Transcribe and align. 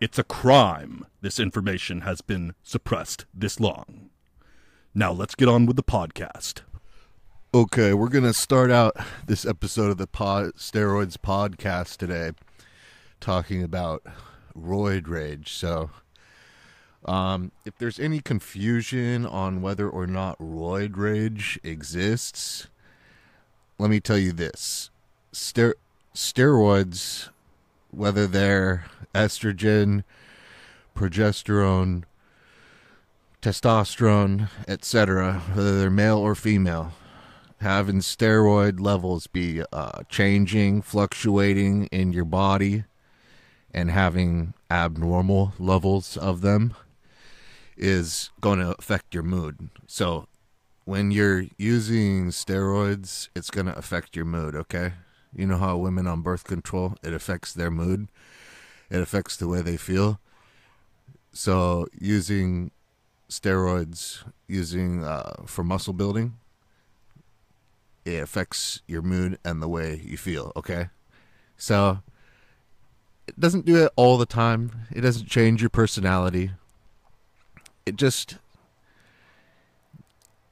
It's 0.00 0.18
a 0.18 0.24
crime 0.24 1.04
this 1.20 1.38
information 1.38 2.00
has 2.00 2.22
been 2.22 2.54
suppressed 2.62 3.26
this 3.34 3.60
long. 3.60 4.08
Now 4.94 5.12
let's 5.12 5.34
get 5.34 5.46
on 5.46 5.66
with 5.66 5.76
the 5.76 5.82
podcast. 5.82 6.62
Okay, 7.52 7.92
we're 7.92 8.08
going 8.08 8.24
to 8.24 8.32
start 8.32 8.70
out 8.70 8.96
this 9.26 9.44
episode 9.44 9.90
of 9.90 9.98
the 9.98 10.06
pod, 10.06 10.54
Steroids 10.56 11.18
podcast 11.18 11.98
today 11.98 12.30
talking 13.20 13.62
about 13.62 14.02
roid 14.58 15.06
rage. 15.06 15.52
So, 15.52 15.90
um, 17.04 17.52
if 17.66 17.76
there's 17.76 18.00
any 18.00 18.20
confusion 18.20 19.26
on 19.26 19.60
whether 19.60 19.86
or 19.86 20.06
not 20.06 20.38
roid 20.38 20.96
rage 20.96 21.60
exists, 21.62 22.68
let 23.78 23.90
me 23.90 24.00
tell 24.00 24.16
you 24.16 24.32
this. 24.32 24.88
Ster- 25.30 25.76
steroids, 26.14 27.28
whether 27.90 28.26
they're 28.26 28.84
estrogen, 29.14 30.04
progesterone, 30.96 32.04
testosterone, 33.42 34.48
etc., 34.68 35.40
whether 35.54 35.78
they're 35.78 35.90
male 35.90 36.18
or 36.18 36.34
female, 36.34 36.92
having 37.60 38.00
steroid 38.00 38.80
levels 38.80 39.26
be 39.26 39.62
uh, 39.72 40.02
changing, 40.08 40.82
fluctuating 40.82 41.86
in 41.86 42.12
your 42.12 42.24
body, 42.24 42.84
and 43.72 43.90
having 43.90 44.54
abnormal 44.70 45.54
levels 45.58 46.16
of 46.16 46.40
them 46.40 46.74
is 47.76 48.30
going 48.40 48.58
to 48.58 48.74
affect 48.78 49.14
your 49.14 49.22
mood. 49.22 49.70
So, 49.86 50.26
when 50.84 51.10
you're 51.10 51.44
using 51.56 52.28
steroids, 52.28 53.28
it's 53.34 53.50
going 53.50 53.66
to 53.66 53.78
affect 53.78 54.16
your 54.16 54.24
mood, 54.24 54.54
okay? 54.54 54.94
You 55.34 55.46
know 55.46 55.58
how 55.58 55.76
women 55.76 56.06
on 56.06 56.22
birth 56.22 56.44
control, 56.44 56.96
it 57.02 57.12
affects 57.12 57.52
their 57.52 57.70
mood, 57.70 58.08
it 58.90 59.00
affects 59.00 59.36
the 59.36 59.48
way 59.48 59.62
they 59.62 59.76
feel. 59.76 60.20
So, 61.32 61.86
using 61.98 62.72
steroids, 63.28 64.24
using 64.48 65.04
uh, 65.04 65.44
for 65.46 65.62
muscle 65.62 65.92
building, 65.92 66.38
it 68.04 68.22
affects 68.22 68.82
your 68.86 69.02
mood 69.02 69.38
and 69.44 69.62
the 69.62 69.68
way 69.68 70.00
you 70.04 70.16
feel, 70.16 70.52
okay? 70.56 70.88
So, 71.56 72.00
it 73.28 73.38
doesn't 73.38 73.64
do 73.64 73.84
it 73.84 73.92
all 73.94 74.18
the 74.18 74.26
time, 74.26 74.86
it 74.90 75.02
doesn't 75.02 75.28
change 75.28 75.62
your 75.62 75.70
personality. 75.70 76.50
It 77.86 77.96
just 77.96 78.38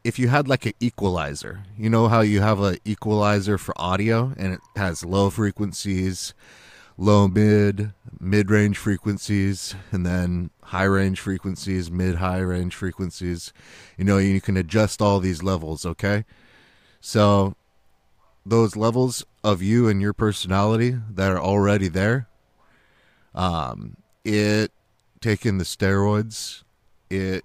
if 0.09 0.19
you 0.19 0.29
had 0.29 0.49
like 0.49 0.65
an 0.65 0.73
equalizer, 0.81 1.65
you 1.77 1.91
know 1.91 2.09
how 2.09 2.23
you 2.23 2.41
have 2.41 2.61
an 2.61 2.79
equalizer 2.87 3.59
for 3.59 3.79
audio 3.79 4.33
and 4.39 4.55
it 4.55 4.61
has 4.75 5.05
low 5.05 5.29
frequencies, 5.29 6.33
low 6.97 7.29
mid, 7.29 7.93
mid 8.19 8.51
range 8.51 8.79
frequencies, 8.79 9.75
and 9.93 10.07
then 10.07 10.49
high 10.63 10.85
range 10.85 11.21
frequencies, 11.21 11.91
mid 11.91 12.15
high 12.15 12.39
range 12.39 12.75
frequencies. 12.75 13.53
You 13.99 14.05
know, 14.05 14.17
you 14.17 14.41
can 14.41 14.57
adjust 14.57 15.03
all 15.03 15.21
these 15.21 15.43
levels, 15.43 15.85
okay? 15.85 16.25
So, 17.03 17.55
those 18.47 18.77
levels 18.77 19.27
of 19.45 19.61
you 19.61 19.89
and 19.89 20.01
your 20.01 20.15
personality 20.15 20.97
that 21.11 21.31
are 21.31 21.41
already 21.41 21.89
there, 21.89 22.29
um, 23.35 23.99
it 24.25 24.73
taking 25.21 25.59
the 25.59 25.65
steroids, 25.65 26.63
it 27.11 27.45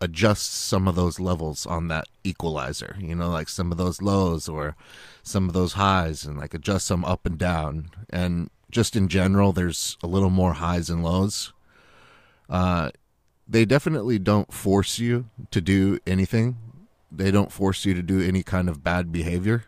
adjusts 0.00 0.54
some 0.54 0.86
of 0.86 0.94
those 0.94 1.18
levels 1.18 1.66
on 1.66 1.88
that 1.88 2.06
equalizer, 2.24 2.96
you 3.00 3.14
know, 3.14 3.30
like 3.30 3.48
some 3.48 3.72
of 3.72 3.78
those 3.78 4.00
lows 4.00 4.48
or 4.48 4.76
some 5.22 5.48
of 5.48 5.54
those 5.54 5.74
highs 5.74 6.24
and 6.24 6.38
like 6.38 6.54
adjust 6.54 6.88
them 6.88 7.04
up 7.04 7.26
and 7.26 7.38
down. 7.38 7.90
And 8.10 8.50
just 8.70 8.96
in 8.96 9.08
general, 9.08 9.52
there's 9.52 9.96
a 10.02 10.06
little 10.06 10.30
more 10.30 10.54
highs 10.54 10.88
and 10.90 11.02
lows. 11.02 11.52
Uh, 12.48 12.90
they 13.48 13.64
definitely 13.64 14.18
don't 14.18 14.52
force 14.52 14.98
you 14.98 15.28
to 15.50 15.60
do 15.60 15.98
anything. 16.06 16.56
They 17.10 17.30
don't 17.30 17.50
force 17.50 17.84
you 17.84 17.94
to 17.94 18.02
do 18.02 18.20
any 18.20 18.42
kind 18.42 18.68
of 18.68 18.84
bad 18.84 19.10
behavior. 19.10 19.64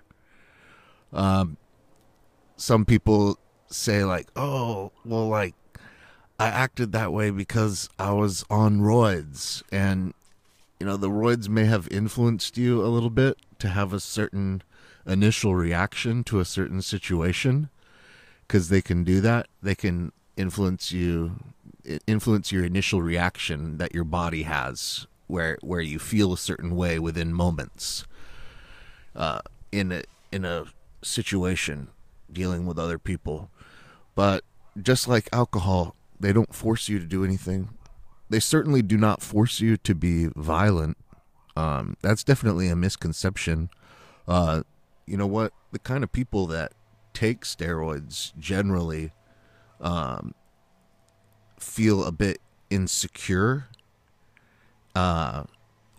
Um, 1.12 1.56
some 2.56 2.84
people 2.84 3.38
say 3.68 4.04
like, 4.04 4.28
"Oh, 4.36 4.92
well, 5.04 5.28
like 5.28 5.54
I 6.38 6.48
acted 6.48 6.92
that 6.92 7.12
way 7.12 7.30
because 7.30 7.88
I 7.98 8.12
was 8.12 8.44
on 8.48 8.80
roids 8.80 9.62
and 9.72 10.14
you 10.80 10.86
know, 10.86 10.96
the 10.96 11.10
roids 11.10 11.48
may 11.48 11.66
have 11.66 11.86
influenced 11.88 12.56
you 12.56 12.82
a 12.82 12.88
little 12.88 13.10
bit 13.10 13.38
to 13.58 13.68
have 13.68 13.92
a 13.92 14.00
certain 14.00 14.62
initial 15.06 15.54
reaction 15.54 16.24
to 16.24 16.41
a 16.41 16.44
certain 16.44 16.80
situation 16.80 17.68
because 18.46 18.70
they 18.70 18.80
can 18.80 19.04
do 19.04 19.20
that. 19.20 19.46
They 19.62 19.74
can 19.74 20.12
influence 20.36 20.91
you 20.91 21.36
influence 22.06 22.50
your 22.50 22.64
initial 22.64 23.02
reaction 23.02 23.78
that 23.78 23.94
your 23.94 24.04
body 24.04 24.44
has 24.44 25.06
where 25.26 25.58
where 25.62 25.80
you 25.80 25.98
feel 25.98 26.32
a 26.32 26.38
certain 26.38 26.74
way 26.76 26.98
within 26.98 27.32
moments 27.32 28.04
uh, 29.16 29.41
in 29.72 29.92
a 29.92 30.02
in 30.30 30.44
a 30.44 30.64
situation 31.02 31.88
dealing 32.30 32.66
with 32.66 32.78
other 32.78 32.98
people 32.98 33.50
but 34.14 34.44
just 34.80 35.08
like 35.08 35.28
alcohol 35.32 35.94
they 36.18 36.32
don't 36.32 36.54
force 36.54 36.88
you 36.88 36.98
to 36.98 37.06
do 37.06 37.24
anything 37.24 37.70
they 38.30 38.41
certainly 38.41 38.80
do 38.80 38.96
not 38.96 39.20
force 39.20 39.60
you 39.60 39.76
to 39.76 39.94
be 39.94 40.28
violent. 40.36 40.96
Um, 41.56 41.96
that's 42.00 42.24
definitely 42.24 42.68
a 42.68 42.76
misconception. 42.76 43.70
Uh, 44.26 44.62
you 45.04 45.16
know 45.16 45.26
what? 45.26 45.52
The 45.72 45.80
kind 45.80 46.04
of 46.04 46.12
people 46.12 46.46
that 46.46 46.72
take 47.12 47.42
steroids 47.42 48.32
generally 48.38 49.12
um, 49.80 50.32
feel 51.58 52.04
a 52.04 52.12
bit 52.12 52.38
insecure, 52.70 53.66
uh, 54.94 55.44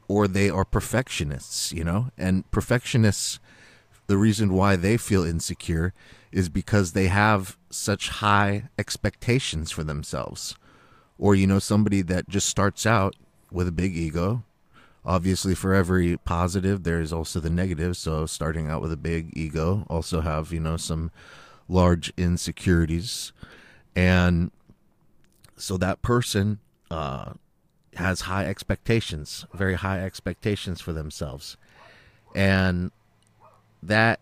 or 0.08 0.28
they 0.28 0.50
are 0.50 0.66
perfectionists. 0.66 1.74
You 1.74 1.84
know, 1.84 2.12
and 2.18 2.50
perfectionists. 2.50 3.40
The 4.08 4.18
reason 4.18 4.54
why 4.54 4.76
they 4.76 4.98
feel 4.98 5.24
insecure 5.24 5.94
is 6.32 6.50
because 6.50 6.92
they 6.92 7.08
have 7.08 7.58
such 7.70 8.10
high 8.10 8.70
expectations 8.78 9.72
for 9.72 9.84
themselves 9.84 10.56
or 11.22 11.36
you 11.36 11.48
know 11.48 11.60
somebody 11.60 12.02
that 12.02 12.28
just 12.28 12.50
starts 12.50 12.86
out 12.86 13.16
with 13.52 13.68
a 13.70 13.72
big 13.72 13.96
ego. 13.96 14.44
Obviously 15.06 15.56
for 15.56 15.74
every 15.74 16.18
positive 16.18 16.84
there's 16.84 17.14
also 17.14 17.40
the 17.40 17.50
negative. 17.50 17.96
So 17.96 18.26
starting 18.26 18.70
out 18.70 18.82
with 18.82 18.92
a 18.92 18.98
big 18.98 19.30
ego 19.38 19.86
also 19.88 20.20
have 20.22 20.52
you 20.52 20.60
know 20.60 20.76
some 20.76 21.12
large 21.70 22.12
insecurities. 22.18 23.32
And 23.96 24.52
so 25.56 25.78
that 25.78 26.02
person 26.02 26.60
uh, 26.90 27.34
has 27.96 28.22
high 28.22 28.46
expectations 28.46 29.46
very 29.54 29.76
high 29.76 30.04
expectations 30.04 30.82
for 30.82 30.92
themselves. 30.92 31.56
And 32.34 32.92
that 33.84 34.20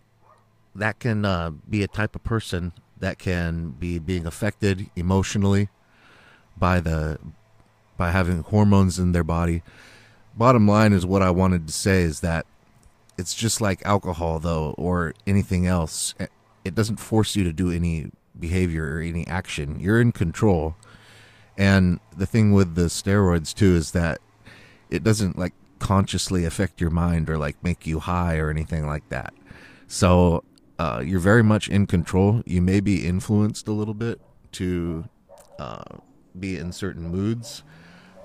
that 0.74 0.98
can 0.98 1.24
uh, 1.24 1.50
be 1.68 1.82
a 1.82 1.88
type 1.88 2.14
of 2.14 2.22
person 2.24 2.72
that 2.98 3.18
can 3.18 3.70
be 3.70 3.98
being 3.98 4.26
affected 4.26 4.90
emotionally 4.94 5.70
by 6.60 6.78
the 6.78 7.18
by 7.96 8.12
having 8.12 8.42
hormones 8.42 8.98
in 8.98 9.12
their 9.12 9.24
body. 9.24 9.62
Bottom 10.36 10.68
line 10.68 10.92
is 10.92 11.04
what 11.04 11.22
I 11.22 11.30
wanted 11.30 11.66
to 11.66 11.72
say 11.72 12.02
is 12.02 12.20
that 12.20 12.46
it's 13.18 13.34
just 13.34 13.60
like 13.60 13.84
alcohol 13.84 14.38
though 14.38 14.74
or 14.78 15.14
anything 15.26 15.66
else. 15.66 16.14
It 16.64 16.74
doesn't 16.74 16.96
force 16.96 17.34
you 17.34 17.42
to 17.44 17.52
do 17.52 17.70
any 17.72 18.10
behavior 18.38 18.96
or 18.96 19.00
any 19.00 19.26
action. 19.26 19.80
You're 19.80 20.00
in 20.00 20.12
control. 20.12 20.76
And 21.58 22.00
the 22.16 22.26
thing 22.26 22.52
with 22.52 22.74
the 22.74 22.86
steroids 22.86 23.52
too 23.52 23.74
is 23.74 23.90
that 23.90 24.20
it 24.88 25.02
doesn't 25.02 25.38
like 25.38 25.52
consciously 25.78 26.44
affect 26.44 26.80
your 26.80 26.90
mind 26.90 27.28
or 27.28 27.36
like 27.36 27.62
make 27.62 27.86
you 27.86 27.98
high 27.98 28.36
or 28.36 28.50
anything 28.50 28.86
like 28.86 29.08
that. 29.08 29.34
So 29.88 30.44
uh, 30.78 31.02
you're 31.04 31.20
very 31.20 31.42
much 31.42 31.68
in 31.68 31.86
control. 31.86 32.42
You 32.46 32.62
may 32.62 32.80
be 32.80 33.06
influenced 33.06 33.68
a 33.68 33.72
little 33.72 33.94
bit 33.94 34.20
to 34.52 35.08
uh, 35.58 35.98
be 36.38 36.56
in 36.56 36.72
certain 36.72 37.08
moods, 37.08 37.62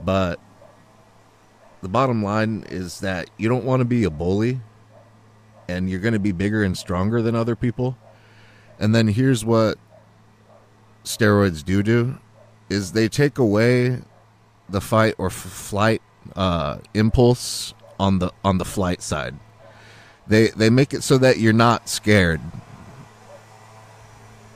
but 0.01 0.39
the 1.81 1.89
bottom 1.89 2.23
line 2.23 2.65
is 2.69 2.99
that 3.01 3.29
you 3.37 3.47
don't 3.47 3.65
want 3.65 3.81
to 3.81 3.85
be 3.85 4.03
a 4.03 4.09
bully 4.09 4.59
and 5.67 5.89
you're 5.89 5.99
going 5.99 6.13
to 6.13 6.19
be 6.19 6.31
bigger 6.31 6.63
and 6.63 6.77
stronger 6.77 7.21
than 7.21 7.35
other 7.35 7.55
people. 7.55 7.97
And 8.79 8.93
then 8.93 9.07
here's 9.07 9.45
what 9.45 9.77
steroids 11.03 11.63
do 11.63 11.83
do 11.83 12.17
is 12.69 12.91
they 12.91 13.07
take 13.07 13.37
away 13.37 14.01
the 14.67 14.81
fight 14.81 15.15
or 15.17 15.27
f- 15.27 15.33
flight 15.33 16.01
uh, 16.35 16.79
impulse 16.93 17.73
on 17.99 18.19
the 18.19 18.31
on 18.43 18.57
the 18.57 18.65
flight 18.65 19.01
side. 19.01 19.35
They 20.27 20.47
they 20.49 20.69
make 20.69 20.93
it 20.93 21.03
so 21.03 21.17
that 21.19 21.37
you're 21.37 21.53
not 21.53 21.87
scared. 21.87 22.41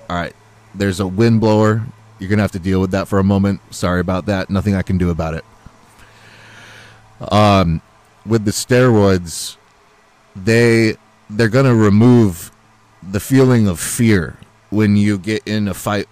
All 0.09 0.15
right, 0.15 0.35
there's 0.73 0.99
a 0.99 1.07
wind 1.07 1.39
blower. 1.41 1.83
You're 2.19 2.29
gonna 2.29 2.41
have 2.41 2.51
to 2.51 2.59
deal 2.59 2.81
with 2.81 2.91
that 2.91 3.07
for 3.07 3.19
a 3.19 3.23
moment. 3.23 3.61
Sorry 3.73 4.01
about 4.01 4.25
that. 4.27 4.49
Nothing 4.49 4.75
I 4.75 4.81
can 4.81 4.97
do 4.97 5.09
about 5.09 5.33
it. 5.33 5.45
Um, 7.31 7.81
with 8.25 8.45
the 8.45 8.51
steroids, 8.51 9.57
they 10.35 10.95
they're 11.29 11.49
gonna 11.49 11.75
remove 11.75 12.51
the 13.01 13.19
feeling 13.19 13.67
of 13.67 13.79
fear 13.79 14.37
when 14.69 14.95
you 14.95 15.17
get 15.17 15.41
in 15.47 15.67
a 15.67 15.73
fight 15.73 16.07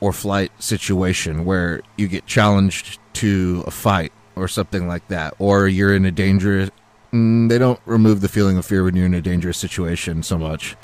or 0.00 0.12
flight 0.12 0.52
situation 0.58 1.44
where 1.44 1.80
you 1.96 2.06
get 2.06 2.26
challenged 2.26 2.98
to 3.14 3.64
a 3.66 3.70
fight 3.70 4.12
or 4.34 4.46
something 4.46 4.86
like 4.86 5.08
that, 5.08 5.34
or 5.38 5.66
you're 5.66 5.94
in 5.94 6.04
a 6.04 6.10
dangerous. 6.10 6.70
Mm, 7.12 7.48
they 7.48 7.56
don't 7.56 7.80
remove 7.86 8.20
the 8.20 8.28
feeling 8.28 8.58
of 8.58 8.66
fear 8.66 8.84
when 8.84 8.94
you're 8.94 9.06
in 9.06 9.14
a 9.14 9.22
dangerous 9.22 9.56
situation 9.56 10.22
so 10.22 10.36
much. 10.36 10.76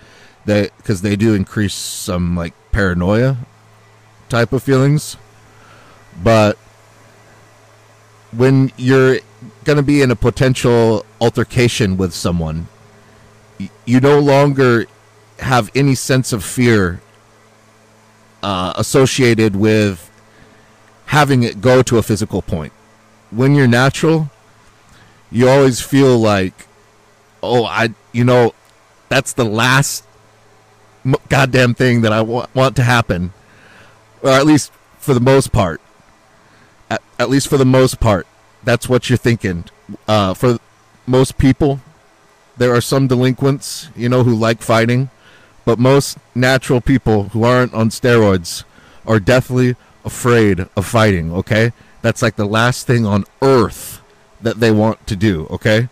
They 0.46 0.70
because 0.78 1.02
they 1.02 1.14
do 1.14 1.34
increase 1.34 1.74
some 1.74 2.34
like 2.34 2.54
paranoia 2.72 3.36
type 4.32 4.52
of 4.52 4.62
feelings, 4.62 5.16
but 6.24 6.56
when 8.32 8.72
you're 8.78 9.18
going 9.64 9.76
to 9.76 9.82
be 9.82 10.00
in 10.00 10.10
a 10.10 10.16
potential 10.16 11.04
altercation 11.20 11.96
with 11.98 12.12
someone, 12.14 12.66
you 13.84 14.00
no 14.00 14.18
longer 14.18 14.86
have 15.38 15.70
any 15.74 15.94
sense 15.94 16.32
of 16.32 16.42
fear 16.42 17.02
uh, 18.42 18.72
associated 18.76 19.54
with 19.54 20.10
having 21.06 21.42
it 21.42 21.60
go 21.60 21.82
to 21.82 21.98
a 21.98 22.02
physical 22.02 22.40
point. 22.40 22.72
When 23.30 23.54
you're 23.54 23.68
natural, 23.68 24.30
you 25.30 25.48
always 25.48 25.80
feel 25.80 26.18
like, 26.18 26.54
oh, 27.42 27.64
I, 27.64 27.94
you 28.12 28.24
know, 28.24 28.54
that's 29.10 29.34
the 29.34 29.44
last 29.44 30.04
goddamn 31.28 31.74
thing 31.74 32.00
that 32.02 32.12
I 32.12 32.22
wa- 32.22 32.46
want 32.54 32.76
to 32.76 32.82
happen, 32.82 33.32
or 34.22 34.30
at 34.30 34.46
least 34.46 34.72
for 34.98 35.14
the 35.14 35.20
most 35.20 35.52
part. 35.52 35.80
At, 36.90 37.02
at 37.18 37.28
least 37.28 37.48
for 37.48 37.58
the 37.58 37.64
most 37.64 38.00
part, 38.00 38.26
that's 38.62 38.88
what 38.88 39.10
you're 39.10 39.16
thinking. 39.16 39.64
Uh, 40.06 40.34
for 40.34 40.58
most 41.06 41.38
people, 41.38 41.80
there 42.56 42.74
are 42.74 42.80
some 42.80 43.06
delinquents, 43.08 43.88
you 43.96 44.08
know, 44.08 44.22
who 44.22 44.34
like 44.34 44.62
fighting, 44.62 45.10
but 45.64 45.78
most 45.78 46.18
natural 46.34 46.80
people 46.80 47.30
who 47.30 47.44
aren't 47.44 47.74
on 47.74 47.88
steroids 47.88 48.64
are 49.06 49.18
deathly 49.18 49.76
afraid 50.04 50.68
of 50.76 50.86
fighting, 50.86 51.32
okay? 51.32 51.72
That's 52.02 52.22
like 52.22 52.36
the 52.36 52.46
last 52.46 52.86
thing 52.86 53.06
on 53.06 53.24
earth 53.40 54.00
that 54.40 54.60
they 54.60 54.70
want 54.70 55.06
to 55.06 55.16
do, 55.16 55.46
okay? 55.50 55.88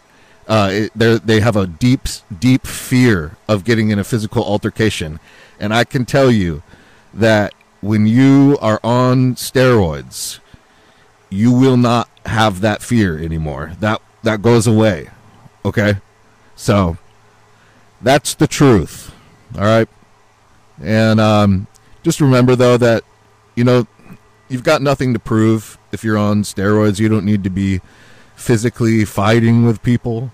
Uh, 0.48 0.88
they 0.96 1.18
they 1.18 1.40
have 1.40 1.54
a 1.54 1.66
deep, 1.66 2.08
deep 2.36 2.66
fear 2.66 3.36
of 3.46 3.64
getting 3.64 3.90
in 3.90 4.00
a 4.00 4.04
physical 4.04 4.44
altercation. 4.44 5.20
And 5.60 5.72
I 5.72 5.84
can 5.84 6.04
tell 6.04 6.30
you 6.30 6.64
that 7.14 7.54
when 7.80 8.06
you 8.06 8.58
are 8.60 8.80
on 8.84 9.34
steroids, 9.34 10.40
you 11.30 11.52
will 11.52 11.76
not 11.76 12.08
have 12.26 12.60
that 12.60 12.82
fear 12.82 13.18
anymore. 13.18 13.72
That 13.80 14.02
that 14.22 14.42
goes 14.42 14.66
away. 14.66 15.08
Okay? 15.64 15.96
So 16.56 16.98
that's 18.02 18.34
the 18.34 18.46
truth. 18.46 19.14
All 19.56 19.64
right. 19.64 19.88
And 20.82 21.20
um, 21.20 21.66
just 22.02 22.20
remember 22.20 22.56
though 22.56 22.76
that 22.76 23.04
you 23.54 23.64
know 23.64 23.86
you've 24.48 24.64
got 24.64 24.82
nothing 24.82 25.12
to 25.14 25.18
prove 25.18 25.78
if 25.92 26.04
you're 26.04 26.18
on 26.18 26.42
steroids. 26.42 26.98
You 27.00 27.08
don't 27.08 27.24
need 27.24 27.44
to 27.44 27.50
be 27.50 27.80
physically 28.36 29.04
fighting 29.04 29.64
with 29.64 29.82
people. 29.82 30.32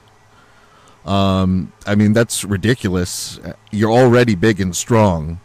Um, 1.04 1.72
I 1.86 1.94
mean 1.94 2.12
that's 2.12 2.44
ridiculous. 2.44 3.38
You're 3.70 3.92
already 3.92 4.34
big 4.34 4.60
and 4.60 4.74
strong, 4.74 5.40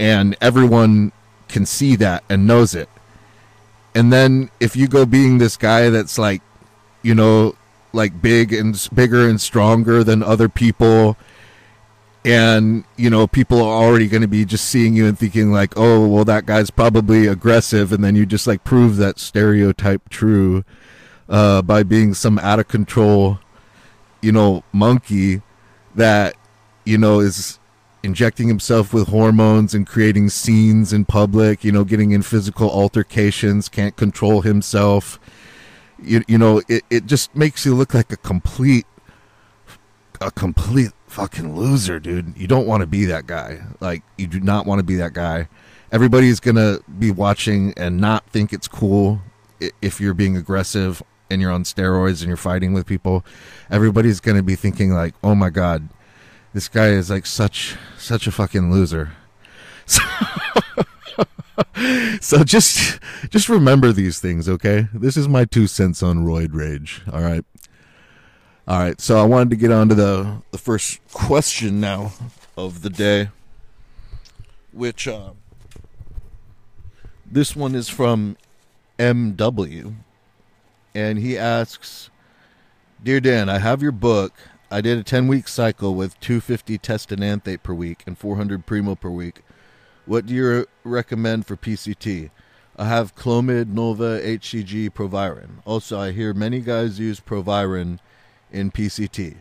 and 0.00 0.36
everyone 0.40 1.12
can 1.50 1.66
see 1.66 1.96
that 1.96 2.24
and 2.28 2.46
knows 2.46 2.74
it. 2.74 2.88
And 3.94 4.12
then 4.12 4.50
if 4.60 4.76
you 4.76 4.86
go 4.86 5.04
being 5.04 5.38
this 5.38 5.56
guy 5.56 5.90
that's 5.90 6.18
like, 6.18 6.42
you 7.02 7.14
know, 7.14 7.56
like 7.92 8.22
big 8.22 8.52
and 8.52 8.88
bigger 8.94 9.28
and 9.28 9.40
stronger 9.40 10.04
than 10.04 10.22
other 10.22 10.48
people 10.48 11.16
and 12.24 12.84
you 12.96 13.08
know 13.08 13.26
people 13.26 13.60
are 13.60 13.82
already 13.82 14.06
going 14.06 14.20
to 14.20 14.28
be 14.28 14.44
just 14.44 14.66
seeing 14.66 14.94
you 14.94 15.06
and 15.06 15.18
thinking 15.18 15.50
like 15.50 15.72
oh 15.76 16.06
well 16.06 16.24
that 16.24 16.44
guy's 16.44 16.70
probably 16.70 17.26
aggressive 17.26 17.92
and 17.92 18.04
then 18.04 18.14
you 18.14 18.26
just 18.26 18.46
like 18.46 18.62
prove 18.62 18.96
that 18.96 19.18
stereotype 19.18 20.08
true 20.10 20.62
uh, 21.28 21.62
by 21.62 21.82
being 21.82 22.12
some 22.12 22.38
out 22.40 22.58
of 22.58 22.68
control 22.68 23.38
you 24.20 24.30
know 24.30 24.62
monkey 24.72 25.40
that 25.94 26.34
you 26.84 26.98
know 26.98 27.20
is 27.20 27.58
injecting 28.02 28.48
himself 28.48 28.92
with 28.92 29.08
hormones 29.08 29.74
and 29.74 29.86
creating 29.86 30.30
scenes 30.30 30.92
in 30.92 31.04
public 31.04 31.62
you 31.64 31.70
know 31.72 31.84
getting 31.84 32.12
in 32.12 32.22
physical 32.22 32.70
altercations 32.70 33.68
can't 33.68 33.96
control 33.96 34.42
himself. 34.42 35.18
You, 36.02 36.24
you 36.26 36.38
know 36.38 36.62
it, 36.68 36.82
it 36.90 37.06
just 37.06 37.34
makes 37.34 37.66
you 37.66 37.74
look 37.74 37.94
like 37.94 38.10
a 38.12 38.16
complete 38.16 38.86
a 40.20 40.30
complete 40.30 40.92
fucking 41.06 41.56
loser 41.56 41.98
dude. 41.98 42.36
You 42.36 42.46
don't 42.46 42.66
want 42.66 42.82
to 42.82 42.86
be 42.86 43.04
that 43.06 43.26
guy. 43.26 43.60
Like 43.80 44.02
you 44.16 44.26
do 44.26 44.40
not 44.40 44.66
want 44.66 44.78
to 44.78 44.82
be 44.82 44.96
that 44.96 45.12
guy. 45.12 45.48
Everybody's 45.92 46.40
gonna 46.40 46.78
be 46.98 47.10
watching 47.10 47.74
and 47.76 48.00
not 48.00 48.26
think 48.30 48.52
it's 48.52 48.68
cool 48.68 49.20
if 49.82 50.00
you're 50.00 50.14
being 50.14 50.36
aggressive 50.36 51.02
and 51.30 51.40
you're 51.40 51.50
on 51.50 51.64
steroids 51.64 52.20
and 52.20 52.28
you're 52.28 52.36
fighting 52.36 52.72
with 52.72 52.86
people. 52.86 53.24
Everybody's 53.70 54.20
gonna 54.20 54.42
be 54.42 54.56
thinking 54.56 54.92
like 54.92 55.14
oh 55.22 55.34
my 55.34 55.50
god 55.50 55.88
this 56.52 56.68
guy 56.68 56.88
is 56.88 57.10
like 57.10 57.26
such 57.26 57.76
such 57.98 58.26
a 58.26 58.32
fucking 58.32 58.70
loser. 58.70 59.12
So, 59.86 60.02
so 62.20 62.44
just 62.44 63.00
just 63.30 63.48
remember 63.48 63.92
these 63.92 64.20
things 64.20 64.48
okay? 64.48 64.88
This 64.92 65.16
is 65.16 65.28
my 65.28 65.44
two 65.44 65.66
cents 65.66 66.02
on 66.02 66.24
roid 66.24 66.50
rage 66.52 67.02
all 67.12 67.20
right? 67.20 67.44
All 68.68 68.78
right 68.78 69.00
so 69.00 69.18
i 69.18 69.24
wanted 69.24 69.50
to 69.50 69.56
get 69.56 69.72
on 69.72 69.88
to 69.88 69.96
the 69.96 70.42
the 70.52 70.58
first 70.58 71.00
question 71.12 71.80
now 71.80 72.12
of 72.56 72.82
the 72.82 72.90
day 72.90 73.30
which 74.72 75.08
uh 75.08 75.30
this 77.26 77.56
one 77.56 77.74
is 77.74 77.88
from 77.88 78.36
mw 78.96 79.94
and 80.94 81.18
he 81.18 81.36
asks 81.36 82.10
dear 83.02 83.18
dan 83.18 83.48
i 83.48 83.58
have 83.58 83.82
your 83.82 83.90
book 83.90 84.34
I 84.70 84.80
did 84.80 84.98
a 84.98 85.02
10 85.02 85.26
week 85.26 85.48
cycle 85.48 85.96
with 85.96 86.18
250 86.20 86.78
test 86.78 87.10
enanthate 87.10 87.64
per 87.64 87.74
week 87.74 88.04
and 88.06 88.16
400 88.16 88.66
primo 88.66 88.94
per 88.94 89.10
week. 89.10 89.42
What 90.06 90.26
do 90.26 90.34
you 90.34 90.66
recommend 90.84 91.46
for 91.46 91.56
PCT? 91.56 92.30
I 92.76 92.84
have 92.86 93.16
Clomid, 93.16 93.66
Nolva, 93.74 94.24
HCG, 94.24 94.94
Proviron. 94.94 95.60
Also, 95.64 95.98
I 95.98 96.12
hear 96.12 96.32
many 96.32 96.60
guys 96.60 97.00
use 97.00 97.18
Proviron 97.18 98.00
in 98.52 98.70
PCT. 98.70 99.38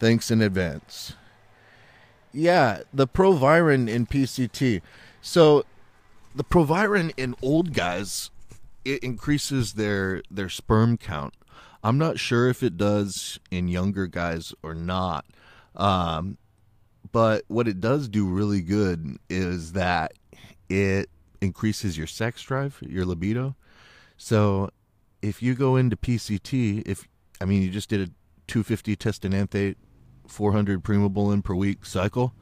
Thanks 0.00 0.30
in 0.30 0.40
advance. 0.40 1.14
Yeah, 2.32 2.80
the 2.92 3.06
Proviron 3.06 3.88
in 3.88 4.06
PCT. 4.06 4.80
So, 5.20 5.64
the 6.34 6.44
Proviron 6.44 7.12
in 7.18 7.34
old 7.42 7.74
guys, 7.74 8.30
it 8.86 9.04
increases 9.04 9.74
their 9.74 10.22
their 10.30 10.48
sperm 10.48 10.96
count 10.96 11.34
I'm 11.82 11.98
not 11.98 12.18
sure 12.18 12.48
if 12.48 12.62
it 12.62 12.76
does 12.76 13.40
in 13.50 13.68
younger 13.68 14.06
guys 14.06 14.54
or 14.62 14.74
not. 14.74 15.24
Um, 15.74 16.38
but 17.10 17.44
what 17.48 17.66
it 17.66 17.80
does 17.80 18.08
do 18.08 18.26
really 18.26 18.60
good 18.60 19.18
is 19.28 19.72
that 19.72 20.12
it 20.68 21.10
increases 21.40 21.98
your 21.98 22.06
sex 22.06 22.42
drive, 22.42 22.78
your 22.80 23.04
libido. 23.04 23.56
So 24.16 24.70
if 25.20 25.42
you 25.42 25.54
go 25.54 25.76
into 25.76 25.96
PCT, 25.96 26.86
if 26.86 27.08
I 27.40 27.44
mean 27.44 27.62
you 27.62 27.70
just 27.70 27.88
did 27.88 28.00
a 28.00 28.06
250 28.46 28.96
test 28.96 29.24
enanthate, 29.24 29.76
400 30.28 30.82
primobolan 30.82 31.42
per 31.42 31.54
week 31.54 31.84
cycle, 31.84 32.32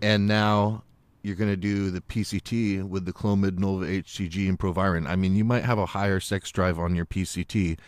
and 0.00 0.26
now 0.26 0.82
you're 1.22 1.36
going 1.36 1.50
to 1.50 1.56
do 1.56 1.90
the 1.90 2.00
PCT 2.00 2.84
with 2.84 3.04
the 3.04 3.12
Clomid, 3.12 3.58
Nolva 3.58 4.02
HCG, 4.02 4.48
and 4.48 4.58
Proviron. 4.58 5.08
I 5.08 5.16
mean, 5.16 5.34
you 5.34 5.44
might 5.44 5.64
have 5.64 5.78
a 5.78 5.86
higher 5.86 6.20
sex 6.20 6.52
drive 6.52 6.78
on 6.78 6.94
your 6.94 7.04
PCT 7.04 7.78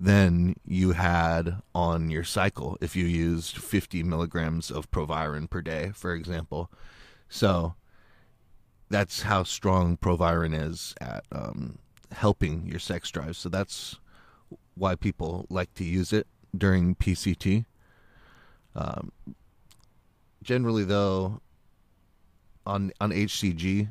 than 0.00 0.54
you 0.64 0.92
had 0.92 1.60
on 1.74 2.10
your 2.10 2.24
cycle 2.24 2.78
if 2.80 2.96
you 2.96 3.04
used 3.04 3.58
50 3.58 4.02
milligrams 4.02 4.70
of 4.70 4.90
Proviron 4.90 5.46
per 5.46 5.60
day, 5.60 5.92
for 5.94 6.14
example. 6.14 6.70
So 7.28 7.74
that's 8.88 9.22
how 9.22 9.42
strong 9.42 9.98
Proviron 9.98 10.54
is 10.54 10.94
at 11.02 11.24
um, 11.30 11.78
helping 12.12 12.66
your 12.66 12.78
sex 12.78 13.10
drive. 13.10 13.36
So 13.36 13.50
that's 13.50 14.00
why 14.74 14.94
people 14.94 15.46
like 15.50 15.74
to 15.74 15.84
use 15.84 16.14
it 16.14 16.26
during 16.56 16.94
PCT. 16.94 17.66
Um, 18.74 19.12
generally, 20.42 20.84
though, 20.84 21.40
on 22.64 22.92
on 23.00 23.10
HCG, 23.10 23.88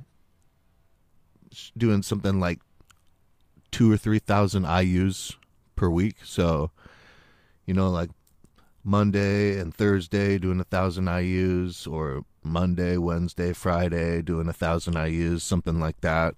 doing 1.78 2.02
something 2.02 2.40
like 2.40 2.60
two 3.72 3.92
or 3.92 3.98
three 3.98 4.20
thousand 4.20 4.66
IU's 4.66 5.38
per 5.80 5.90
week. 5.90 6.18
So, 6.26 6.72
you 7.66 7.74
know, 7.74 7.90
like 7.90 8.10
Monday 8.84 9.58
and 9.58 9.74
Thursday 9.74 10.38
doing 10.38 10.60
a 10.60 10.66
thousand 10.66 11.08
IU's, 11.08 11.88
or 11.88 12.26
Monday, 12.44 12.98
Wednesday, 12.98 13.54
Friday 13.54 14.22
doing 14.22 14.50
a 14.50 14.54
thousand 14.54 14.96
IU's, 14.96 15.42
something 15.42 15.80
like 15.80 16.02
that, 16.02 16.36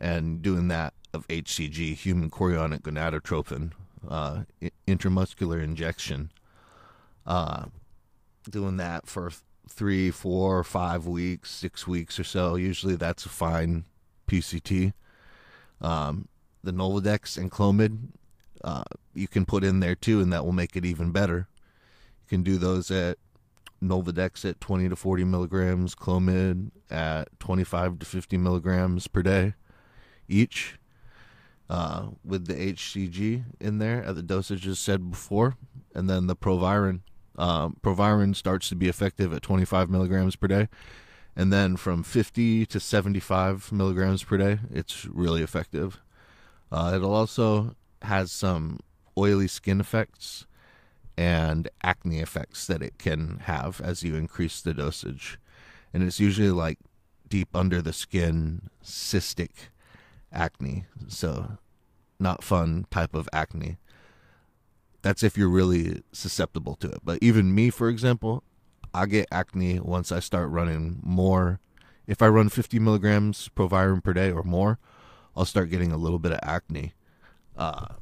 and 0.00 0.42
doing 0.42 0.66
that 0.66 0.94
of 1.14 1.28
HCG, 1.28 1.94
human 1.94 2.28
chorionic 2.28 2.80
gonadotropin, 2.80 3.70
uh, 4.08 4.40
intramuscular 4.88 5.62
injection. 5.62 6.32
Uh, 7.24 7.66
doing 8.50 8.78
that 8.78 9.06
for 9.06 9.30
three, 9.68 10.10
four, 10.10 10.64
five 10.64 11.06
weeks, 11.06 11.52
six 11.52 11.86
weeks 11.86 12.18
or 12.18 12.24
so. 12.24 12.56
Usually 12.56 12.96
that's 12.96 13.24
a 13.24 13.28
fine 13.28 13.84
PCT. 14.26 14.92
Um, 15.80 16.26
the 16.64 16.72
Nolvadex 16.72 17.38
and 17.38 17.48
Clomid, 17.48 18.08
uh, 18.62 18.84
you 19.14 19.28
can 19.28 19.44
put 19.44 19.64
in 19.64 19.80
there 19.80 19.94
too, 19.94 20.20
and 20.20 20.32
that 20.32 20.44
will 20.44 20.52
make 20.52 20.76
it 20.76 20.84
even 20.84 21.12
better. 21.12 21.48
You 22.22 22.28
can 22.28 22.42
do 22.42 22.58
those 22.58 22.90
at 22.90 23.18
Nolvadex 23.82 24.48
at 24.48 24.60
20 24.60 24.88
to 24.88 24.96
40 24.96 25.24
milligrams, 25.24 25.94
Clomid 25.94 26.70
at 26.90 27.28
25 27.40 28.00
to 28.00 28.06
50 28.06 28.36
milligrams 28.36 29.06
per 29.06 29.22
day 29.22 29.54
each. 30.28 30.76
Uh, 31.68 32.08
with 32.24 32.48
the 32.48 32.72
HCG 32.72 33.44
in 33.60 33.78
there 33.78 34.02
at 34.02 34.16
the 34.16 34.22
dosages 34.22 34.78
said 34.78 35.08
before, 35.08 35.54
and 35.94 36.10
then 36.10 36.26
the 36.26 36.34
Proviron 36.34 37.02
um, 37.38 37.76
Proviron 37.80 38.34
starts 38.34 38.68
to 38.68 38.74
be 38.74 38.88
effective 38.88 39.32
at 39.32 39.42
25 39.42 39.88
milligrams 39.88 40.36
per 40.36 40.46
day. 40.46 40.68
And 41.36 41.52
then 41.52 41.76
from 41.76 42.02
50 42.02 42.66
to 42.66 42.80
75 42.80 43.72
milligrams 43.72 44.24
per 44.24 44.36
day, 44.36 44.58
it's 44.70 45.06
really 45.06 45.42
effective. 45.42 46.00
Uh, 46.70 46.92
it 46.94 47.02
also 47.02 47.74
has 48.02 48.32
some 48.32 48.80
oily 49.16 49.48
skin 49.48 49.80
effects 49.80 50.46
and 51.16 51.68
acne 51.82 52.20
effects 52.20 52.66
that 52.66 52.82
it 52.82 52.98
can 52.98 53.40
have 53.44 53.80
as 53.80 54.02
you 54.02 54.14
increase 54.14 54.60
the 54.60 54.72
dosage. 54.72 55.38
And 55.92 56.02
it's 56.02 56.20
usually 56.20 56.50
like 56.50 56.78
deep 57.28 57.54
under 57.54 57.82
the 57.82 57.92
skin 57.92 58.70
cystic 58.82 59.68
acne. 60.32 60.86
So, 61.08 61.58
not 62.18 62.44
fun 62.44 62.86
type 62.90 63.14
of 63.14 63.28
acne 63.32 63.78
that's 65.02 65.22
if 65.22 65.36
you're 65.36 65.48
really 65.48 66.02
susceptible 66.12 66.74
to 66.76 66.88
it. 66.88 67.00
But 67.04 67.18
even 67.22 67.54
me, 67.54 67.70
for 67.70 67.88
example, 67.88 68.42
I 68.92 69.06
get 69.06 69.28
acne 69.30 69.80
once 69.80 70.12
I 70.12 70.20
start 70.20 70.50
running 70.50 71.00
more. 71.02 71.60
If 72.06 72.22
I 72.22 72.28
run 72.28 72.48
50 72.48 72.78
milligrams 72.78 73.48
Proviron 73.48 74.00
per 74.00 74.12
day 74.12 74.30
or 74.30 74.42
more, 74.42 74.78
I'll 75.36 75.44
start 75.44 75.70
getting 75.70 75.92
a 75.92 75.96
little 75.96 76.18
bit 76.18 76.32
of 76.32 76.40
acne. 76.42 76.92
Uh, 77.60 77.94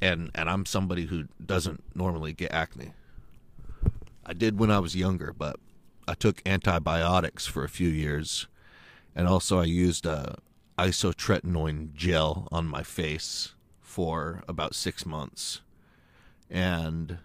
and 0.00 0.32
and 0.34 0.50
I'm 0.50 0.66
somebody 0.66 1.06
who 1.06 1.28
doesn't 1.44 1.84
normally 1.94 2.32
get 2.32 2.52
acne. 2.52 2.94
I 4.26 4.32
did 4.32 4.58
when 4.58 4.72
I 4.72 4.80
was 4.80 4.96
younger, 4.96 5.32
but 5.32 5.60
I 6.08 6.14
took 6.14 6.42
antibiotics 6.44 7.46
for 7.46 7.62
a 7.62 7.68
few 7.68 7.88
years, 7.88 8.48
and 9.14 9.28
also 9.28 9.60
I 9.60 9.64
used 9.64 10.04
a 10.04 10.38
isotretinoin 10.76 11.94
gel 11.94 12.48
on 12.50 12.66
my 12.66 12.82
face 12.82 13.54
for 13.80 14.42
about 14.48 14.74
six 14.74 15.06
months. 15.06 15.60
And 16.50 17.18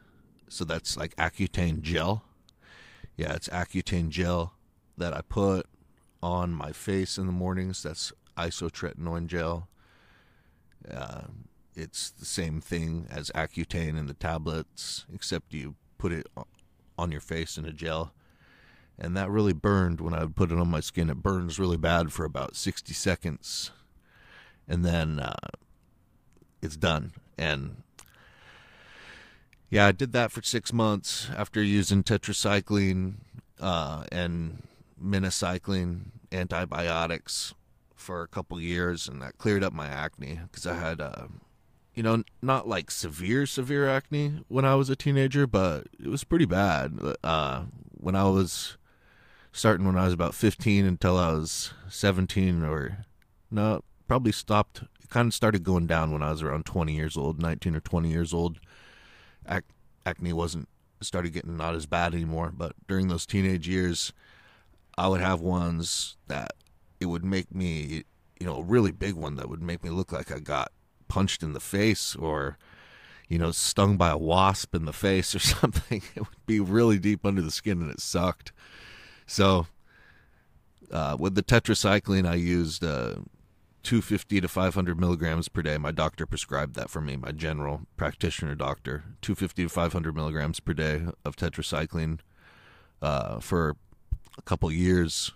so 0.47 0.63
that's 0.63 0.95
like 0.95 1.15
Accutane 1.15 1.81
gel. 1.81 2.23
Yeah, 3.15 3.33
it's 3.33 3.49
Accutane 3.49 4.09
gel 4.09 4.53
that 4.95 5.15
I 5.15 5.21
put 5.21 5.65
on 6.21 6.51
my 6.51 6.71
face 6.71 7.17
in 7.17 7.25
the 7.25 7.31
mornings. 7.31 7.81
That's 7.81 8.13
isotretinoin 8.37 9.25
gel. 9.25 9.69
Uh, 10.91 11.21
it's 11.75 12.09
the 12.09 12.25
same 12.25 12.59
thing 12.59 13.07
as 13.09 13.29
Accutane 13.35 13.97
in 13.97 14.07
the 14.07 14.13
tablets, 14.13 15.05
except 15.13 15.53
you 15.53 15.75
put 15.97 16.11
it 16.11 16.27
on 16.97 17.11
your 17.11 17.21
face 17.21 17.57
in 17.57 17.65
a 17.65 17.71
gel. 17.71 18.13
And 18.97 19.15
that 19.15 19.29
really 19.29 19.53
burned 19.53 20.01
when 20.01 20.15
I 20.15 20.21
would 20.21 20.35
put 20.35 20.51
it 20.51 20.57
on 20.57 20.69
my 20.69 20.79
skin. 20.79 21.09
It 21.09 21.21
burns 21.21 21.59
really 21.59 21.77
bad 21.77 22.11
for 22.11 22.25
about 22.25 22.55
60 22.55 22.93
seconds. 22.93 23.71
And 24.67 24.83
then 24.83 25.19
uh, 25.19 25.35
it's 26.63 26.75
done. 26.75 27.11
And 27.37 27.83
yeah, 29.69 29.85
I 29.85 29.91
did 29.91 30.13
that 30.13 30.31
for 30.31 30.41
six 30.41 30.73
months 30.73 31.29
after 31.35 31.61
using 31.61 32.01
tetracycline 32.01 33.15
uh, 33.59 34.05
and 34.11 34.63
minocycline 35.01 36.05
antibiotics 36.31 37.53
for 37.97 38.21
a 38.21 38.27
couple 38.27 38.59
years, 38.61 39.07
and 39.07 39.21
that 39.21 39.37
cleared 39.37 39.63
up 39.63 39.73
my 39.73 39.87
acne 39.87 40.39
because 40.43 40.65
I 40.65 40.75
had, 40.75 41.01
uh, 41.01 41.27
you 41.93 42.03
know, 42.03 42.23
not 42.41 42.67
like 42.67 42.91
severe, 42.91 43.45
severe 43.45 43.87
acne 43.89 44.43
when 44.47 44.65
I 44.65 44.75
was 44.75 44.89
a 44.89 44.95
teenager, 44.95 45.45
but 45.47 45.87
it 45.99 46.07
was 46.07 46.23
pretty 46.23 46.45
bad. 46.45 46.97
Uh, 47.23 47.63
when 47.91 48.15
I 48.15 48.23
was 48.25 48.77
starting 49.51 49.85
when 49.85 49.97
I 49.97 50.05
was 50.05 50.13
about 50.13 50.35
15 50.35 50.85
until 50.85 51.17
I 51.17 51.31
was 51.31 51.73
17 51.89 52.63
or 52.63 53.05
no, 53.49 53.81
probably 54.07 54.31
stopped 54.31 54.83
kind 55.09 55.27
of 55.27 55.33
started 55.33 55.63
going 55.63 55.87
down 55.87 56.11
when 56.11 56.21
I 56.21 56.31
was 56.31 56.43
around 56.43 56.65
20 56.65 56.93
years 56.93 57.17
old, 57.17 57.41
19 57.41 57.75
or 57.75 57.79
20 57.79 58.09
years 58.09 58.33
old. 58.33 58.59
Ac- 59.49 59.63
acne 60.05 60.33
wasn't 60.33 60.67
started 61.01 61.31
getting 61.33 61.57
not 61.57 61.75
as 61.75 61.85
bad 61.85 62.13
anymore, 62.13 62.51
but 62.55 62.73
during 62.87 63.07
those 63.07 63.25
teenage 63.25 63.67
years, 63.67 64.13
I 64.97 65.07
would 65.07 65.21
have 65.21 65.39
ones 65.41 66.17
that 66.27 66.53
it 66.99 67.05
would 67.05 67.25
make 67.25 67.53
me, 67.53 68.03
you 68.39 68.45
know, 68.45 68.57
a 68.57 68.63
really 68.63 68.91
big 68.91 69.13
one 69.13 69.35
that 69.35 69.49
would 69.49 69.61
make 69.61 69.83
me 69.83 69.89
look 69.89 70.11
like 70.11 70.31
I 70.31 70.39
got 70.39 70.71
punched 71.07 71.43
in 71.43 71.53
the 71.53 71.59
face 71.59 72.15
or 72.15 72.57
you 73.27 73.37
know, 73.37 73.51
stung 73.51 73.97
by 73.97 74.09
a 74.09 74.17
wasp 74.17 74.73
in 74.73 74.85
the 74.85 74.93
face 74.93 75.35
or 75.35 75.39
something. 75.59 76.01
It 76.15 76.19
would 76.19 76.45
be 76.45 76.59
really 76.59 76.99
deep 76.99 77.25
under 77.25 77.41
the 77.41 77.51
skin 77.51 77.81
and 77.81 77.91
it 77.91 77.99
sucked. 77.99 78.51
So, 79.25 79.67
uh, 80.91 81.17
with 81.19 81.35
the 81.35 81.43
tetracycline, 81.43 82.25
I 82.25 82.35
used 82.35 82.83
uh, 82.83 83.15
250 83.83 84.41
to 84.41 84.47
500 84.47 84.99
milligrams 84.99 85.49
per 85.49 85.61
day. 85.61 85.77
My 85.77 85.91
doctor 85.91 86.25
prescribed 86.25 86.75
that 86.75 86.89
for 86.89 87.01
me, 87.01 87.17
my 87.17 87.31
general 87.31 87.81
practitioner 87.97 88.55
doctor. 88.55 89.03
250 89.21 89.63
to 89.63 89.69
500 89.69 90.15
milligrams 90.15 90.59
per 90.61 90.73
day 90.73 91.07
of 91.25 91.35
tetracycline 91.35 92.19
uh, 93.01 93.39
for 93.39 93.75
a 94.37 94.41
couple 94.43 94.71
years. 94.71 95.33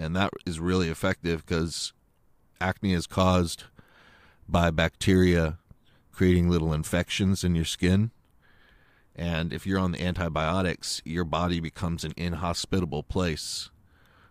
And 0.00 0.16
that 0.16 0.32
is 0.46 0.58
really 0.58 0.88
effective 0.88 1.44
because 1.44 1.92
acne 2.58 2.94
is 2.94 3.06
caused 3.06 3.64
by 4.48 4.70
bacteria 4.70 5.58
creating 6.10 6.48
little 6.48 6.72
infections 6.72 7.44
in 7.44 7.54
your 7.54 7.66
skin. 7.66 8.10
And 9.14 9.52
if 9.52 9.66
you're 9.66 9.78
on 9.78 9.92
the 9.92 10.02
antibiotics, 10.02 11.02
your 11.04 11.24
body 11.24 11.60
becomes 11.60 12.02
an 12.02 12.14
inhospitable 12.16 13.02
place 13.02 13.70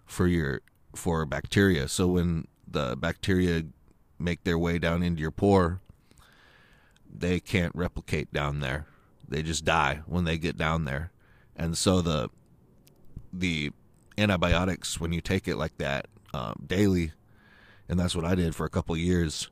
for 0.07 0.25
your 0.25 0.61
for 0.95 1.23
bacteria. 1.27 1.87
So 1.87 2.07
when 2.07 2.47
the 2.67 2.95
bacteria 2.97 3.65
make 4.17 4.43
their 4.45 4.57
way 4.57 4.79
down 4.79 5.03
into 5.03 5.21
your 5.21 5.31
pore, 5.31 5.81
they 7.07 7.39
can't 7.39 7.75
replicate 7.75 8.33
down 8.33 8.59
there. 8.59 8.87
They 9.27 9.43
just 9.43 9.65
die 9.65 10.01
when 10.07 10.23
they 10.23 10.39
get 10.39 10.57
down 10.57 10.85
there. 10.85 11.11
And 11.55 11.77
so 11.77 12.01
the 12.01 12.29
the 13.31 13.71
antibiotics 14.19 14.99
when 14.99 15.11
you 15.13 15.21
take 15.21 15.47
it 15.47 15.55
like 15.55 15.77
that 15.77 16.07
um, 16.33 16.63
daily, 16.65 17.13
and 17.87 17.99
that's 17.99 18.15
what 18.15 18.25
I 18.25 18.35
did 18.35 18.55
for 18.55 18.65
a 18.65 18.69
couple 18.69 18.95
years. 18.97 19.49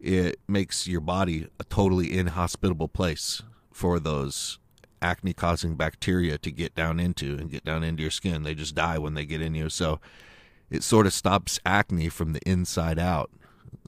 It 0.00 0.40
makes 0.48 0.88
your 0.88 1.00
body 1.00 1.48
a 1.58 1.64
totally 1.64 2.16
inhospitable 2.16 2.88
place 2.88 3.42
for 3.72 4.00
those 4.00 4.58
acne 5.02 5.32
causing 5.32 5.76
bacteria 5.76 6.38
to 6.38 6.50
get 6.50 6.74
down 6.74 7.00
into 7.00 7.36
and 7.36 7.50
get 7.50 7.64
down 7.64 7.82
into 7.82 8.02
your 8.02 8.10
skin. 8.10 8.42
They 8.42 8.54
just 8.54 8.74
die 8.74 8.98
when 8.98 9.14
they 9.14 9.24
get 9.24 9.42
in 9.42 9.54
you. 9.54 9.68
So 9.68 10.00
it 10.70 10.82
sort 10.82 11.06
of 11.06 11.12
stops 11.12 11.58
acne 11.64 12.08
from 12.08 12.32
the 12.32 12.40
inside 12.46 12.98
out. 12.98 13.30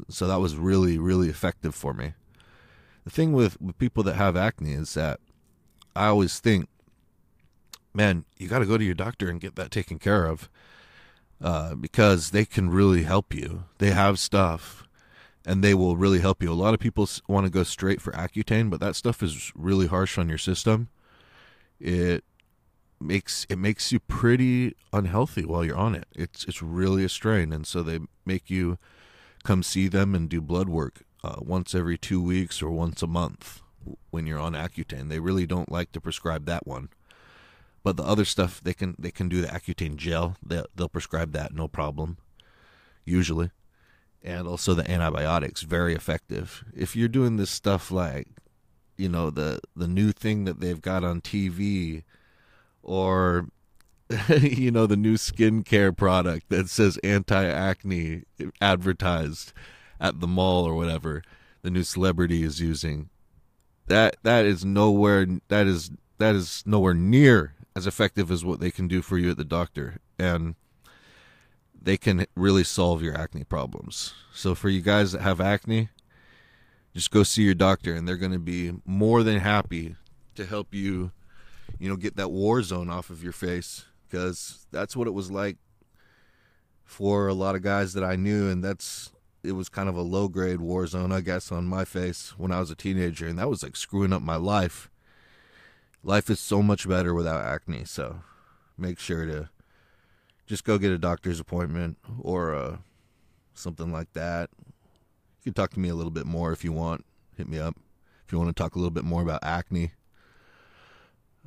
So 0.09 0.27
that 0.27 0.41
was 0.41 0.57
really, 0.57 0.99
really 0.99 1.29
effective 1.29 1.75
for 1.75 1.93
me. 1.93 2.15
The 3.05 3.11
thing 3.11 3.33
with, 3.33 3.61
with 3.61 3.79
people 3.79 4.03
that 4.05 4.17
have 4.17 4.37
acne 4.37 4.73
is 4.73 4.95
that 4.95 5.21
I 5.95 6.07
always 6.07 6.41
think 6.41 6.69
man, 7.95 8.25
you 8.39 8.49
got 8.49 8.61
to 8.61 8.67
go 8.67 8.79
to 8.79 8.85
your 8.85 8.95
doctor 8.95 9.29
and 9.29 9.41
get 9.41 9.57
that 9.57 9.71
taken 9.71 9.99
care 9.99 10.27
of 10.27 10.49
uh, 11.41 11.75
because 11.75 12.31
they 12.31 12.45
can 12.45 12.71
really 12.71 13.03
help 13.03 13.35
you. 13.35 13.65
They 13.79 13.91
have 13.91 14.19
stuff 14.19 14.85
and 15.45 15.63
they 15.63 15.75
will 15.75 15.97
really 15.97 16.21
help 16.21 16.43
you. 16.43 16.53
A 16.53 16.55
lot 16.55 16.75
of 16.75 16.81
people 16.81 17.09
want 17.29 17.47
to 17.47 17.51
go 17.51 17.63
straight 17.63 18.01
for 18.01 18.13
Accutane, 18.13 18.71
but 18.71 18.81
that 18.81 18.97
stuff 18.97 19.23
is 19.23 19.53
really 19.55 19.87
harsh 19.87 20.19
on 20.19 20.29
your 20.29 20.39
system. 20.39 20.89
It 21.81 22.25
makes 23.01 23.45
it 23.49 23.59
makes 23.59 23.91
you 23.91 23.99
pretty 23.99 24.77
unhealthy 24.93 25.45
while 25.45 25.65
you're 25.65 25.77
on 25.77 25.95
it. 25.95 26.07
It's 26.15 26.45
it's 26.45 26.63
really 26.63 27.05
a 27.05 27.09
strain, 27.09 27.53
and 27.53 27.67
so 27.67 27.83
they 27.83 28.01
make 28.25 28.51
you 28.51 28.79
come 29.43 29.63
see 29.63 29.89
them 29.89 30.15
and 30.15 30.29
do 30.29 30.41
blood 30.41 30.69
work 30.69 31.03
uh, 31.25 31.37
once 31.41 31.75
every 31.75 31.99
two 31.99 32.23
weeks 32.23 32.63
or 32.63 32.71
once 32.71 33.03
a 33.03 33.09
month 33.09 33.61
when 34.11 34.27
you're 34.27 34.39
on 34.39 34.53
Accutane. 34.53 35.09
They 35.09 35.19
really 35.19 35.47
don't 35.47 35.73
like 35.73 35.91
to 35.93 36.01
prescribe 36.01 36.47
that 36.47 36.67
one, 36.67 36.91
but 37.83 37.97
the 37.97 38.05
other 38.05 38.25
stuff 38.25 38.61
they 38.63 38.75
can 38.75 38.95
they 38.99 39.11
can 39.11 39.29
do 39.29 39.41
the 39.41 39.49
Accutane 39.49 39.97
gel. 39.97 40.37
They 40.45 40.63
they'll 40.75 40.89
prescribe 40.89 41.33
that 41.33 41.55
no 41.55 41.69
problem, 41.69 42.19
usually, 43.05 43.51
and 44.23 44.47
also 44.47 44.75
the 44.75 44.89
antibiotics 44.91 45.63
very 45.63 45.95
effective. 45.95 46.65
If 46.75 46.95
you're 46.95 47.09
doing 47.09 47.37
this 47.37 47.51
stuff 47.51 47.91
like, 47.91 48.29
you 48.97 49.09
know 49.09 49.31
the 49.31 49.61
the 49.75 49.89
new 49.89 50.13
thing 50.13 50.45
that 50.45 50.61
they've 50.61 50.81
got 50.81 51.05
on 51.05 51.21
TV 51.21 52.05
or 52.83 53.49
you 54.41 54.71
know 54.71 54.87
the 54.87 54.97
new 54.97 55.15
skincare 55.15 55.97
product 55.97 56.49
that 56.51 56.69
says 56.69 56.99
anti-acne 56.99 58.23
advertised 58.61 59.53
at 60.01 60.21
the 60.21 60.27
mall 60.27 60.65
or 60.65 60.75
whatever 60.75 61.23
the 61.63 61.71
new 61.71 61.83
celebrity 61.83 62.43
is 62.43 62.61
using 62.61 63.09
that 63.87 64.17
that 64.23 64.45
is 64.45 64.65
nowhere 64.65 65.27
that 65.49 65.67
is 65.67 65.91
that 66.19 66.35
is 66.35 66.63
nowhere 66.67 66.95
near 66.95 67.55
as 67.75 67.87
effective 67.87 68.31
as 68.31 68.45
what 68.45 68.61
they 68.61 68.71
can 68.71 68.89
do 68.89 69.03
for 69.03 69.19
you 69.19 69.31
at 69.31 69.37
the 69.37 69.45
doctor 69.45 69.99
and 70.19 70.55
they 71.81 71.97
can 71.97 72.27
really 72.37 72.63
solve 72.63 73.03
your 73.03 73.17
acne 73.17 73.45
problems 73.45 74.15
so 74.33 74.55
for 74.55 74.69
you 74.69 74.81
guys 74.81 75.13
that 75.13 75.23
have 75.23 75.41
acne 75.41 75.89
just 76.95 77.11
go 77.11 77.23
see 77.23 77.43
your 77.43 77.55
doctor 77.55 77.95
and 77.95 78.07
they're 78.07 78.17
going 78.17 78.33
to 78.33 78.39
be 78.39 78.73
more 78.85 79.23
than 79.23 79.41
happy 79.41 79.97
to 80.35 80.45
help 80.45 80.75
you 80.75 81.13
you 81.79 81.89
know, 81.89 81.97
get 81.97 82.17
that 82.17 82.31
war 82.31 82.63
zone 82.63 82.91
off 82.91 83.11
of 83.11 83.23
your 83.23 83.33
face 83.33 83.85
because 84.09 84.67
that's 84.71 84.97
what 84.97 85.07
it 85.07 85.13
was 85.13 85.31
like 85.31 85.57
for 86.85 87.29
a 87.29 87.35
lot 87.35 87.55
of 87.55 87.63
guys 87.63 87.95
that 87.95 88.05
I 88.05 88.17
knew, 88.17 88.49
and 88.49 88.63
that's 88.63 89.11
it 89.43 89.53
was 89.53 89.69
kind 89.69 89.89
of 89.89 89.97
a 89.97 90.03
low 90.03 90.29
grade 90.29 90.61
war 90.61 90.87
zone, 90.87 91.11
I 91.11 91.21
guess, 91.21 91.51
on 91.51 91.67
my 91.67 91.85
face 91.85 92.35
when 92.37 92.53
I 92.53 92.61
was 92.61 92.71
a 92.71 92.77
teenager, 92.77 93.27
and 93.27 93.39
that 93.39 93.49
was 93.49 93.63
like 93.63 93.77
screwing 93.77 94.13
up 94.13 94.23
my 94.23 94.37
life. 94.37 94.91
Life 96.05 96.31
is 96.31 96.41
so 96.41 96.63
much 96.63 96.89
better 96.89 97.15
without 97.15 97.45
acne, 97.45 97.85
so 97.85 98.23
make 98.77 98.99
sure 98.99 99.25
to 99.25 99.51
just 100.47 100.65
go 100.65 100.77
get 100.77 100.91
a 100.91 100.99
doctor's 100.99 101.39
appointment 101.39 101.97
or 102.21 102.55
uh, 102.55 102.77
something 103.55 103.93
like 103.93 104.13
that. 104.15 104.51
You 104.59 105.53
can 105.53 105.55
talk 105.55 105.71
to 105.73 105.81
me 105.81 105.89
a 105.89 105.95
little 105.95 106.11
bit 106.11 106.27
more 106.27 106.53
if 106.53 106.65
you 106.65 106.73
want. 106.73 107.05
Hit 107.37 107.49
me 107.49 107.59
up 107.59 107.77
if 108.27 108.33
you 108.33 108.39
want 108.39 108.55
to 108.55 108.61
talk 108.61 108.75
a 108.75 108.79
little 108.79 108.91
bit 108.91 109.05
more 109.05 109.23
about 109.23 109.45
acne. 109.45 109.93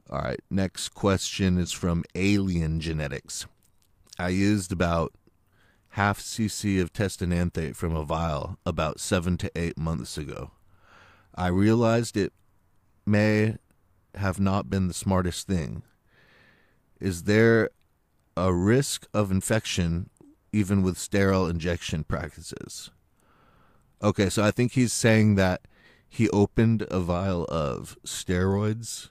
All 0.10 0.20
right, 0.20 0.40
next 0.50 0.90
question 0.90 1.58
is 1.58 1.72
from 1.72 2.04
Alien 2.14 2.80
Genetics. 2.80 3.48
I 4.18 4.30
used 4.30 4.72
about 4.72 5.14
half 5.90 6.20
cc 6.20 6.82
of 6.82 6.92
test 6.92 7.22
enanthate 7.22 7.76
from 7.76 7.96
a 7.96 8.04
vial 8.04 8.58
about 8.66 9.00
seven 9.00 9.38
to 9.38 9.52
eight 9.56 9.78
months 9.78 10.18
ago. 10.18 10.52
I 11.34 11.48
realized 11.48 12.16
it 12.16 12.34
may 13.06 13.56
have 14.18 14.40
not 14.40 14.70
been 14.70 14.88
the 14.88 14.94
smartest 14.94 15.48
thing. 15.48 15.84
Is 17.00 17.24
there 17.24 17.70
a 18.38 18.54
risk 18.54 19.08
of 19.14 19.32
infection 19.32 20.10
even 20.52 20.82
with 20.82 20.98
sterile 20.98 21.48
injection 21.48 22.04
practices? 22.04 22.92
Okay, 24.02 24.30
so 24.30 24.44
I 24.44 24.52
think 24.52 24.74
he's 24.74 24.94
saying 24.94 25.36
that 25.36 25.62
he 26.08 26.30
opened 26.30 26.86
a 26.90 27.00
vial 27.00 27.46
of 27.46 27.98
steroids 28.06 29.10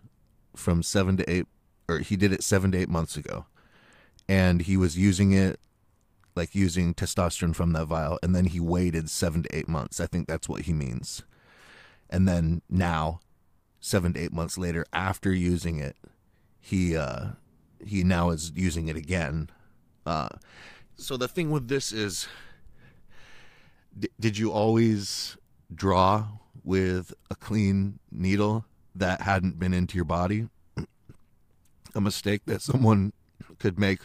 from 0.57 0.83
seven 0.83 1.17
to 1.19 1.31
eight, 1.31 1.47
or 1.89 1.99
he 1.99 2.17
did 2.17 2.33
it 2.33 2.43
seven 2.43 2.73
to 2.73 2.79
eight 2.79 2.89
months 2.89 3.17
ago, 3.17 3.47
and 4.29 4.63
he 4.63 4.77
was 4.77 4.97
using 4.97 5.33
it 5.33 5.59
like 6.37 6.55
using 6.55 6.95
testosterone 6.95 7.55
from 7.55 7.73
that 7.73 7.87
vial, 7.87 8.19
and 8.23 8.35
then 8.35 8.47
he 8.47 8.61
waited 8.61 9.09
seven 9.09 9.43
to 9.43 9.57
eight 9.57 9.69
months. 9.69 10.01
I 10.01 10.07
think 10.07 10.27
that's 10.27 10.49
what 10.49 10.63
he 10.63 10.73
means. 10.73 11.23
And 12.11 12.27
then 12.29 12.63
now, 12.69 13.21
seven 13.85 14.13
to 14.15 14.21
eight 14.21 14.33
months 14.33 14.57
later, 14.57 14.85
after 14.93 15.33
using 15.33 15.79
it, 15.79 15.97
he 16.61 16.97
uh, 16.97 17.31
he 17.85 18.05
now 18.05 18.31
is 18.31 18.53
using 18.55 18.89
it 18.89 18.97
again. 18.97 19.51
Uh, 20.07 20.29
so 20.97 21.17
the 21.17 21.29
thing 21.29 21.51
with 21.51 21.69
this 21.69 21.93
is, 21.93 22.29
d- 23.99 24.09
did 24.21 24.39
you 24.39 24.53
always 24.53 25.37
draw 25.75 26.29
with 26.63 27.13
a 27.31 27.35
clean 27.35 27.99
needle? 28.13 28.65
that 28.95 29.21
hadn't 29.21 29.59
been 29.59 29.75
into 29.75 29.97
your 29.97 30.05
body. 30.05 30.49
A 31.95 32.01
mistake 32.01 32.43
that 32.47 32.63
someone 32.63 33.13
could 33.59 33.79
make 33.79 34.01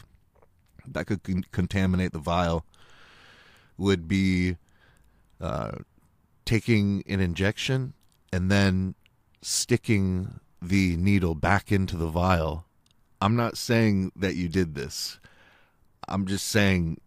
that 0.88 1.06
could 1.06 1.24
con- 1.24 1.46
contaminate 1.52 2.12
the 2.12 2.20
vial 2.20 2.66
would 3.78 4.08
be 4.08 4.58
uh, 5.40 5.72
taking 6.46 7.04
an 7.08 7.20
injection 7.20 7.94
and 8.34 8.50
then 8.50 8.96
sticking 9.42 10.40
the 10.62 10.96
needle 10.98 11.36
back 11.36 11.72
into 11.72 11.96
the 11.96 12.08
vial. 12.08 12.66
I'm 13.22 13.36
not 13.36 13.58
saying 13.58 14.12
that 14.16 14.36
you 14.36 14.48
did 14.48 14.76
this. 14.76 15.20
I'm 16.08 16.26
just 16.26 16.48
saying 16.48 17.00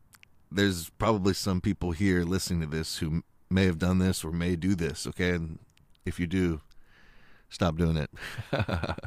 there's 0.51 0.90
probably 0.90 1.35
some 1.35 1.61
people 1.61 1.92
here 1.92 2.23
listening 2.23 2.61
to 2.61 2.66
this 2.66 2.99
who 2.99 3.23
may 3.51 3.64
have 3.64 3.79
done 3.79 3.99
this 3.99 4.25
or 4.25 4.33
may 4.33 4.57
do 4.57 4.75
this, 4.75 5.07
okay? 5.07 5.31
And 5.31 5.59
if 6.05 6.18
you 6.18 6.27
do, 6.27 6.61
stop 7.49 7.77
doing 7.77 7.97
it. 7.97 8.11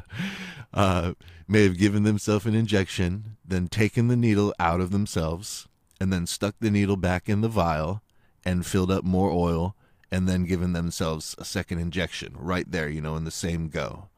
uh, 0.74 1.12
may 1.48 1.64
have 1.64 1.78
given 1.78 2.02
themselves 2.02 2.46
an 2.46 2.54
injection, 2.54 3.36
then 3.44 3.68
taken 3.68 4.08
the 4.08 4.16
needle 4.16 4.54
out 4.58 4.80
of 4.80 4.90
themselves, 4.90 5.68
and 6.00 6.12
then 6.12 6.26
stuck 6.26 6.54
the 6.60 6.70
needle 6.70 6.96
back 6.96 7.28
in 7.28 7.40
the 7.40 7.48
vial 7.48 8.02
and 8.44 8.66
filled 8.66 8.90
up 8.90 9.04
more 9.04 9.30
oil, 9.30 9.74
and 10.10 10.28
then 10.28 10.44
given 10.44 10.72
themselves 10.72 11.34
a 11.38 11.44
second 11.44 11.78
injection 11.78 12.34
right 12.38 12.70
there, 12.70 12.88
you 12.88 13.00
know, 13.00 13.16
in 13.16 13.24
the 13.24 13.30
same 13.30 13.68
go. 13.68 14.08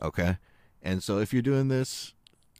Okay? 0.00 0.38
And 0.82 1.02
so 1.02 1.18
if 1.18 1.32
you're 1.32 1.42
doing 1.42 1.68
this, 1.68 2.14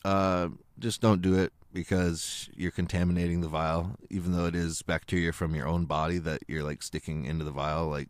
uh, 0.04 0.48
just 0.78 1.00
don't 1.00 1.22
do 1.22 1.38
it 1.38 1.52
because 1.72 2.48
you're 2.56 2.70
contaminating 2.70 3.40
the 3.40 3.48
vial, 3.48 3.96
even 4.08 4.32
though 4.32 4.46
it 4.46 4.54
is 4.54 4.82
bacteria 4.82 5.32
from 5.32 5.54
your 5.54 5.68
own 5.68 5.84
body 5.84 6.18
that 6.18 6.40
you're 6.48 6.62
like 6.62 6.82
sticking 6.82 7.24
into 7.24 7.44
the 7.44 7.50
vial, 7.50 7.88
like 7.88 8.08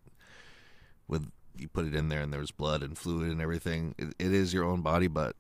with 1.09 1.31
you 1.59 1.69
put 1.69 1.87
it 1.87 1.95
in 1.95 2.09
there 2.09 2.21
and 2.21 2.33
there's 2.33 2.51
blood 2.51 2.83
and 2.83 2.97
fluid 2.97 3.31
and 3.31 3.41
everything. 3.41 3.95
It, 3.99 4.15
it 4.19 4.33
is 4.33 4.53
your 4.53 4.65
own 4.65 4.83
body, 4.83 5.09
but 5.09 5.35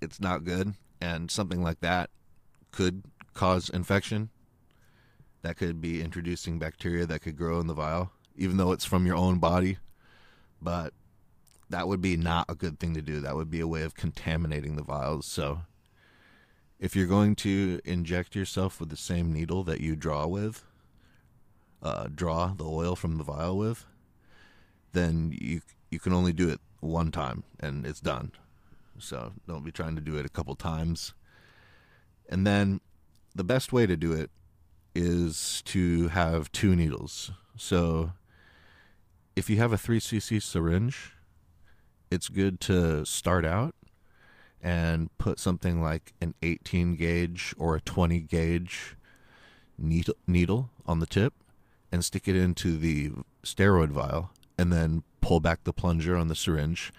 it's 0.00 0.20
not 0.20 0.44
good. 0.44 0.74
And 1.00 1.30
something 1.30 1.62
like 1.62 1.80
that 1.80 2.10
could 2.70 3.04
cause 3.34 3.70
infection. 3.70 4.30
That 5.42 5.56
could 5.56 5.80
be 5.80 6.02
introducing 6.02 6.58
bacteria 6.58 7.06
that 7.06 7.22
could 7.22 7.36
grow 7.36 7.60
in 7.60 7.66
the 7.66 7.74
vial, 7.74 8.12
even 8.40 8.56
though 8.56 8.72
it's 8.72 8.86
from 8.86 9.06
your 9.06 9.16
own 9.16 9.38
body. 9.38 9.76
But 10.60 10.94
that 11.68 11.86
would 11.86 12.00
be 12.00 12.16
not 12.16 12.46
a 12.48 12.54
good 12.54 12.80
thing 12.80 12.94
to 12.94 13.02
do. 13.02 13.20
That 13.20 13.36
would 13.36 13.50
be 13.50 13.60
a 13.60 13.68
way 13.68 13.82
of 13.82 13.94
contaminating 13.94 14.76
the 14.76 14.82
vials. 14.82 15.26
So 15.26 15.60
if 16.80 16.96
you're 16.96 17.06
going 17.06 17.36
to 17.36 17.80
inject 17.84 18.34
yourself 18.34 18.80
with 18.80 18.88
the 18.88 18.96
same 18.96 19.32
needle 19.32 19.62
that 19.64 19.80
you 19.80 19.94
draw 19.94 20.26
with, 20.26 20.64
uh, 21.82 22.08
draw 22.12 22.48
the 22.48 22.64
oil 22.64 22.96
from 22.96 23.18
the 23.18 23.24
vial 23.24 23.56
with, 23.56 23.84
then 24.92 25.36
you 25.38 25.60
you 25.90 25.98
can 25.98 26.12
only 26.12 26.32
do 26.32 26.48
it 26.48 26.60
one 26.80 27.10
time 27.10 27.44
and 27.58 27.84
it's 27.84 28.00
done. 28.00 28.32
So 28.98 29.32
don't 29.46 29.64
be 29.64 29.72
trying 29.72 29.96
to 29.96 30.00
do 30.00 30.16
it 30.16 30.26
a 30.26 30.30
couple 30.30 30.54
times. 30.54 31.14
And 32.28 32.46
then 32.46 32.80
the 33.34 33.44
best 33.44 33.72
way 33.72 33.86
to 33.86 33.96
do 33.96 34.12
it 34.12 34.30
is 34.94 35.62
to 35.66 36.08
have 36.08 36.50
two 36.52 36.74
needles. 36.74 37.32
So 37.56 38.12
if 39.36 39.48
you 39.48 39.56
have 39.56 39.72
a 39.72 39.76
3cc 39.76 40.42
syringe, 40.42 41.12
it's 42.10 42.28
good 42.28 42.60
to 42.60 43.04
start 43.04 43.44
out 43.44 43.74
and 44.62 45.16
put 45.18 45.38
something 45.38 45.80
like 45.82 46.12
an 46.20 46.34
18 46.42 46.96
gauge 46.96 47.54
or 47.58 47.76
a 47.76 47.80
20 47.80 48.20
gauge 48.20 48.96
needle, 49.78 50.14
needle 50.26 50.70
on 50.86 50.98
the 50.98 51.06
tip 51.06 51.32
and 51.90 52.04
stick 52.04 52.28
it 52.28 52.36
into 52.36 52.76
the 52.76 53.10
steroid 53.42 53.88
vial 53.88 54.30
and 54.58 54.72
then 54.72 55.02
pull 55.20 55.40
back 55.40 55.64
the 55.64 55.72
plunger 55.72 56.16
on 56.16 56.28
the 56.28 56.34
syringe. 56.34 56.92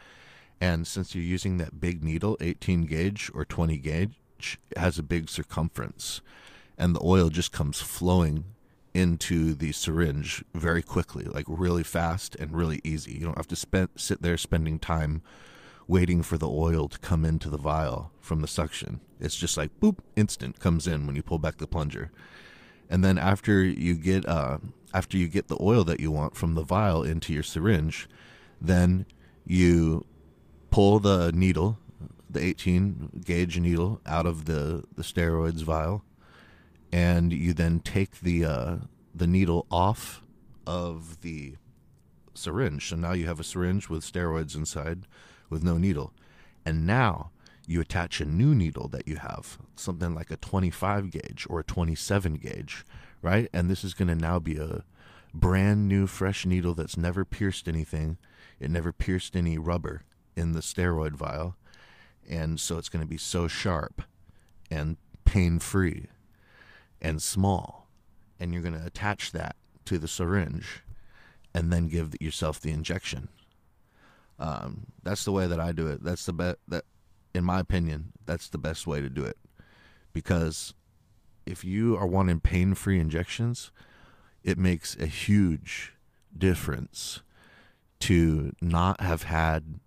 And 0.59 0.87
since 0.87 1.13
you're 1.13 1.23
using 1.23 1.57
that 1.57 1.79
big 1.79 2.03
needle, 2.03 2.37
18 2.39 2.85
gauge 2.85 3.31
or 3.33 3.45
20 3.45 3.77
gauge, 3.77 4.59
it 4.71 4.77
has 4.77 4.97
a 4.97 5.03
big 5.03 5.29
circumference. 5.29 6.21
And 6.77 6.95
the 6.95 7.03
oil 7.03 7.29
just 7.29 7.51
comes 7.51 7.79
flowing 7.79 8.45
into 8.93 9.53
the 9.53 9.71
syringe 9.71 10.43
very 10.53 10.81
quickly, 10.81 11.25
like 11.25 11.45
really 11.47 11.83
fast 11.83 12.35
and 12.35 12.53
really 12.53 12.81
easy. 12.83 13.13
You 13.13 13.21
don't 13.21 13.37
have 13.37 13.47
to 13.47 13.55
spend, 13.55 13.89
sit 13.95 14.21
there 14.21 14.37
spending 14.37 14.79
time 14.79 15.21
waiting 15.87 16.21
for 16.23 16.37
the 16.37 16.49
oil 16.49 16.87
to 16.87 16.99
come 16.99 17.25
into 17.25 17.49
the 17.49 17.57
vial 17.57 18.11
from 18.19 18.41
the 18.41 18.47
suction. 18.47 18.99
It's 19.19 19.35
just 19.35 19.57
like 19.57 19.79
boop, 19.79 19.99
instant 20.15 20.59
comes 20.59 20.87
in 20.87 21.07
when 21.07 21.15
you 21.15 21.23
pull 21.23 21.39
back 21.39 21.57
the 21.57 21.67
plunger. 21.67 22.11
And 22.89 23.03
then 23.03 23.17
after 23.17 23.63
you 23.63 23.95
get 23.95 24.27
uh, 24.27 24.57
after 24.93 25.17
you 25.17 25.27
get 25.27 25.47
the 25.47 25.57
oil 25.61 25.83
that 25.85 25.99
you 25.99 26.11
want 26.11 26.35
from 26.35 26.55
the 26.55 26.63
vial 26.63 27.03
into 27.03 27.33
your 27.33 27.43
syringe, 27.43 28.09
then 28.59 29.05
you 29.45 30.05
pull 30.69 30.99
the 30.99 31.31
needle, 31.31 31.77
the 32.29 32.43
18 32.43 33.23
gauge 33.25 33.57
needle, 33.59 34.01
out 34.05 34.25
of 34.25 34.45
the 34.45 34.83
the 34.95 35.03
steroids 35.03 35.63
vial, 35.63 36.03
and 36.91 37.31
you 37.31 37.53
then 37.53 37.79
take 37.79 38.21
the 38.21 38.45
uh, 38.45 38.75
the 39.13 39.27
needle 39.27 39.65
off 39.71 40.21
of 40.67 41.21
the 41.21 41.55
syringe. 42.33 42.89
So 42.89 42.95
now 42.95 43.13
you 43.13 43.25
have 43.27 43.39
a 43.39 43.43
syringe 43.43 43.89
with 43.89 44.03
steroids 44.03 44.55
inside 44.55 45.07
with 45.49 45.63
no 45.63 45.77
needle. 45.77 46.13
And 46.65 46.85
now 46.85 47.31
you 47.67 47.81
attach 47.81 48.19
a 48.19 48.25
new 48.25 48.53
needle 48.53 48.87
that 48.89 49.07
you 49.07 49.17
have, 49.17 49.57
something 49.75 50.13
like 50.13 50.31
a 50.31 50.37
25 50.37 51.11
gauge 51.11 51.47
or 51.49 51.59
a 51.59 51.63
27 51.63 52.35
gauge, 52.35 52.85
right? 53.21 53.49
And 53.53 53.69
this 53.69 53.83
is 53.83 53.93
going 53.93 54.07
to 54.07 54.15
now 54.15 54.39
be 54.39 54.57
a 54.57 54.83
brand 55.33 55.87
new, 55.87 56.07
fresh 56.07 56.45
needle 56.45 56.73
that's 56.73 56.97
never 56.97 57.23
pierced 57.23 57.67
anything. 57.67 58.17
It 58.59 58.69
never 58.69 58.91
pierced 58.91 59.35
any 59.35 59.57
rubber 59.57 60.03
in 60.35 60.53
the 60.53 60.59
steroid 60.59 61.13
vial. 61.13 61.55
And 62.29 62.59
so 62.59 62.77
it's 62.77 62.89
going 62.89 63.03
to 63.03 63.09
be 63.09 63.17
so 63.17 63.47
sharp 63.47 64.03
and 64.69 64.97
pain 65.25 65.59
free 65.59 66.07
and 67.01 67.21
small. 67.21 67.89
And 68.39 68.53
you're 68.53 68.63
going 68.63 68.79
to 68.79 68.85
attach 68.85 69.31
that 69.31 69.55
to 69.85 69.97
the 69.97 70.07
syringe 70.07 70.83
and 71.53 71.71
then 71.71 71.87
give 71.87 72.15
yourself 72.19 72.59
the 72.59 72.71
injection. 72.71 73.29
Um, 74.39 74.87
that's 75.03 75.25
the 75.25 75.31
way 75.31 75.47
that 75.47 75.59
I 75.59 75.71
do 75.71 75.87
it. 75.87 76.03
That's 76.03 76.25
the 76.25 76.33
best. 76.33 76.57
That, 76.67 76.85
in 77.33 77.43
my 77.43 77.59
opinion, 77.59 78.13
that's 78.25 78.49
the 78.49 78.57
best 78.57 78.87
way 78.87 79.01
to 79.01 79.09
do 79.09 79.23
it, 79.23 79.37
because 80.13 80.73
if 81.45 81.63
you 81.63 81.95
are 81.95 82.07
wanting 82.07 82.39
pain-free 82.39 82.99
injections, 82.99 83.71
it 84.43 84.57
makes 84.57 84.97
a 84.97 85.05
huge 85.05 85.93
difference 86.35 87.21
to 87.99 88.53
not 88.61 89.01
have 89.01 89.23
had 89.23 89.79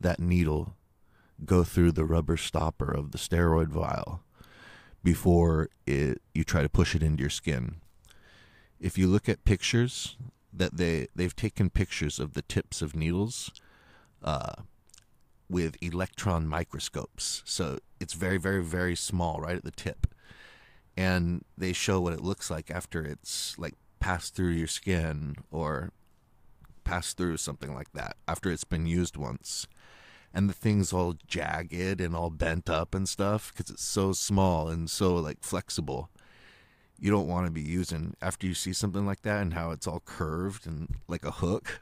that 0.00 0.18
needle 0.18 0.76
go 1.44 1.62
through 1.62 1.92
the 1.92 2.04
rubber 2.04 2.36
stopper 2.36 2.90
of 2.90 3.12
the 3.12 3.18
steroid 3.18 3.68
vial 3.68 4.22
before 5.02 5.68
it 5.86 6.20
you 6.34 6.44
try 6.44 6.62
to 6.62 6.68
push 6.68 6.94
it 6.94 7.02
into 7.02 7.22
your 7.22 7.30
skin. 7.30 7.76
If 8.80 8.98
you 8.98 9.06
look 9.06 9.28
at 9.28 9.44
pictures 9.44 10.16
that 10.52 10.76
they 10.76 11.08
they've 11.14 11.34
taken 11.34 11.70
pictures 11.70 12.18
of 12.18 12.34
the 12.34 12.42
tips 12.42 12.82
of 12.82 12.94
needles 12.94 13.50
uh, 14.22 14.62
with 15.48 15.76
electron 15.82 16.46
microscopes. 16.46 17.42
So 17.44 17.78
it's 18.00 18.14
very, 18.14 18.38
very, 18.38 18.62
very 18.62 18.96
small, 18.96 19.40
right 19.40 19.56
at 19.56 19.64
the 19.64 19.70
tip. 19.70 20.06
And 20.96 21.44
they 21.56 21.72
show 21.72 22.00
what 22.00 22.12
it 22.12 22.22
looks 22.22 22.50
like 22.50 22.70
after 22.70 23.04
it's 23.04 23.58
like 23.58 23.74
passed 24.00 24.34
through 24.34 24.50
your 24.50 24.66
skin 24.66 25.36
or 25.50 25.92
passed 26.84 27.16
through 27.16 27.36
something 27.36 27.74
like 27.74 27.92
that 27.92 28.16
after 28.26 28.50
it's 28.50 28.64
been 28.64 28.86
used 28.86 29.16
once. 29.16 29.66
And 30.34 30.48
the 30.48 30.54
thing's 30.54 30.92
all 30.92 31.14
jagged 31.26 32.00
and 32.00 32.16
all 32.16 32.30
bent 32.30 32.70
up 32.70 32.94
and 32.94 33.08
stuff 33.08 33.52
because 33.52 33.70
it's 33.70 33.84
so 33.84 34.12
small 34.12 34.68
and 34.68 34.88
so 34.88 35.16
like 35.16 35.42
flexible. 35.42 36.10
You 36.98 37.10
don't 37.10 37.28
want 37.28 37.46
to 37.46 37.52
be 37.52 37.62
using 37.62 38.14
after 38.22 38.46
you 38.46 38.54
see 38.54 38.72
something 38.72 39.04
like 39.04 39.22
that 39.22 39.42
and 39.42 39.54
how 39.54 39.72
it's 39.72 39.86
all 39.86 40.02
curved 40.04 40.66
and 40.66 40.96
like 41.08 41.24
a 41.24 41.32
hook. 41.32 41.80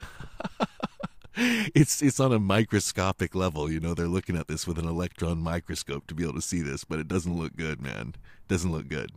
it's 1.34 2.02
it's 2.02 2.20
on 2.20 2.32
a 2.32 2.38
microscopic 2.38 3.34
level. 3.34 3.70
You 3.70 3.80
know, 3.80 3.94
they're 3.94 4.06
looking 4.06 4.36
at 4.36 4.48
this 4.48 4.66
with 4.66 4.78
an 4.78 4.88
electron 4.88 5.38
microscope 5.38 6.06
to 6.08 6.14
be 6.14 6.24
able 6.24 6.34
to 6.34 6.42
see 6.42 6.60
this, 6.62 6.84
but 6.84 6.98
it 6.98 7.08
doesn't 7.08 7.36
look 7.36 7.56
good, 7.56 7.80
man. 7.80 8.14
It 8.16 8.48
doesn't 8.48 8.72
look 8.72 8.88
good. 8.88 9.12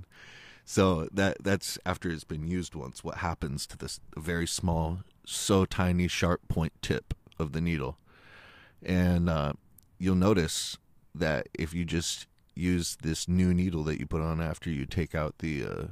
So 0.65 1.09
that 1.11 1.43
that's 1.43 1.77
after 1.85 2.09
it's 2.09 2.23
been 2.23 2.47
used 2.47 2.75
once. 2.75 3.03
What 3.03 3.17
happens 3.17 3.67
to 3.67 3.77
this 3.77 3.99
very 4.15 4.47
small, 4.47 4.99
so 5.25 5.65
tiny, 5.65 6.07
sharp 6.07 6.47
point 6.47 6.73
tip 6.81 7.13
of 7.39 7.51
the 7.51 7.61
needle? 7.61 7.97
And 8.85 9.29
uh, 9.29 9.53
you'll 9.97 10.15
notice 10.15 10.77
that 11.15 11.47
if 11.53 11.73
you 11.73 11.85
just 11.85 12.27
use 12.55 12.97
this 13.01 13.27
new 13.27 13.53
needle 13.53 13.83
that 13.83 13.99
you 13.99 14.05
put 14.05 14.21
on 14.21 14.41
after 14.41 14.69
you 14.69 14.85
take 14.85 15.15
out 15.15 15.39
the 15.39 15.65
uh, 15.65 15.83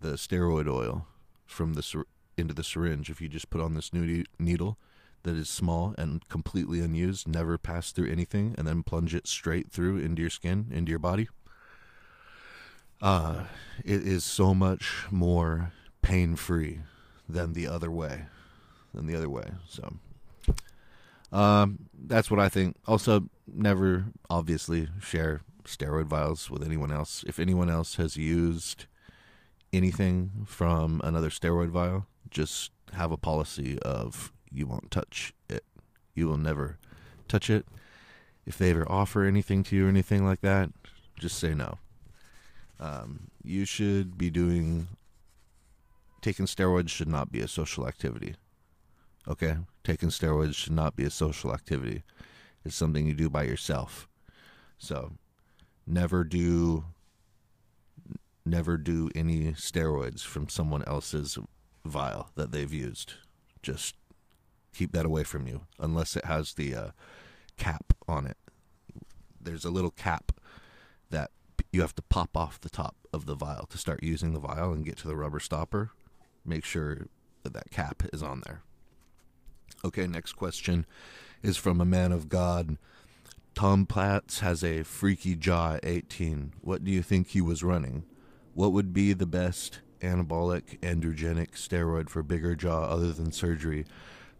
the 0.00 0.14
steroid 0.14 0.68
oil 0.68 1.06
from 1.46 1.74
the 1.74 2.04
into 2.36 2.54
the 2.54 2.64
syringe, 2.64 3.10
if 3.10 3.20
you 3.20 3.28
just 3.28 3.50
put 3.50 3.60
on 3.60 3.74
this 3.74 3.92
new 3.92 4.24
needle, 4.38 4.78
that 5.22 5.36
is 5.36 5.48
small 5.48 5.94
and 5.98 6.26
completely 6.28 6.80
unused, 6.80 7.28
never 7.28 7.58
pass 7.58 7.92
through 7.92 8.10
anything, 8.10 8.54
and 8.58 8.66
then 8.66 8.82
plunge 8.82 9.14
it 9.14 9.26
straight 9.26 9.70
through 9.70 9.98
into 9.98 10.22
your 10.22 10.30
skin, 10.30 10.66
into 10.70 10.90
your 10.90 10.98
body. 10.98 11.28
Uh, 13.00 13.44
it 13.84 14.06
is 14.06 14.24
so 14.24 14.54
much 14.54 15.06
more 15.10 15.72
pain 16.02 16.36
free 16.36 16.80
than 17.28 17.52
the 17.52 17.66
other 17.66 17.90
way. 17.90 18.26
Than 18.94 19.06
the 19.06 19.16
other 19.16 19.28
way. 19.28 19.52
So, 19.68 19.94
um, 21.32 21.78
that's 22.06 22.30
what 22.30 22.40
I 22.40 22.48
think. 22.48 22.76
Also, 22.86 23.28
never 23.46 24.06
obviously 24.28 24.88
share 25.00 25.40
steroid 25.64 26.06
vials 26.06 26.50
with 26.50 26.64
anyone 26.64 26.92
else. 26.92 27.24
If 27.26 27.38
anyone 27.38 27.70
else 27.70 27.96
has 27.96 28.16
used 28.16 28.86
anything 29.72 30.44
from 30.46 31.00
another 31.02 31.30
steroid 31.30 31.68
vial, 31.68 32.06
just 32.30 32.70
have 32.92 33.10
a 33.10 33.16
policy 33.16 33.78
of 33.80 34.32
you 34.50 34.66
won't 34.66 34.90
touch 34.90 35.32
it. 35.48 35.64
You 36.14 36.28
will 36.28 36.36
never 36.36 36.78
touch 37.28 37.48
it. 37.48 37.66
If 38.44 38.58
they 38.58 38.70
ever 38.70 38.90
offer 38.90 39.24
anything 39.24 39.62
to 39.64 39.76
you 39.76 39.86
or 39.86 39.88
anything 39.88 40.24
like 40.24 40.40
that, 40.42 40.70
just 41.18 41.38
say 41.38 41.54
no. 41.54 41.78
Um, 42.78 43.30
you 43.42 43.64
should 43.64 44.18
be 44.18 44.30
doing. 44.30 44.88
Taking 46.20 46.46
steroids 46.46 46.88
should 46.88 47.08
not 47.08 47.32
be 47.32 47.40
a 47.40 47.48
social 47.48 47.86
activity. 47.86 48.36
Okay? 49.26 49.56
Taking 49.84 50.10
steroids 50.10 50.54
should 50.54 50.72
not 50.72 50.96
be 50.96 51.04
a 51.04 51.10
social 51.10 51.52
activity. 51.52 52.02
It's 52.64 52.76
something 52.76 53.06
you 53.06 53.14
do 53.14 53.28
by 53.28 53.42
yourself. 53.44 54.08
So, 54.78 55.12
never 55.86 56.24
do 56.24 56.84
never 58.44 58.76
do 58.76 59.08
any 59.14 59.52
steroids 59.52 60.20
from 60.20 60.48
someone 60.48 60.82
else's 60.84 61.38
vial 61.84 62.30
that 62.34 62.50
they've 62.50 62.72
used. 62.72 63.14
Just 63.62 63.94
keep 64.74 64.92
that 64.92 65.06
away 65.06 65.22
from 65.22 65.46
you 65.46 65.62
unless 65.78 66.16
it 66.16 66.24
has 66.24 66.54
the 66.54 66.74
uh, 66.74 66.90
cap 67.56 67.92
on 68.08 68.26
it. 68.26 68.36
There's 69.40 69.64
a 69.64 69.70
little 69.70 69.90
cap 69.90 70.32
that 71.10 71.30
you 71.72 71.80
have 71.80 71.94
to 71.94 72.02
pop 72.02 72.36
off 72.36 72.60
the 72.60 72.70
top 72.70 72.96
of 73.12 73.26
the 73.26 73.34
vial 73.34 73.66
to 73.66 73.78
start 73.78 74.02
using 74.02 74.32
the 74.32 74.40
vial 74.40 74.72
and 74.72 74.84
get 74.84 74.96
to 74.98 75.08
the 75.08 75.16
rubber 75.16 75.40
stopper. 75.40 75.90
Make 76.44 76.64
sure 76.64 77.06
that 77.42 77.52
that 77.52 77.70
cap 77.70 78.02
is 78.12 78.22
on 78.22 78.42
there. 78.44 78.62
Okay, 79.84 80.06
next 80.06 80.34
question 80.34 80.86
is 81.42 81.56
from 81.56 81.80
a 81.80 81.84
man 81.84 82.12
of 82.12 82.28
God. 82.28 82.78
Tom 83.54 83.84
Platz 83.84 84.40
has 84.40 84.64
a 84.64 84.82
freaky 84.82 85.34
jaw 85.34 85.74
at 85.74 85.84
18. 85.84 86.52
What 86.60 86.84
do 86.84 86.90
you 86.90 87.02
think 87.02 87.28
he 87.28 87.40
was 87.40 87.62
running? 87.62 88.04
What 88.54 88.72
would 88.72 88.92
be 88.92 89.12
the 89.12 89.26
best 89.26 89.80
anabolic 90.00 90.78
androgenic 90.80 91.52
steroid 91.52 92.08
for 92.08 92.22
bigger 92.22 92.54
jaw 92.54 92.84
other 92.84 93.12
than 93.12 93.32
surgery? 93.32 93.84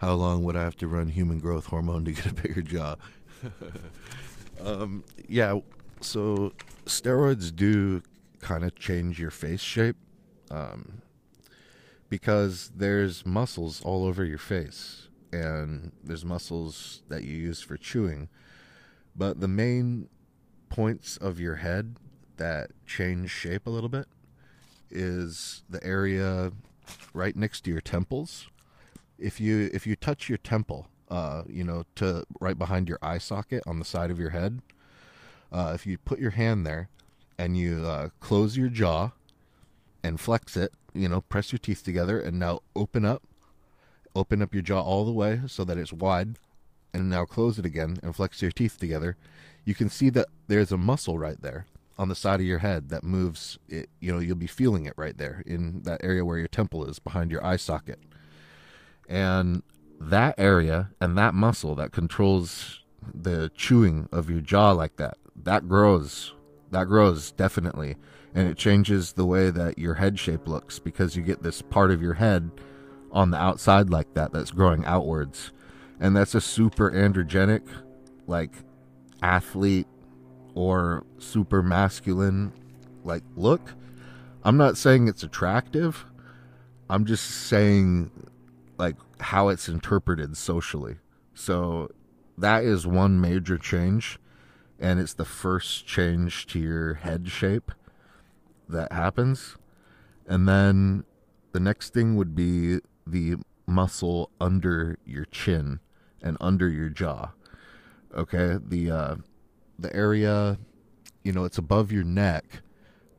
how 0.03 0.15
long 0.15 0.43
would 0.43 0.57
I 0.57 0.63
have 0.65 0.77
to 0.79 0.89
run 0.89 1.09
human 1.09 1.39
growth 1.39 1.67
hormone 1.67 2.05
to 2.07 2.13
get 2.13 2.27
a 2.27 2.35
bigger 2.35 2.61
jaw? 2.61 2.97
um, 4.61 5.05
yeah, 5.29 5.61
so 6.01 6.53
steroids 6.87 7.55
do 7.55 8.03
kind 8.41 8.65
of 8.65 8.75
change 8.75 9.21
your 9.21 9.31
face 9.31 9.61
shape 9.61 9.97
um, 10.51 11.03
because 12.09 12.73
there's 12.75 13.25
muscles 13.25 13.81
all 13.83 14.05
over 14.05 14.25
your 14.25 14.39
face 14.39 15.09
and 15.33 15.93
there's 16.03 16.25
muscles 16.25 17.03
that 17.09 17.25
you 17.25 17.35
use 17.35 17.61
for 17.61 17.77
chewing. 17.77 18.29
But 19.17 19.41
the 19.41 19.49
main 19.49 20.09
points 20.69 21.17
of 21.17 21.39
your 21.39 21.57
head 21.57 21.97
that 22.37 22.71
change 22.87 23.31
shape 23.31 23.67
a 23.67 23.71
little 23.71 23.89
bit 23.89 24.07
is 24.91 25.63
the 25.69 25.83
area 25.85 26.53
right 27.15 27.37
next 27.37 27.63
to 27.63 27.71
your 27.71 27.81
temples 27.81 28.49
if 29.23 29.41
you 29.41 29.71
if 29.73 29.87
you 29.87 29.97
touch 29.97 30.29
your 30.29 30.39
temple, 30.39 30.89
uh, 31.09 31.43
you 31.49 31.65
know, 31.65 31.85
to 31.95 32.25
right 32.41 32.59
behind 32.59 32.89
your 32.89 32.99
eye 33.01 33.19
socket 33.19 33.63
on 33.67 33.79
the 33.79 33.85
side 33.85 34.11
of 34.11 34.19
your 34.19 34.31
head, 34.31 34.61
uh, 35.53 35.73
if 35.75 35.87
you 35.87 35.97
put 35.97 36.19
your 36.19 36.33
hand 36.33 36.67
there 36.67 36.89
and 37.39 37.57
you 37.57 37.87
uh, 37.87 38.09
close 38.21 38.57
your 38.57 38.69
jaw 38.69 39.13
and 40.03 40.21
flex 40.21 40.57
it, 40.57 40.73
you 40.93 41.09
know, 41.09 41.21
press 41.21 41.53
your 41.53 41.61
teeth 41.61 41.85
together 41.85 42.21
and 42.21 42.39
now 42.39 42.61
open 42.75 43.05
up, 43.05 43.23
open 44.15 44.43
up 44.43 44.53
your 44.53 44.63
jaw 44.63 44.81
all 44.81 45.05
the 45.05 45.13
way 45.13 45.41
so 45.47 45.65
that 45.65 45.79
it's 45.79 45.93
wide, 45.93 46.37
and 46.93 47.09
now 47.09 47.25
close 47.25 47.59
it 47.59 47.67
again 47.67 47.99
and 48.03 48.15
flex 48.15 48.43
your 48.43 48.51
teeth 48.51 48.79
together. 48.79 49.17
You 49.65 49.75
can 49.75 49.89
see 49.89 50.11
that 50.11 50.27
there's 50.49 50.73
a 50.73 50.77
muscle 50.77 51.19
right 51.19 51.41
there 51.41 51.67
on 51.99 52.09
the 52.09 52.15
side 52.15 52.41
of 52.41 52.47
your 52.47 52.59
head 52.59 52.89
that 52.89 53.05
moves 53.05 53.59
it 53.69 53.89
you 54.01 54.11
know 54.11 54.19
you'll 54.19 54.35
be 54.35 54.47
feeling 54.47 54.87
it 54.87 54.95
right 54.97 55.19
there 55.19 55.43
in 55.47 55.83
that 55.83 56.03
area 56.03 56.25
where 56.25 56.39
your 56.39 56.49
temple 56.49 56.85
is 56.87 56.99
behind 56.99 57.31
your 57.31 57.45
eye 57.45 57.57
socket 57.57 57.99
and 59.09 59.63
that 60.01 60.35
area 60.39 60.91
and 61.01 61.17
that 61.17 61.35
muscle 61.35 61.75
that 61.75 61.93
controls 61.93 62.81
the 63.15 63.51
chewing 63.55 64.09
of 64.13 64.31
your 64.31 64.41
jaw 64.41 64.73
like 64.73 64.97
that. 64.97 65.17
That 65.37 65.69
grows. 65.69 66.35
That 66.71 66.85
grows 66.87 67.33
definitely. 67.33 67.97
And 68.35 68.49
it 68.49 68.57
changes 68.57 69.13
the 69.13 69.27
way 69.27 69.51
that 69.51 69.79
your 69.79 69.95
head 69.95 70.19
shape 70.19 70.49
looks 70.49 70.79
because 70.79 71.17
you 71.17 71.23
get 71.23 71.43
this 71.43 71.61
part 71.61 71.91
of 71.91 72.01
your 72.01 72.15
head 72.15 72.51
on 73.13 73.31
the 73.31 73.37
outside 73.37 73.91
like 73.91 74.15
that 74.15 74.33
that's 74.33 74.51
growing 74.51 74.85
outwards. 74.85 75.53
And 76.01 76.17
that's 76.17 76.35
a 76.35 76.41
super 76.41 76.91
androgenic, 76.91 77.63
like 78.27 78.53
athlete 79.23 79.87
or 80.55 81.05
super 81.19 81.63
masculine 81.63 82.53
like 83.05 83.23
look. 83.37 83.75
I'm 84.45 84.57
not 84.57 84.77
saying 84.77 85.09
it's 85.09 85.23
attractive. 85.23 86.05
I'm 86.91 87.05
just 87.05 87.25
saying 87.25 88.11
like 88.79 88.97
how 89.21 89.49
it's 89.49 89.69
interpreted 89.69 90.37
socially. 90.37 90.97
So 91.35 91.91
that 92.37 92.65
is 92.65 92.87
one 92.87 93.21
major 93.21 93.59
change 93.59 94.19
and 94.81 94.99
it's 94.99 95.15
the 95.15 95.25
first 95.25 95.87
change 95.87 96.47
to 96.49 96.59
your 96.59 96.95
head 96.95 97.29
shape 97.29 97.71
that 98.69 98.93
happens. 98.93 99.57
And 100.27 100.49
then 100.49 101.05
the 101.53 101.61
next 101.61 101.95
thing 101.95 102.17
would 102.17 102.35
be 102.35 102.81
the 103.07 103.37
muscle 103.67 104.31
under 104.41 104.99
your 105.05 105.25
chin 105.27 105.81
and 106.23 106.37
under 106.41 106.69
your 106.69 106.89
jaw. 106.89 107.31
Okay, 108.15 108.59
the 108.63 108.91
uh 108.91 109.15
the 109.79 109.95
area, 109.95 110.59
you 111.25 111.33
know, 111.33 111.45
it's 111.45 111.59
above 111.59 111.91
your 111.91 112.05
neck, 112.05 112.63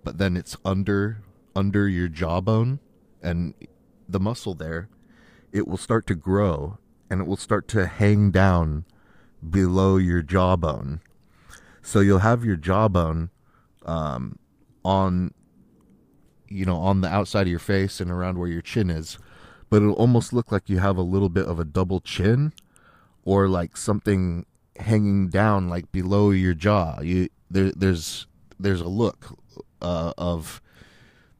but 0.03 0.17
then 0.17 0.37
it's 0.37 0.55
under 0.63 1.23
under 1.55 1.87
your 1.87 2.07
jawbone 2.07 2.79
and 3.21 3.53
the 4.07 4.19
muscle 4.19 4.53
there, 4.53 4.89
it 5.51 5.67
will 5.67 5.77
start 5.77 6.05
to 6.07 6.15
grow 6.15 6.77
and 7.09 7.21
it 7.21 7.27
will 7.27 7.37
start 7.37 7.67
to 7.69 7.85
hang 7.85 8.31
down 8.31 8.85
below 9.47 9.97
your 9.97 10.21
jawbone. 10.21 11.01
So 11.81 11.99
you'll 11.99 12.19
have 12.19 12.45
your 12.45 12.55
jawbone 12.55 13.29
um, 13.85 14.39
on, 14.83 15.33
you 16.47 16.65
know, 16.65 16.77
on 16.77 17.01
the 17.01 17.09
outside 17.09 17.43
of 17.43 17.49
your 17.49 17.59
face 17.59 17.99
and 17.99 18.09
around 18.09 18.37
where 18.37 18.47
your 18.47 18.61
chin 18.61 18.89
is, 18.89 19.17
but 19.73 19.81
it'll 19.81 19.95
almost 19.95 20.33
look 20.33 20.51
like 20.51 20.69
you 20.69 20.77
have 20.77 20.97
a 20.97 21.01
little 21.01 21.29
bit 21.29 21.47
of 21.47 21.59
a 21.59 21.65
double 21.65 21.99
chin, 21.99 22.53
or 23.25 23.47
like 23.47 23.75
something 23.75 24.45
hanging 24.75 25.29
down 25.29 25.67
like 25.67 25.91
below 25.91 26.29
your 26.29 26.53
jaw. 26.53 27.01
You 27.01 27.29
there, 27.49 27.71
there's 27.71 28.27
there's 28.59 28.81
a 28.81 28.87
look 28.87 29.35
uh, 29.81 30.13
of 30.15 30.61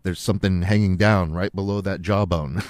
there's 0.02 0.19
something 0.19 0.63
hanging 0.63 0.98
down 0.98 1.32
right 1.32 1.54
below 1.54 1.80
that 1.82 2.02
jawbone. 2.02 2.63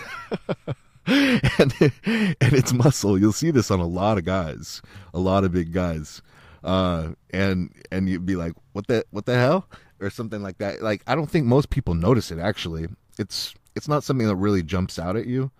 and 1.08 1.74
and 1.80 2.36
it's 2.42 2.74
muscle. 2.74 3.18
You'll 3.18 3.32
see 3.32 3.50
this 3.50 3.72
on 3.72 3.80
a 3.80 3.88
lot 3.88 4.18
of 4.18 4.26
guys, 4.26 4.82
a 5.14 5.20
lot 5.20 5.46
of 5.46 5.54
big 5.54 5.72
guys, 5.72 6.22
uh, 6.66 7.12
and 7.30 7.72
and 7.90 8.10
you'd 8.10 8.26
be 8.26 8.36
like, 8.36 8.52
"What 8.74 8.88
the 8.88 9.06
what 9.12 9.26
the 9.26 9.36
hell?" 9.36 9.70
or 10.02 10.10
something 10.10 10.44
like 10.44 10.58
that. 10.58 10.82
Like 10.82 11.04
I 11.08 11.16
don't 11.16 11.32
think 11.32 11.46
most 11.46 11.70
people 11.70 11.94
notice 11.94 12.32
it. 12.32 12.40
Actually, 12.40 12.88
it's 13.18 13.56
it's 13.76 13.88
not 13.88 14.04
something 14.04 14.28
that 14.28 14.36
really 14.36 14.64
jumps 14.64 15.00
out 15.00 15.16
at 15.16 15.26
you, 15.26 15.52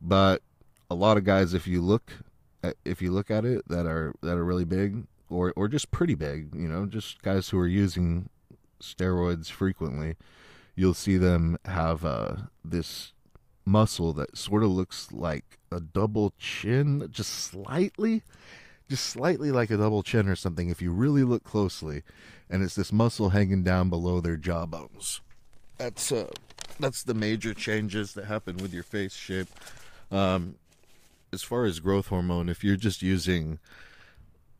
but 0.00 0.42
a 0.90 0.94
lot 0.94 1.16
of 1.16 1.24
guys, 1.24 1.54
if 1.54 1.66
you 1.66 1.80
look 1.80 2.12
at, 2.62 2.76
if 2.84 3.00
you 3.00 3.10
look 3.10 3.30
at 3.30 3.44
it, 3.44 3.66
that 3.68 3.86
are 3.86 4.14
that 4.22 4.36
are 4.36 4.44
really 4.44 4.64
big 4.64 5.06
or 5.30 5.52
or 5.56 5.68
just 5.68 5.90
pretty 5.90 6.14
big, 6.14 6.54
you 6.54 6.68
know, 6.68 6.86
just 6.86 7.22
guys 7.22 7.48
who 7.48 7.58
are 7.58 7.66
using 7.66 8.28
steroids 8.80 9.50
frequently, 9.50 10.16
you'll 10.74 10.94
see 10.94 11.16
them 11.16 11.58
have 11.64 12.04
uh, 12.04 12.36
this 12.64 13.12
muscle 13.64 14.12
that 14.12 14.36
sort 14.36 14.62
of 14.62 14.70
looks 14.70 15.10
like 15.12 15.58
a 15.72 15.80
double 15.80 16.32
chin, 16.38 17.08
just 17.10 17.32
slightly, 17.32 18.22
just 18.88 19.06
slightly 19.06 19.50
like 19.50 19.70
a 19.70 19.76
double 19.76 20.02
chin 20.02 20.28
or 20.28 20.36
something 20.36 20.68
if 20.68 20.82
you 20.82 20.92
really 20.92 21.24
look 21.24 21.44
closely. 21.44 22.02
And 22.50 22.62
it's 22.62 22.74
this 22.74 22.92
muscle 22.92 23.30
hanging 23.30 23.64
down 23.64 23.88
below 23.88 24.20
their 24.20 24.36
jawbones. 24.36 25.20
That's 25.78 26.12
uh, 26.12 26.28
that's 26.78 27.02
the 27.02 27.14
major 27.14 27.54
changes 27.54 28.14
that 28.14 28.26
happen 28.26 28.56
with 28.56 28.72
your 28.72 28.82
face 28.82 29.14
shape. 29.14 29.48
Um, 30.10 30.56
as 31.32 31.42
far 31.42 31.64
as 31.64 31.80
growth 31.80 32.08
hormone, 32.08 32.48
if 32.48 32.62
you're 32.62 32.76
just 32.76 33.02
using 33.02 33.58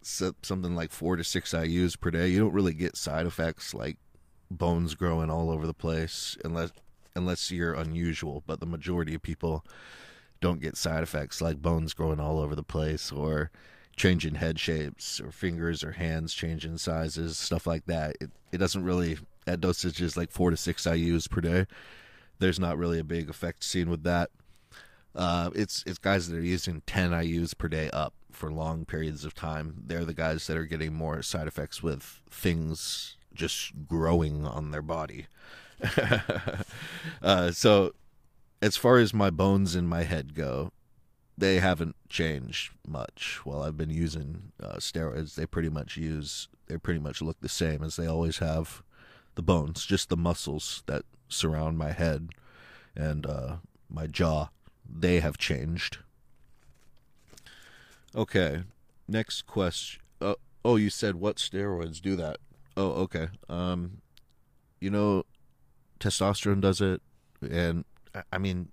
something 0.02 0.74
like 0.74 0.90
four 0.90 1.16
to 1.16 1.24
six 1.24 1.54
IU's 1.54 1.96
per 1.96 2.10
day, 2.10 2.28
you 2.28 2.38
don't 2.38 2.52
really 2.52 2.74
get 2.74 2.96
side 2.96 3.26
effects 3.26 3.72
like 3.72 3.96
bones 4.50 4.94
growing 4.94 5.30
all 5.30 5.50
over 5.50 5.66
the 5.66 5.74
place 5.74 6.36
unless 6.44 6.70
unless 7.16 7.50
you're 7.50 7.74
unusual, 7.74 8.42
but 8.46 8.58
the 8.58 8.66
majority 8.66 9.14
of 9.14 9.22
people 9.22 9.64
don't 10.40 10.60
get 10.60 10.76
side 10.76 11.02
effects 11.02 11.40
like 11.40 11.62
bones 11.62 11.94
growing 11.94 12.20
all 12.20 12.40
over 12.40 12.54
the 12.54 12.62
place 12.62 13.12
or 13.12 13.50
changing 13.96 14.34
head 14.34 14.58
shapes 14.58 15.20
or 15.20 15.30
fingers 15.30 15.84
or 15.84 15.92
hands 15.92 16.34
changing 16.34 16.76
sizes, 16.76 17.38
stuff 17.38 17.66
like 17.66 17.86
that. 17.86 18.16
It 18.20 18.30
it 18.52 18.58
doesn't 18.58 18.84
really 18.84 19.18
at 19.46 19.60
dosages 19.60 20.16
like 20.16 20.30
four 20.30 20.50
to 20.50 20.56
six 20.56 20.86
IU's 20.86 21.28
per 21.28 21.40
day. 21.40 21.66
There's 22.38 22.60
not 22.60 22.78
really 22.78 22.98
a 22.98 23.04
big 23.04 23.28
effect 23.28 23.64
seen 23.64 23.90
with 23.90 24.02
that. 24.04 24.30
Uh, 25.14 25.50
it's 25.54 25.84
it's 25.86 25.98
guys 25.98 26.28
that 26.28 26.36
are 26.36 26.42
using 26.42 26.82
10 26.86 27.12
IU's 27.12 27.54
per 27.54 27.68
day 27.68 27.88
up 27.90 28.14
for 28.32 28.50
long 28.50 28.84
periods 28.84 29.24
of 29.24 29.34
time. 29.34 29.82
They're 29.86 30.04
the 30.04 30.14
guys 30.14 30.46
that 30.46 30.56
are 30.56 30.66
getting 30.66 30.92
more 30.92 31.22
side 31.22 31.46
effects 31.46 31.82
with 31.82 32.20
things 32.30 33.16
just 33.32 33.86
growing 33.86 34.46
on 34.46 34.70
their 34.70 34.82
body. 34.82 35.26
uh, 37.22 37.52
so, 37.52 37.92
as 38.60 38.76
far 38.76 38.98
as 38.98 39.14
my 39.14 39.30
bones 39.30 39.76
in 39.76 39.86
my 39.86 40.02
head 40.02 40.34
go, 40.34 40.72
they 41.36 41.58
haven't 41.58 41.96
changed 42.08 42.72
much. 42.86 43.40
While 43.44 43.62
I've 43.62 43.76
been 43.76 43.90
using 43.90 44.52
uh, 44.62 44.76
steroids, 44.76 45.34
they 45.34 45.46
pretty 45.46 45.68
much 45.68 45.96
use 45.96 46.48
they 46.66 46.78
pretty 46.78 47.00
much 47.00 47.20
look 47.20 47.40
the 47.40 47.48
same 47.48 47.82
as 47.82 47.96
they 47.96 48.06
always 48.06 48.38
have. 48.38 48.82
The 49.34 49.42
bones, 49.42 49.84
just 49.84 50.08
the 50.08 50.16
muscles 50.16 50.82
that 50.86 51.02
surround 51.28 51.76
my 51.78 51.92
head 51.92 52.30
and 52.96 53.26
uh, 53.26 53.56
my 53.88 54.06
jaw, 54.06 54.48
they 54.88 55.20
have 55.20 55.38
changed. 55.38 55.98
Okay, 58.14 58.62
next 59.08 59.46
question. 59.46 60.00
Uh, 60.20 60.34
oh, 60.64 60.76
you 60.76 60.90
said 60.90 61.16
what 61.16 61.36
steroids 61.36 62.00
do 62.00 62.14
that? 62.16 62.38
Oh, 62.76 62.90
okay. 63.02 63.28
Um, 63.48 64.02
you 64.80 64.90
know, 64.90 65.24
testosterone 65.98 66.60
does 66.60 66.80
it, 66.80 67.02
and 67.42 67.84
I 68.32 68.38
mean, 68.38 68.68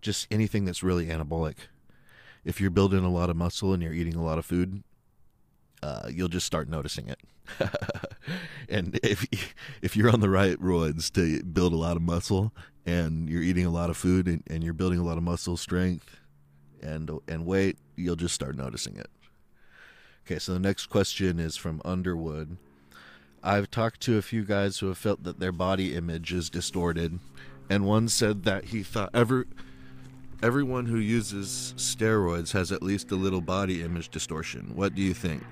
just 0.00 0.28
anything 0.30 0.64
that's 0.64 0.82
really 0.82 1.06
anabolic. 1.06 1.56
If 2.44 2.60
you're 2.60 2.70
building 2.70 3.04
a 3.04 3.10
lot 3.10 3.30
of 3.30 3.36
muscle 3.36 3.72
and 3.72 3.82
you're 3.82 3.92
eating 3.92 4.14
a 4.14 4.24
lot 4.24 4.38
of 4.38 4.46
food, 4.46 4.84
uh, 5.82 6.08
you'll 6.12 6.28
just 6.28 6.46
start 6.46 6.68
noticing 6.68 7.08
it. 7.08 7.18
and 8.68 8.98
if 9.02 9.26
if 9.82 9.96
you're 9.96 10.10
on 10.10 10.20
the 10.20 10.30
right 10.30 10.58
roids 10.60 11.12
to 11.12 11.42
build 11.44 11.72
a 11.72 11.76
lot 11.76 11.96
of 11.96 12.02
muscle 12.02 12.52
and 12.84 13.28
you're 13.28 13.42
eating 13.42 13.66
a 13.66 13.70
lot 13.70 13.90
of 13.90 13.96
food 13.96 14.26
and, 14.26 14.42
and 14.48 14.62
you're 14.62 14.74
building 14.74 14.98
a 14.98 15.04
lot 15.04 15.18
of 15.18 15.22
muscle 15.22 15.56
strength 15.56 16.16
and 16.82 17.10
and 17.28 17.46
weight, 17.46 17.78
you'll 17.96 18.16
just 18.16 18.34
start 18.34 18.56
noticing 18.56 18.96
it. 18.96 19.10
Okay, 20.26 20.38
so 20.38 20.52
the 20.52 20.58
next 20.58 20.86
question 20.86 21.38
is 21.38 21.56
from 21.56 21.80
Underwood. 21.84 22.56
I've 23.42 23.70
talked 23.70 24.00
to 24.02 24.18
a 24.18 24.22
few 24.22 24.44
guys 24.44 24.78
who 24.78 24.88
have 24.88 24.98
felt 24.98 25.22
that 25.22 25.38
their 25.38 25.52
body 25.52 25.94
image 25.94 26.32
is 26.32 26.50
distorted, 26.50 27.20
and 27.70 27.84
one 27.84 28.08
said 28.08 28.42
that 28.42 28.66
he 28.66 28.82
thought 28.82 29.10
every 29.14 29.44
everyone 30.42 30.86
who 30.86 30.98
uses 30.98 31.74
steroids 31.76 32.52
has 32.52 32.70
at 32.70 32.82
least 32.82 33.10
a 33.10 33.16
little 33.16 33.40
body 33.40 33.82
image 33.82 34.08
distortion. 34.08 34.72
What 34.74 34.94
do 34.94 35.02
you 35.02 35.14
think? 35.14 35.44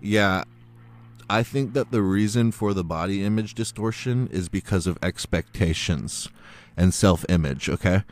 Yeah, 0.00 0.44
I 1.28 1.42
think 1.42 1.72
that 1.74 1.90
the 1.90 2.02
reason 2.02 2.52
for 2.52 2.74
the 2.74 2.84
body 2.84 3.24
image 3.24 3.54
distortion 3.54 4.28
is 4.28 4.48
because 4.48 4.86
of 4.86 4.98
expectations 5.02 6.28
and 6.76 6.92
self 6.92 7.24
image, 7.28 7.68
okay? 7.68 8.02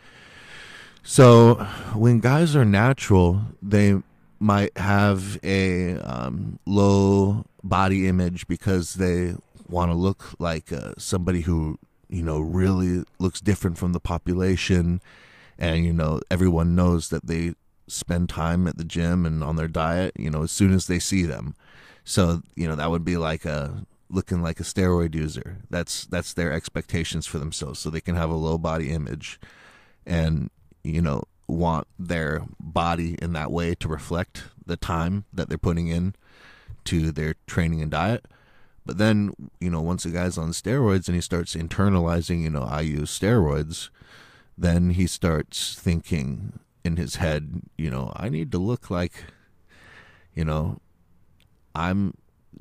So 1.03 1.55
when 1.95 2.21
guys 2.21 2.55
are 2.55 2.65
natural, 2.65 3.43
they 3.63 3.97
might 4.39 4.77
have 4.77 5.39
a 5.45 5.97
um, 5.97 6.59
low 6.67 7.45
body 7.63 8.09
image 8.09 8.47
because 8.49 8.95
they 8.95 9.35
want 9.69 9.91
to 9.91 9.97
look 9.97 10.35
like 10.39 10.73
uh, 10.73 10.93
somebody 10.99 11.43
who 11.43 11.79
you 12.09 12.23
know 12.23 12.41
really 12.41 13.05
looks 13.19 13.41
different 13.41 13.79
from 13.79 13.93
the 13.93 14.01
population 14.01 15.01
and 15.59 15.85
you 15.85 15.93
know 15.93 16.21
everyone 16.31 16.75
knows 16.75 17.11
that 17.11 17.27
they 17.27 17.55
spend 17.87 18.29
time 18.29 18.67
at 18.67 18.79
the 18.79 18.85
gym 18.85 19.27
and 19.27 19.45
on 19.45 19.57
their 19.57 19.69
diet 19.69 20.13
you 20.19 20.31
know 20.31 20.43
as 20.43 20.51
soon 20.51 20.73
as 20.73 20.87
they 20.87 20.99
see 20.99 21.23
them 21.23 21.55
so 22.05 22.43
you 22.55 22.67
know 22.67 22.75
that 22.75 22.91
would 22.91 23.05
be 23.05 23.17
like 23.17 23.45
a 23.45 23.85
looking 24.09 24.43
like 24.43 24.59
a 24.59 24.65
steroid 24.65 25.15
user 25.15 25.59
that's 25.71 26.07
that's 26.07 26.35
their 26.35 26.53
expectations 26.53 27.27
for 27.27 27.39
themselves 27.39 27.79
so 27.79 27.89
they 27.89 28.01
can 28.01 28.17
have 28.17 28.31
a 28.31 28.35
low 28.35 28.59
body 28.59 28.91
image 28.91 29.39
and 30.05 30.51
you 30.83 31.01
know 31.01 31.23
want 31.51 31.87
their 31.99 32.43
body 32.59 33.17
in 33.21 33.33
that 33.33 33.51
way 33.51 33.75
to 33.75 33.89
reflect 33.89 34.45
the 34.65 34.77
time 34.77 35.25
that 35.33 35.49
they're 35.49 35.59
putting 35.59 35.89
in 35.89 36.15
to 36.85 37.13
their 37.13 37.35
training 37.47 37.83
and 37.83 37.91
diet. 37.91 38.27
But 38.87 38.99
then, 38.99 39.35
you 39.61 39.71
know, 39.71 39.81
once 39.81 40.05
a 40.05 40.11
guy's 40.11 40.39
on 40.39 40.51
steroids 40.51 41.07
and 41.07 41.15
he 41.15 41.21
starts 41.21 41.55
internalizing, 41.55 42.43
you 42.43 42.51
know, 42.51 42.63
I 42.63 42.81
use 42.81 43.17
steroids, 43.17 43.91
then 44.57 44.91
he 44.91 45.07
starts 45.07 45.79
thinking 45.79 46.59
in 46.85 46.97
his 46.97 47.17
head, 47.17 47.63
you 47.77 47.91
know, 47.91 48.13
I 48.17 48.31
need 48.31 48.51
to 48.53 48.59
look 48.59 48.91
like, 48.91 49.25
you 50.35 50.45
know, 50.45 50.81
I'm 51.75 52.15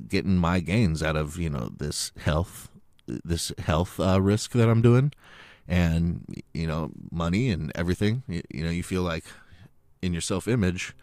getting 0.08 0.36
my 0.36 0.60
gains 0.60 1.02
out 1.02 1.16
of, 1.16 1.36
you 1.38 1.50
know, 1.50 1.70
this 1.76 2.12
health 2.18 2.68
this 3.06 3.50
health 3.58 3.98
uh, 3.98 4.22
risk 4.22 4.52
that 4.52 4.68
I'm 4.68 4.82
doing 4.82 5.12
and 5.66 6.24
you 6.54 6.66
know, 6.66 6.92
money 7.10 7.50
and 7.50 7.72
everything. 7.74 8.22
You, 8.28 8.42
you 8.50 8.64
know, 8.64 8.70
you 8.70 8.82
feel 8.82 9.02
like 9.02 9.24
in 10.00 10.12
your 10.12 10.22
self-image 10.22 10.94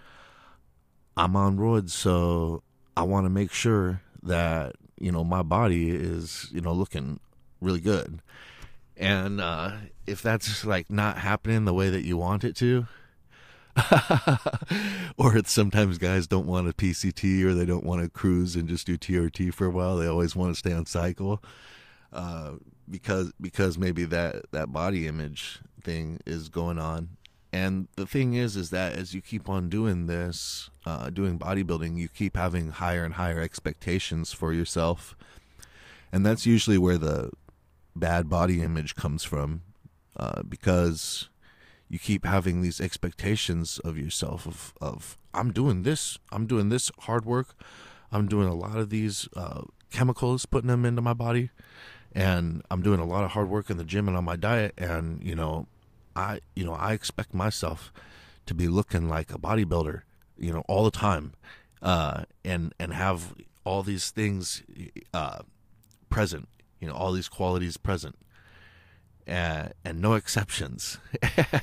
I'm 1.17 1.35
on 1.35 1.57
roids, 1.57 1.89
so 1.89 2.61
I 2.95 3.01
want 3.03 3.25
to 3.25 3.29
make 3.29 3.51
sure 3.51 4.01
that 4.23 4.75
you 4.99 5.11
know 5.11 5.23
my 5.23 5.41
body 5.41 5.89
is 5.89 6.47
you 6.51 6.61
know 6.61 6.73
looking 6.73 7.19
really 7.61 7.79
good 7.79 8.21
and 8.95 9.39
uh, 9.39 9.71
if 10.05 10.21
that's 10.21 10.65
like 10.65 10.89
not 10.89 11.19
happening 11.19 11.65
the 11.65 11.73
way 11.73 11.89
that 11.89 12.03
you 12.03 12.17
want 12.17 12.43
it 12.43 12.55
to 12.57 12.87
or 15.17 15.37
it's 15.37 15.51
sometimes 15.51 15.97
guys 15.97 16.27
don't 16.27 16.47
want 16.47 16.67
a 16.67 16.73
PCT 16.73 17.43
or 17.43 17.53
they 17.53 17.65
don't 17.65 17.85
want 17.85 18.01
to 18.01 18.09
cruise 18.09 18.55
and 18.55 18.67
just 18.67 18.87
do 18.87 18.97
TRT 18.97 19.53
for 19.53 19.67
a 19.67 19.69
while. 19.69 19.97
They 19.97 20.07
always 20.07 20.35
want 20.35 20.53
to 20.53 20.59
stay 20.59 20.73
on 20.73 20.85
cycle 20.85 21.41
uh, 22.13 22.53
because 22.89 23.31
because 23.39 23.77
maybe 23.77 24.05
that 24.05 24.51
that 24.51 24.71
body 24.71 25.07
image 25.07 25.59
thing 25.81 26.19
is 26.25 26.49
going 26.49 26.79
on. 26.79 27.09
And 27.53 27.87
the 27.95 28.05
thing 28.05 28.33
is, 28.33 28.55
is 28.55 28.71
that 28.71 28.93
as 28.93 29.13
you 29.13 29.21
keep 29.21 29.49
on 29.49 29.69
doing 29.69 30.07
this, 30.07 30.69
uh, 30.85 31.09
doing 31.09 31.39
bodybuilding, 31.39 31.97
you 31.97 32.09
keep 32.09 32.35
having 32.35 32.71
higher 32.71 33.03
and 33.03 33.13
higher 33.13 33.39
expectations 33.39 34.33
for 34.33 34.51
yourself, 34.51 35.15
and 36.11 36.25
that's 36.25 36.45
usually 36.45 36.77
where 36.77 36.97
the 36.97 37.31
bad 37.95 38.29
body 38.29 38.61
image 38.61 38.95
comes 38.95 39.23
from, 39.23 39.61
uh, 40.17 40.43
because 40.43 41.29
you 41.89 42.00
keep 42.00 42.26
having 42.26 42.62
these 42.62 42.82
expectations 42.82 43.80
of 43.80 43.97
yourself 43.97 44.45
of 44.45 44.73
of 44.82 45.17
I'm 45.34 45.52
doing 45.52 45.84
this, 45.84 46.17
I'm 46.32 46.47
doing 46.47 46.69
this 46.69 46.91
hard 47.02 47.26
work, 47.26 47.56
I'm 48.12 48.28
doing 48.28 48.47
a 48.47 48.56
lot 48.56 48.78
of 48.78 48.89
these 48.89 49.28
uh, 49.36 49.62
chemicals, 49.91 50.45
putting 50.45 50.67
them 50.67 50.86
into 50.86 51.02
my 51.02 51.13
body, 51.13 51.50
and 52.13 52.63
I'm 52.69 52.82
doing 52.82 53.00
a 53.00 53.06
lot 53.06 53.23
of 53.23 53.32
hard 53.32 53.50
work 53.50 53.69
in 53.69 53.78
the 53.78 53.84
gym 53.86 54.08
and 54.08 54.17
on 54.17 54.26
my 54.26 54.36
diet, 54.36 54.73
and 54.78 55.23
you 55.23 55.36
know, 55.36 55.67
I 56.15 56.39
you 56.56 56.65
know 56.65 56.73
I 56.73 56.93
expect 56.93 57.34
myself 57.34 57.91
to 58.45 58.54
be 58.54 58.67
looking 58.67 59.10
like 59.10 59.34
a 59.34 59.38
bodybuilder, 59.38 60.02
you 60.38 60.54
know, 60.54 60.63
all 60.67 60.84
the 60.84 60.91
time, 60.91 61.34
uh, 61.82 62.23
and 62.43 62.73
and 62.80 62.93
have 62.93 63.34
all 63.63 63.84
these 63.84 64.12
things 64.12 64.63
uh, 65.13 65.39
present, 66.10 66.47
you 66.80 66.88
know, 66.88 66.93
all 66.93 67.12
these 67.12 67.30
qualities 67.30 67.78
present 67.78 68.15
and, 69.27 69.73
and 69.83 70.01
no 70.01 70.13
exceptions. 70.13 70.97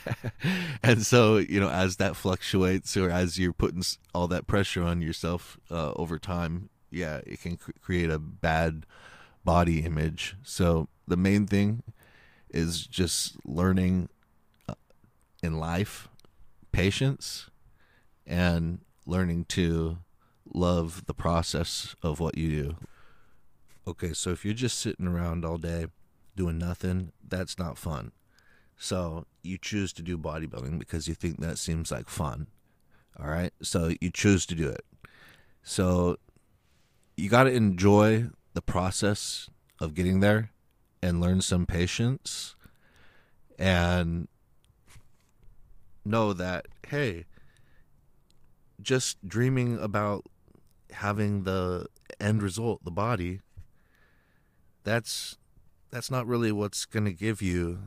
and 0.82 1.04
so, 1.04 1.38
you 1.38 1.58
know, 1.58 1.70
as 1.70 1.96
that 1.96 2.14
fluctuates 2.14 2.96
or 2.96 3.10
as 3.10 3.38
you're 3.38 3.54
putting 3.54 3.82
all 4.14 4.28
that 4.28 4.46
pressure 4.46 4.82
on 4.82 5.00
yourself 5.00 5.58
uh, 5.70 5.92
over 5.96 6.18
time, 6.18 6.68
yeah, 6.90 7.20
it 7.26 7.40
can 7.40 7.56
cr- 7.56 7.72
create 7.80 8.10
a 8.10 8.18
bad 8.18 8.84
body 9.44 9.80
image. 9.80 10.36
So 10.42 10.88
the 11.08 11.16
main 11.16 11.46
thing 11.46 11.82
is 12.50 12.86
just 12.86 13.36
learning 13.46 14.10
uh, 14.68 14.74
in 15.42 15.58
life, 15.58 16.08
patience, 16.70 17.48
and 18.26 18.80
learning 19.06 19.46
to 19.46 19.98
love 20.52 21.06
the 21.06 21.14
process 21.14 21.96
of 22.02 22.20
what 22.20 22.36
you 22.36 22.62
do. 22.62 22.76
Okay, 23.86 24.12
so 24.12 24.30
if 24.30 24.44
you're 24.44 24.54
just 24.54 24.78
sitting 24.78 25.06
around 25.06 25.44
all 25.44 25.58
day 25.58 25.86
doing 26.36 26.58
nothing, 26.58 27.12
that's 27.34 27.58
not 27.58 27.78
fun. 27.78 28.12
So 28.76 29.26
you 29.42 29.58
choose 29.58 29.92
to 29.94 30.02
do 30.02 30.16
bodybuilding 30.18 30.78
because 30.78 31.08
you 31.08 31.14
think 31.14 31.40
that 31.40 31.58
seems 31.58 31.90
like 31.90 32.08
fun. 32.08 32.46
All 33.18 33.28
right. 33.28 33.52
So 33.62 33.92
you 34.00 34.10
choose 34.10 34.46
to 34.46 34.54
do 34.54 34.68
it. 34.68 34.84
So 35.62 36.16
you 37.16 37.28
got 37.28 37.44
to 37.44 37.52
enjoy 37.52 38.26
the 38.54 38.62
process 38.62 39.48
of 39.80 39.94
getting 39.94 40.20
there 40.20 40.50
and 41.02 41.20
learn 41.20 41.40
some 41.40 41.66
patience 41.66 42.56
and 43.58 44.28
know 46.04 46.32
that, 46.32 46.66
hey, 46.88 47.24
just 48.82 49.26
dreaming 49.26 49.78
about 49.78 50.24
having 50.90 51.44
the 51.44 51.86
end 52.20 52.42
result, 52.42 52.84
the 52.84 52.90
body, 52.90 53.40
that's 54.82 55.38
that's 55.94 56.10
not 56.10 56.26
really 56.26 56.50
what's 56.50 56.86
going 56.86 57.04
to 57.04 57.12
give 57.12 57.40
you 57.40 57.78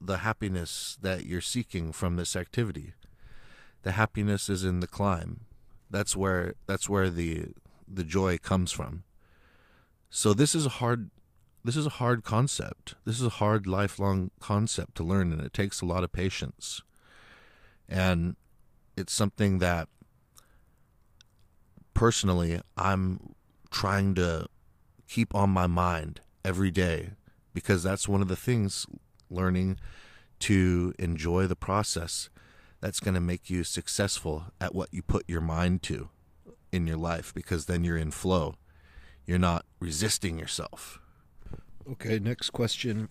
the 0.00 0.18
happiness 0.18 0.98
that 1.00 1.24
you're 1.24 1.40
seeking 1.40 1.92
from 1.92 2.16
this 2.16 2.34
activity. 2.34 2.92
The 3.82 3.92
happiness 3.92 4.48
is 4.48 4.64
in 4.64 4.80
the 4.80 4.88
climb. 4.88 5.42
That's 5.88 6.16
where 6.16 6.54
that's 6.66 6.88
where 6.88 7.08
the 7.08 7.52
the 7.86 8.02
joy 8.02 8.36
comes 8.38 8.72
from. 8.72 9.04
So 10.10 10.34
this 10.34 10.56
is 10.56 10.66
a 10.66 10.80
hard 10.80 11.10
this 11.62 11.76
is 11.76 11.86
a 11.86 12.00
hard 12.00 12.24
concept. 12.24 12.96
This 13.04 13.20
is 13.20 13.26
a 13.26 13.38
hard 13.44 13.68
lifelong 13.68 14.32
concept 14.40 14.96
to 14.96 15.04
learn 15.04 15.32
and 15.32 15.40
it 15.40 15.52
takes 15.52 15.80
a 15.80 15.86
lot 15.86 16.02
of 16.02 16.10
patience. 16.10 16.82
And 17.88 18.34
it's 18.96 19.12
something 19.12 19.60
that 19.60 19.86
personally 21.94 22.60
I'm 22.76 23.36
trying 23.70 24.16
to 24.16 24.48
keep 25.06 25.32
on 25.32 25.50
my 25.50 25.68
mind 25.68 26.22
every 26.48 26.70
day 26.70 27.10
because 27.52 27.82
that's 27.82 28.08
one 28.08 28.22
of 28.22 28.28
the 28.28 28.34
things 28.34 28.86
learning 29.28 29.78
to 30.38 30.94
enjoy 30.98 31.46
the 31.46 31.54
process 31.54 32.30
that's 32.80 33.00
going 33.00 33.12
to 33.12 33.20
make 33.20 33.50
you 33.50 33.62
successful 33.62 34.44
at 34.58 34.74
what 34.74 34.88
you 34.90 35.02
put 35.02 35.28
your 35.28 35.42
mind 35.42 35.82
to 35.82 36.08
in 36.72 36.86
your 36.86 36.96
life 36.96 37.34
because 37.34 37.66
then 37.66 37.84
you're 37.84 37.98
in 37.98 38.10
flow. 38.10 38.54
You're 39.26 39.38
not 39.38 39.66
resisting 39.78 40.38
yourself. 40.38 40.98
Okay, 41.90 42.18
next 42.18 42.48
question 42.48 43.10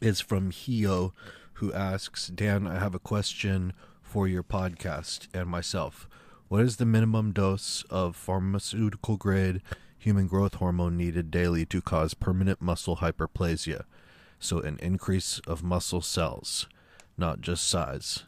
is 0.00 0.20
from 0.20 0.50
Hio 0.50 1.14
who 1.58 1.72
asks 1.72 2.26
Dan, 2.26 2.66
I 2.66 2.80
have 2.80 2.96
a 2.96 2.98
question 2.98 3.74
for 4.02 4.26
your 4.26 4.42
podcast 4.42 5.28
and 5.32 5.48
myself. 5.48 6.08
What 6.48 6.62
is 6.62 6.78
the 6.78 6.84
minimum 6.84 7.30
dose 7.30 7.84
of 7.90 8.16
pharmaceutical 8.16 9.16
grade 9.16 9.62
human 10.04 10.26
growth 10.26 10.56
hormone 10.56 10.98
needed 10.98 11.30
daily 11.30 11.64
to 11.64 11.80
cause 11.80 12.12
permanent 12.12 12.60
muscle 12.60 12.98
hyperplasia, 12.98 13.84
so 14.38 14.58
an 14.58 14.78
increase 14.82 15.40
of 15.46 15.62
muscle 15.62 16.02
cells, 16.02 16.68
not 17.16 17.40
just 17.40 17.66
size, 17.66 18.24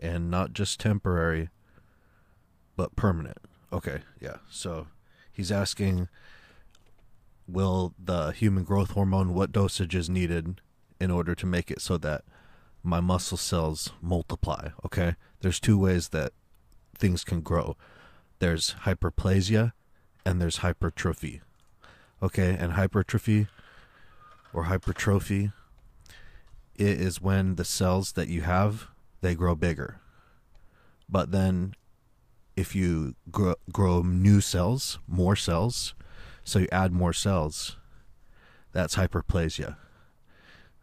and 0.00 0.28
not 0.28 0.52
just 0.52 0.80
temporary, 0.80 1.50
but 2.74 2.96
permanent. 2.96 3.38
Okay, 3.72 4.00
yeah. 4.20 4.38
So 4.50 4.88
he's 5.30 5.52
asking 5.52 6.08
will 7.46 7.94
the 7.96 8.32
human 8.32 8.64
growth 8.64 8.90
hormone 8.90 9.34
what 9.34 9.52
dosage 9.52 9.94
is 9.94 10.10
needed 10.10 10.60
in 11.00 11.12
order 11.12 11.36
to 11.36 11.46
make 11.46 11.70
it 11.70 11.80
so 11.80 11.96
that 11.96 12.24
my 12.82 12.98
muscle 13.00 13.36
cells 13.36 13.92
multiply 14.00 14.68
okay 14.86 15.16
there's 15.40 15.58
two 15.58 15.76
ways 15.76 16.10
that 16.10 16.32
things 16.96 17.24
can 17.24 17.40
grow 17.40 17.76
there's 18.38 18.76
hyperplasia 18.84 19.72
and 20.24 20.40
there's 20.40 20.58
hypertrophy. 20.58 21.40
Okay, 22.22 22.56
and 22.58 22.72
hypertrophy 22.72 23.48
or 24.52 24.64
hypertrophy 24.64 25.50
it 26.76 27.00
is 27.00 27.20
when 27.20 27.56
the 27.56 27.64
cells 27.64 28.12
that 28.12 28.28
you 28.28 28.42
have 28.42 28.88
they 29.20 29.34
grow 29.34 29.54
bigger. 29.54 30.00
But 31.08 31.30
then 31.30 31.74
if 32.56 32.74
you 32.74 33.14
grow, 33.30 33.54
grow 33.70 34.02
new 34.02 34.40
cells, 34.40 34.98
more 35.06 35.36
cells, 35.36 35.94
so 36.44 36.58
you 36.58 36.68
add 36.72 36.92
more 36.92 37.12
cells, 37.12 37.76
that's 38.72 38.96
hyperplasia. 38.96 39.76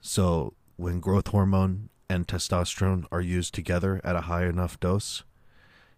So 0.01 0.53
when 0.77 0.99
growth 0.99 1.27
hormone 1.27 1.89
and 2.09 2.27
testosterone 2.27 3.05
are 3.11 3.21
used 3.21 3.53
together 3.53 3.99
at 4.03 4.15
a 4.15 4.21
high 4.21 4.45
enough 4.45 4.79
dose, 4.79 5.23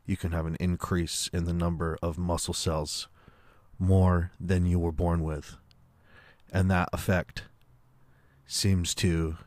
you 0.06 0.17
can 0.17 0.32
have 0.32 0.45
an 0.45 0.58
increase 0.60 1.30
in 1.32 1.45
the 1.45 1.54
number 1.54 1.97
of 2.01 2.17
muscle 2.17 2.54
cells 2.54 3.08
more 3.81 4.32
than 4.39 4.65
you 4.65 4.79
were 4.79 4.91
born 4.91 5.23
with. 5.23 5.57
And 6.53 6.69
that 6.69 6.89
effect 6.93 7.43
seems 8.45 8.93
to 8.95 9.38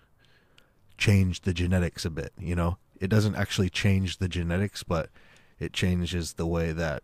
change 0.98 1.42
the 1.42 1.54
genetics 1.54 2.04
a 2.04 2.10
bit, 2.10 2.32
you 2.38 2.54
know? 2.56 2.78
It 3.00 3.08
doesn't 3.08 3.36
actually 3.36 3.70
change 3.70 4.18
the 4.18 4.28
genetics, 4.28 4.82
but 4.82 5.10
it 5.58 5.72
changes 5.72 6.32
the 6.32 6.46
way 6.46 6.72
that 6.72 7.02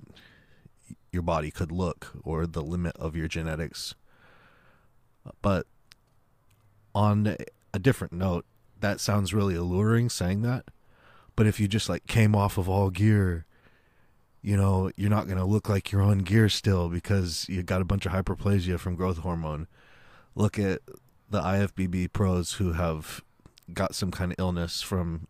your 1.12 1.22
body 1.22 1.51
could 1.51 1.70
look 1.70 2.12
or 2.24 2.47
the 2.47 2.62
limit 2.62 2.97
of 2.97 3.14
your 3.14 3.28
genetics. 3.28 3.95
But 5.43 5.66
on 6.95 7.37
a 7.72 7.78
different 7.78 8.12
note, 8.12 8.45
that 8.81 9.01
sounds 9.01 9.35
really 9.35 9.55
alluring 9.55 10.09
saying 10.09 10.43
that. 10.43 10.64
But 11.37 11.47
if 11.47 11.61
you 11.61 11.68
just 11.68 11.89
like 11.89 12.07
came 12.07 12.35
off 12.35 12.59
of 12.59 12.68
all 12.68 12.91
gear 12.91 13.45
you 14.43 14.57
know, 14.57 14.91
you're 14.97 15.11
not 15.11 15.26
going 15.26 15.38
to 15.38 15.45
look 15.45 15.68
like 15.68 15.93
you're 15.93 16.03
on 16.03 16.18
gear 16.18 16.49
still 16.49 16.88
because 16.88 17.47
you 17.49 17.62
got 17.62 17.82
a 17.82 17.84
bunch 17.84 18.07
of 18.07 18.12
hyperplasia 18.12 18.78
from 18.78 18.97
growth 18.97 19.18
hormone. 19.18 19.66
Look 20.34 20.59
at 20.59 20.80
the 21.28 21.41
IFBB 21.41 22.12
pros 22.12 22.55
who 22.55 22.72
have 22.72 23.22
got 23.72 23.95
some 23.95 24.11
kind 24.11 24.32
of 24.32 24.38
illness 24.38 24.82
from 24.82 25.26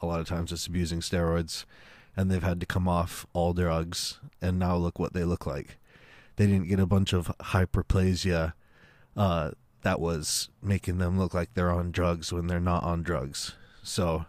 a 0.00 0.06
lot 0.06 0.20
of 0.20 0.28
times 0.28 0.50
just 0.50 0.66
abusing 0.66 1.00
steroids 1.00 1.64
and 2.16 2.30
they've 2.30 2.42
had 2.42 2.60
to 2.60 2.66
come 2.66 2.88
off 2.88 3.26
all 3.34 3.52
drugs, 3.52 4.18
and 4.40 4.58
now 4.58 4.74
look 4.74 4.98
what 4.98 5.12
they 5.12 5.24
look 5.24 5.46
like. 5.46 5.78
They 6.36 6.46
didn't 6.46 6.68
get 6.68 6.80
a 6.80 6.86
bunch 6.86 7.12
of 7.12 7.26
hyperplasia 7.38 8.54
uh, 9.16 9.50
that 9.82 10.00
was 10.00 10.48
making 10.62 10.98
them 10.98 11.18
look 11.18 11.34
like 11.34 11.52
they're 11.52 11.70
on 11.70 11.92
drugs 11.92 12.32
when 12.32 12.46
they're 12.46 12.58
not 12.58 12.82
on 12.84 13.02
drugs. 13.02 13.54
So 13.82 14.24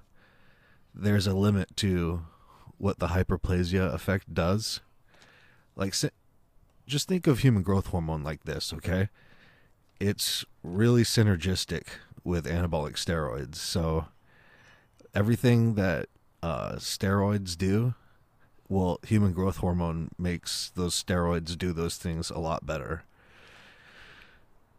there's 0.94 1.28
a 1.28 1.36
limit 1.36 1.78
to 1.78 2.26
what 2.78 3.00
the 3.00 3.08
hyperplasia 3.08 3.94
effect 3.94 4.34
does. 4.34 4.82
Like, 5.76 5.94
just 6.86 7.08
think 7.08 7.28
of 7.28 7.40
human 7.40 7.64
growth 7.64 7.88
hormone 7.88 8.24
like 8.24 8.44
this, 8.44 8.74
okay? 8.74 9.10
It's 10.00 10.46
really 10.64 11.04
synergistic 11.04 11.84
with 12.24 12.46
anabolic 12.46 12.94
steroids. 12.94 13.56
So 13.56 14.06
everything 15.14 15.76
that 15.76 16.08
uh, 16.44 16.74
steroids 16.76 17.58
do, 17.58 17.96
well, 18.70 19.00
human 19.04 19.34
growth 19.34 19.58
hormone 19.58 20.12
makes 20.18 20.72
those 20.76 21.02
steroids 21.02 21.58
do 21.58 21.74
those 21.74 21.98
things 21.98 22.30
a 22.30 22.40
lot 22.40 22.66
better. 22.66 23.04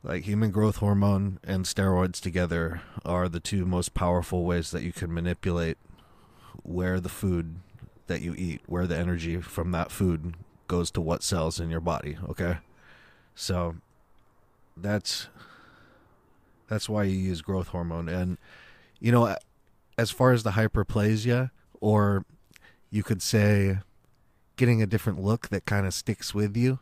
Like 0.02 0.24
human 0.24 0.50
growth 0.50 0.76
hormone 0.76 1.40
and 1.42 1.64
steroids 1.64 2.20
together 2.20 2.82
are 3.04 3.28
the 3.28 3.40
two 3.40 3.66
most 3.66 3.94
powerful 3.94 4.44
ways 4.44 4.70
that 4.70 4.82
you 4.82 4.92
can 4.92 5.12
manipulate 5.12 5.76
where 6.62 7.00
the 7.00 7.08
food 7.08 7.56
that 8.08 8.20
you 8.20 8.34
eat, 8.36 8.60
where 8.66 8.86
the 8.86 8.96
energy 8.96 9.40
from 9.40 9.70
that 9.72 9.90
food 9.90 10.34
goes 10.66 10.90
to 10.92 11.00
what 11.00 11.22
cells 11.22 11.60
in 11.60 11.70
your 11.70 11.80
body, 11.80 12.18
okay? 12.28 12.58
So 13.34 13.76
that's 14.76 15.28
that's 16.68 16.88
why 16.88 17.04
you 17.04 17.16
use 17.16 17.40
growth 17.40 17.68
hormone 17.68 18.08
and 18.08 18.38
you 19.00 19.10
know 19.10 19.34
as 19.96 20.10
far 20.10 20.32
as 20.32 20.42
the 20.42 20.50
hyperplasia 20.50 21.50
or 21.80 22.24
you 22.90 23.02
could 23.02 23.22
say 23.22 23.78
getting 24.56 24.82
a 24.82 24.86
different 24.86 25.20
look 25.20 25.48
that 25.48 25.64
kind 25.64 25.86
of 25.86 25.94
sticks 25.94 26.34
with 26.34 26.56
you 26.56 26.78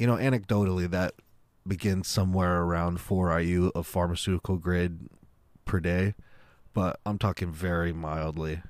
you 0.00 0.06
know, 0.06 0.16
anecdotally, 0.16 0.90
that 0.90 1.12
begins 1.66 2.08
somewhere 2.08 2.62
around 2.62 3.02
4 3.02 3.38
IU 3.38 3.70
of 3.74 3.86
pharmaceutical 3.86 4.56
grade 4.56 4.98
per 5.66 5.78
day, 5.78 6.14
but 6.72 6.98
I'm 7.04 7.18
talking 7.18 7.52
very 7.52 7.92
mildly. 7.92 8.62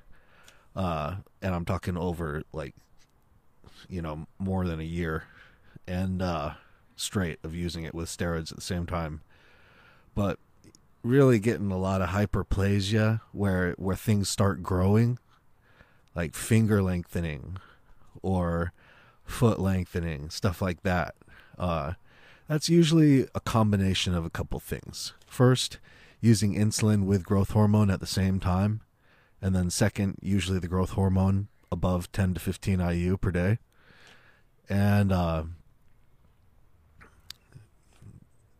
Uh, 0.75 1.15
and 1.41 1.53
I'm 1.53 1.65
talking 1.65 1.97
over 1.97 2.43
like, 2.53 2.75
you 3.89 4.01
know, 4.01 4.27
more 4.39 4.65
than 4.65 4.79
a 4.79 4.83
year 4.83 5.23
and 5.87 6.21
uh, 6.21 6.53
straight 6.95 7.39
of 7.43 7.55
using 7.55 7.83
it 7.83 7.93
with 7.93 8.09
steroids 8.09 8.51
at 8.51 8.57
the 8.57 8.61
same 8.61 8.85
time. 8.85 9.21
But 10.15 10.39
really 11.03 11.39
getting 11.39 11.71
a 11.71 11.77
lot 11.77 12.01
of 12.01 12.09
hyperplasia 12.09 13.21
where 13.31 13.73
where 13.73 13.95
things 13.95 14.29
start 14.29 14.63
growing, 14.63 15.17
like 16.15 16.35
finger 16.35 16.81
lengthening 16.81 17.57
or 18.21 18.73
foot 19.25 19.59
lengthening, 19.59 20.29
stuff 20.29 20.61
like 20.61 20.83
that. 20.83 21.15
Uh, 21.57 21.93
that's 22.47 22.69
usually 22.69 23.27
a 23.33 23.39
combination 23.39 24.13
of 24.13 24.25
a 24.25 24.29
couple 24.29 24.59
things. 24.59 25.13
First, 25.25 25.79
using 26.19 26.53
insulin 26.53 27.05
with 27.05 27.23
growth 27.23 27.51
hormone 27.51 27.89
at 27.89 27.99
the 27.99 28.07
same 28.07 28.39
time, 28.39 28.81
and 29.41 29.55
then 29.55 29.69
second, 29.69 30.17
usually 30.21 30.59
the 30.59 30.67
growth 30.67 30.91
hormone 30.91 31.47
above 31.71 32.11
10 32.11 32.35
to 32.35 32.39
15 32.39 32.79
IU 32.79 33.17
per 33.17 33.31
day. 33.31 33.59
And 34.69 35.11
uh, 35.11 35.43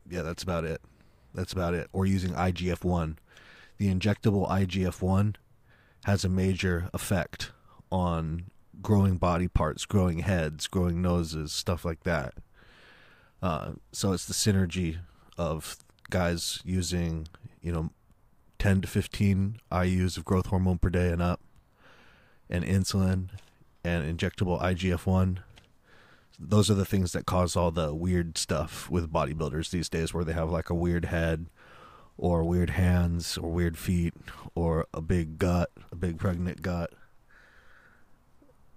yeah, 0.09 0.23
that's 0.23 0.43
about 0.43 0.63
it. 0.63 0.81
That's 1.33 1.53
about 1.53 1.73
it. 1.73 1.87
Or 1.93 2.05
using 2.05 2.31
IGF 2.31 2.83
1. 2.83 3.19
The 3.77 3.93
injectable 3.93 4.49
IGF 4.49 5.01
1 5.01 5.35
has 6.05 6.25
a 6.25 6.29
major 6.29 6.89
effect 6.93 7.51
on 7.91 8.45
growing 8.81 9.17
body 9.17 9.47
parts, 9.47 9.85
growing 9.85 10.19
heads, 10.19 10.67
growing 10.67 11.01
noses, 11.01 11.51
stuff 11.51 11.85
like 11.85 12.03
that. 12.03 12.33
Uh, 13.41 13.73
so 13.91 14.13
it's 14.13 14.25
the 14.25 14.33
synergy 14.33 14.99
of 15.37 15.77
guys 16.09 16.61
using, 16.63 17.27
you 17.61 17.71
know, 17.71 17.89
10 18.61 18.81
to 18.81 18.87
15 18.87 19.57
IUs 19.71 20.17
of 20.17 20.23
growth 20.23 20.45
hormone 20.45 20.77
per 20.77 20.91
day 20.91 21.09
and 21.09 21.19
up, 21.19 21.41
and 22.47 22.63
insulin 22.63 23.29
and 23.83 24.05
injectable 24.05 24.61
IGF 24.61 25.07
1. 25.07 25.39
Those 26.39 26.69
are 26.69 26.75
the 26.75 26.85
things 26.85 27.11
that 27.13 27.25
cause 27.25 27.55
all 27.55 27.71
the 27.71 27.91
weird 27.95 28.37
stuff 28.37 28.87
with 28.87 29.11
bodybuilders 29.11 29.71
these 29.71 29.89
days, 29.89 30.13
where 30.13 30.23
they 30.23 30.33
have 30.33 30.51
like 30.51 30.69
a 30.69 30.75
weird 30.75 31.05
head, 31.05 31.47
or 32.19 32.43
weird 32.43 32.69
hands, 32.69 33.35
or 33.35 33.49
weird 33.49 33.79
feet, 33.79 34.13
or 34.53 34.85
a 34.93 35.01
big 35.01 35.39
gut, 35.39 35.71
a 35.91 35.95
big 35.95 36.19
pregnant 36.19 36.61
gut 36.61 36.93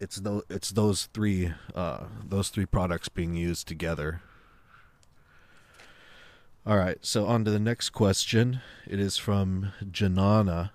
it's 0.00 0.16
those 0.16 0.42
it's 0.48 0.70
those 0.70 1.06
three 1.12 1.52
uh, 1.74 2.04
those 2.26 2.48
three 2.48 2.66
products 2.66 3.10
being 3.10 3.34
used 3.34 3.68
together. 3.68 4.22
All 6.66 6.78
right, 6.78 6.96
so 7.02 7.26
on 7.26 7.44
to 7.44 7.50
the 7.50 7.58
next 7.58 7.90
question. 7.90 8.62
It 8.86 8.98
is 8.98 9.18
from 9.18 9.72
Janana. 9.84 10.70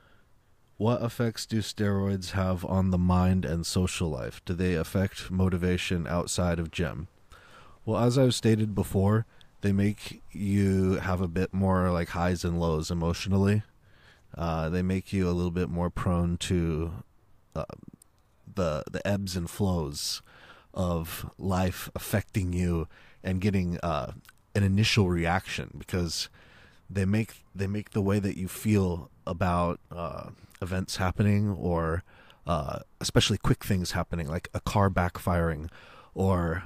What 0.77 1.01
effects 1.01 1.47
do 1.47 1.63
steroids 1.63 2.31
have 2.31 2.63
on 2.63 2.91
the 2.91 2.97
mind 2.99 3.43
and 3.43 3.65
social 3.65 4.07
life? 4.07 4.39
Do 4.45 4.53
they 4.53 4.75
affect 4.75 5.31
motivation 5.31 6.05
outside 6.05 6.59
of 6.59 6.69
gym? 6.69 7.07
Well, 7.85 8.03
as 8.03 8.19
I've 8.19 8.35
stated 8.35 8.75
before, 8.75 9.25
they 9.61 9.71
make 9.71 10.21
you 10.31 10.99
have 10.99 11.21
a 11.21 11.27
bit 11.27 11.55
more 11.55 11.89
like 11.89 12.09
highs 12.09 12.43
and 12.43 12.59
lows 12.59 12.91
emotionally. 12.91 13.63
Uh, 14.37 14.69
they 14.69 14.83
make 14.83 15.11
you 15.11 15.27
a 15.27 15.33
little 15.33 15.49
bit 15.49 15.69
more 15.69 15.89
prone 15.89 16.37
to 16.37 17.03
uh, 17.55 17.65
the 18.53 18.83
the 18.91 19.05
ebbs 19.07 19.35
and 19.35 19.49
flows 19.49 20.21
of 20.71 21.31
life 21.39 21.89
affecting 21.95 22.53
you 22.53 22.87
and 23.23 23.41
getting 23.41 23.79
uh, 23.81 24.11
an 24.59 24.65
initial 24.65 25.09
reaction 25.09 25.73
because 25.77 26.27
they 26.89 27.05
make 27.05 27.43
they 27.55 27.65
make 27.65 27.91
the 27.91 28.01
way 28.01 28.19
that 28.19 28.35
you 28.35 28.49
feel 28.49 29.09
about 29.25 29.79
uh, 29.89 30.31
events 30.61 30.97
happening 30.97 31.49
or 31.51 32.03
uh, 32.45 32.79
especially 32.99 33.37
quick 33.37 33.63
things 33.63 33.91
happening 33.91 34.27
like 34.27 34.49
a 34.53 34.59
car 34.59 34.89
backfiring 34.89 35.69
or 36.13 36.63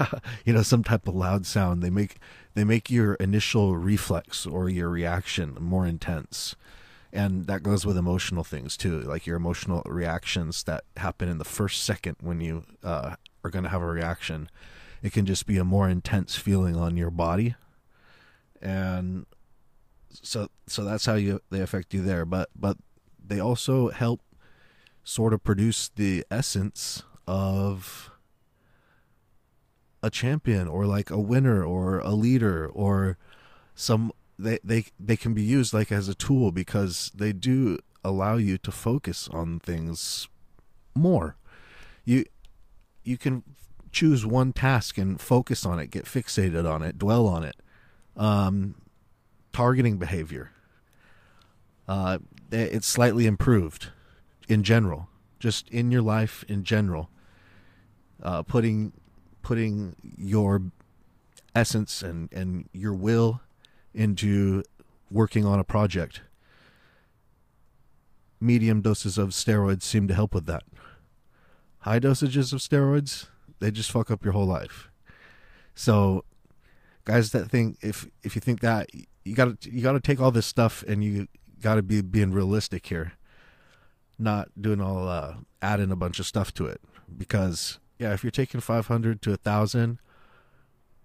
you 0.44 0.52
know 0.52 0.62
some 0.62 0.82
type 0.82 1.06
of 1.06 1.14
loud 1.14 1.46
sound. 1.46 1.84
They 1.84 1.90
make 1.90 2.16
they 2.54 2.64
make 2.64 2.90
your 2.90 3.14
initial 3.14 3.76
reflex 3.76 4.44
or 4.44 4.68
your 4.68 4.88
reaction 4.88 5.56
more 5.60 5.86
intense. 5.86 6.56
And 7.12 7.46
that 7.46 7.62
goes 7.62 7.86
with 7.86 7.96
emotional 7.96 8.42
things 8.42 8.76
too 8.76 9.00
like 9.02 9.24
your 9.24 9.36
emotional 9.36 9.82
reactions 9.86 10.64
that 10.64 10.82
happen 10.96 11.28
in 11.28 11.38
the 11.38 11.44
first 11.44 11.84
second 11.84 12.16
when 12.20 12.40
you 12.40 12.64
uh, 12.82 13.14
are 13.44 13.50
going 13.50 13.62
to 13.62 13.70
have 13.70 13.82
a 13.82 13.86
reaction 13.86 14.50
it 15.02 15.12
can 15.12 15.26
just 15.26 15.46
be 15.46 15.58
a 15.58 15.64
more 15.64 15.88
intense 15.88 16.36
feeling 16.36 16.76
on 16.76 16.96
your 16.96 17.10
body 17.10 17.54
and 18.62 19.26
so 20.10 20.48
so 20.66 20.84
that's 20.84 21.06
how 21.06 21.14
you 21.14 21.40
they 21.50 21.60
affect 21.60 21.92
you 21.92 22.02
there 22.02 22.24
but 22.24 22.48
but 22.54 22.76
they 23.24 23.38
also 23.40 23.90
help 23.90 24.20
sort 25.04 25.32
of 25.32 25.42
produce 25.44 25.88
the 25.94 26.24
essence 26.30 27.02
of 27.26 28.10
a 30.02 30.10
champion 30.10 30.68
or 30.68 30.86
like 30.86 31.10
a 31.10 31.18
winner 31.18 31.64
or 31.64 31.98
a 32.00 32.10
leader 32.10 32.66
or 32.68 33.18
some 33.74 34.12
they 34.38 34.58
they 34.62 34.84
they 34.98 35.16
can 35.16 35.34
be 35.34 35.42
used 35.42 35.72
like 35.72 35.90
as 35.90 36.08
a 36.08 36.14
tool 36.14 36.52
because 36.52 37.10
they 37.14 37.32
do 37.32 37.78
allow 38.04 38.36
you 38.36 38.56
to 38.58 38.70
focus 38.70 39.28
on 39.32 39.58
things 39.58 40.28
more. 40.94 41.36
You 42.04 42.24
you 43.04 43.18
can 43.18 43.42
choose 43.96 44.26
one 44.26 44.52
task 44.52 44.98
and 44.98 45.18
focus 45.18 45.64
on 45.64 45.78
it, 45.78 45.90
get 45.90 46.04
fixated 46.04 46.70
on 46.70 46.82
it, 46.82 46.98
dwell 46.98 47.26
on 47.26 47.42
it. 47.42 47.56
Um, 48.14 48.74
targeting 49.54 49.96
behavior. 49.96 50.50
Uh, 51.88 52.18
it's 52.52 52.86
slightly 52.86 53.24
improved 53.26 53.88
in 54.48 54.62
general, 54.62 55.08
just 55.38 55.70
in 55.70 55.90
your 55.90 56.02
life 56.02 56.44
in 56.46 56.62
general. 56.62 57.08
Uh, 58.22 58.42
putting 58.42 58.92
putting 59.40 59.96
your 60.18 60.60
essence 61.54 62.02
and, 62.02 62.30
and 62.32 62.68
your 62.72 62.92
will 62.92 63.40
into 63.94 64.62
working 65.10 65.46
on 65.46 65.58
a 65.58 65.64
project. 65.64 66.20
Medium 68.40 68.82
doses 68.82 69.16
of 69.16 69.30
steroids 69.30 69.84
seem 69.84 70.06
to 70.06 70.14
help 70.14 70.34
with 70.34 70.44
that. 70.44 70.64
High 71.80 72.00
dosages 72.00 72.52
of 72.52 72.60
steroids, 72.60 73.28
they 73.60 73.70
just 73.70 73.90
fuck 73.90 74.10
up 74.10 74.24
your 74.24 74.32
whole 74.32 74.46
life. 74.46 74.90
So, 75.74 76.24
guys 77.04 77.32
that 77.32 77.50
think 77.50 77.78
if 77.82 78.06
if 78.22 78.34
you 78.34 78.40
think 78.40 78.60
that 78.60 78.88
you 79.24 79.34
got 79.34 79.60
to 79.60 79.70
you 79.70 79.82
got 79.82 79.92
to 79.92 80.00
take 80.00 80.20
all 80.20 80.30
this 80.30 80.46
stuff 80.46 80.82
and 80.86 81.02
you 81.02 81.28
got 81.60 81.76
to 81.76 81.82
be 81.82 82.00
being 82.00 82.32
realistic 82.32 82.86
here, 82.86 83.12
not 84.18 84.48
doing 84.60 84.80
all 84.80 85.08
uh, 85.08 85.34
adding 85.62 85.90
a 85.90 85.96
bunch 85.96 86.18
of 86.18 86.26
stuff 86.26 86.52
to 86.54 86.66
it 86.66 86.80
because 87.16 87.78
yeah, 87.98 88.12
if 88.12 88.22
you're 88.22 88.30
taking 88.30 88.60
500 88.60 89.22
to 89.22 89.32
a 89.32 89.36
thousand, 89.36 89.98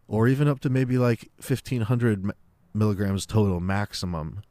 or 0.08 0.28
even 0.28 0.48
up 0.48 0.60
to 0.60 0.70
maybe 0.70 0.98
like 0.98 1.30
1500 1.38 2.32
milligrams 2.74 3.26
total 3.26 3.60
maximum 3.60 4.42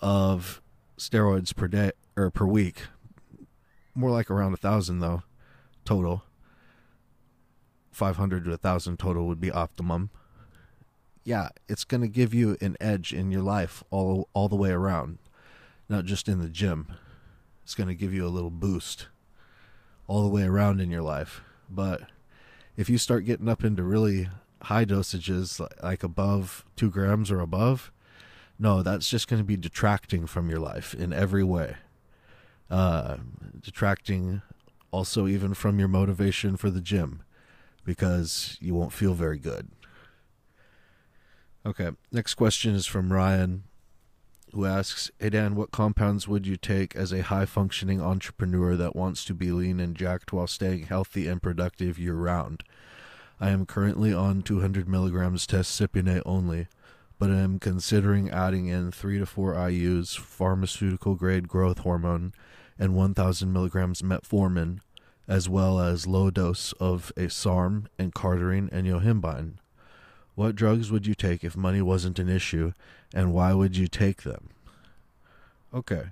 of 0.00 0.62
steroids 0.98 1.54
per 1.54 1.68
day 1.68 1.92
or 2.16 2.30
per 2.30 2.46
week. 2.46 2.82
more 3.94 4.10
like 4.10 4.30
around 4.30 4.52
a 4.52 4.56
thousand 4.56 5.00
though, 5.00 5.22
total. 5.84 6.24
500 7.94 8.44
to 8.44 8.52
a 8.52 8.56
thousand 8.56 8.98
total 8.98 9.26
would 9.26 9.40
be 9.40 9.50
optimum. 9.50 10.10
Yeah, 11.24 11.48
it's 11.68 11.84
going 11.84 12.02
to 12.02 12.08
give 12.08 12.34
you 12.34 12.56
an 12.60 12.76
edge 12.80 13.12
in 13.12 13.30
your 13.30 13.42
life 13.42 13.82
all 13.90 14.28
all 14.34 14.48
the 14.48 14.56
way 14.56 14.70
around, 14.70 15.18
not 15.88 16.04
just 16.04 16.28
in 16.28 16.40
the 16.40 16.48
gym. 16.48 16.88
It's 17.62 17.74
going 17.74 17.88
to 17.88 17.94
give 17.94 18.12
you 18.12 18.26
a 18.26 18.28
little 18.28 18.50
boost 18.50 19.08
all 20.06 20.22
the 20.22 20.28
way 20.28 20.42
around 20.42 20.80
in 20.80 20.90
your 20.90 21.02
life. 21.02 21.40
But 21.70 22.02
if 22.76 22.90
you 22.90 22.98
start 22.98 23.24
getting 23.24 23.48
up 23.48 23.64
into 23.64 23.82
really 23.82 24.28
high 24.64 24.84
dosages, 24.84 25.66
like 25.82 26.02
above 26.02 26.64
two 26.76 26.90
grams 26.90 27.30
or 27.30 27.40
above, 27.40 27.90
no, 28.58 28.82
that's 28.82 29.08
just 29.08 29.28
going 29.28 29.40
to 29.40 29.46
be 29.46 29.56
detracting 29.56 30.26
from 30.26 30.50
your 30.50 30.60
life 30.60 30.94
in 30.94 31.12
every 31.12 31.44
way. 31.44 31.76
Uh, 32.70 33.16
detracting 33.60 34.42
also 34.90 35.26
even 35.26 35.54
from 35.54 35.78
your 35.78 35.88
motivation 35.88 36.56
for 36.56 36.70
the 36.70 36.80
gym 36.80 37.22
because 37.84 38.56
you 38.60 38.74
won't 38.74 38.92
feel 38.92 39.14
very 39.14 39.38
good. 39.38 39.68
Okay, 41.66 41.90
next 42.12 42.34
question 42.34 42.74
is 42.74 42.86
from 42.86 43.12
Ryan, 43.12 43.64
who 44.52 44.66
asks 44.66 45.10
Hey 45.18 45.30
Dan, 45.30 45.54
what 45.56 45.70
compounds 45.70 46.28
would 46.28 46.46
you 46.46 46.56
take 46.56 46.94
as 46.94 47.12
a 47.12 47.22
high 47.22 47.46
functioning 47.46 48.00
entrepreneur 48.00 48.76
that 48.76 48.94
wants 48.94 49.24
to 49.24 49.34
be 49.34 49.50
lean 49.50 49.80
and 49.80 49.96
jacked 49.96 50.32
while 50.32 50.46
staying 50.46 50.86
healthy 50.86 51.26
and 51.26 51.42
productive 51.42 51.98
year 51.98 52.14
round? 52.14 52.64
I 53.40 53.50
am 53.50 53.66
currently 53.66 54.12
on 54.12 54.42
200 54.42 54.88
milligrams 54.88 55.46
tescipionate 55.46 56.22
only, 56.24 56.68
but 57.18 57.30
I 57.30 57.38
am 57.38 57.58
considering 57.58 58.30
adding 58.30 58.68
in 58.68 58.92
3 58.92 59.18
to 59.18 59.26
4 59.26 59.54
IUs 59.54 60.18
pharmaceutical 60.18 61.14
grade 61.14 61.48
growth 61.48 61.78
hormone 61.78 62.32
and 62.78 62.94
1000 62.94 63.52
milligrams 63.52 64.02
metformin 64.02 64.80
as 65.26 65.48
well 65.48 65.80
as 65.80 66.06
low 66.06 66.30
dose 66.30 66.72
of 66.74 67.12
a 67.16 67.28
SARM 67.28 67.88
and 67.98 68.14
cardarine 68.14 68.68
and 68.72 68.86
yohimbine. 68.86 69.54
What 70.34 70.56
drugs 70.56 70.90
would 70.90 71.06
you 71.06 71.14
take 71.14 71.44
if 71.44 71.56
money 71.56 71.80
wasn't 71.80 72.18
an 72.18 72.28
issue, 72.28 72.72
and 73.14 73.32
why 73.32 73.52
would 73.54 73.76
you 73.76 73.86
take 73.86 74.22
them? 74.22 74.50
Okay, 75.72 76.06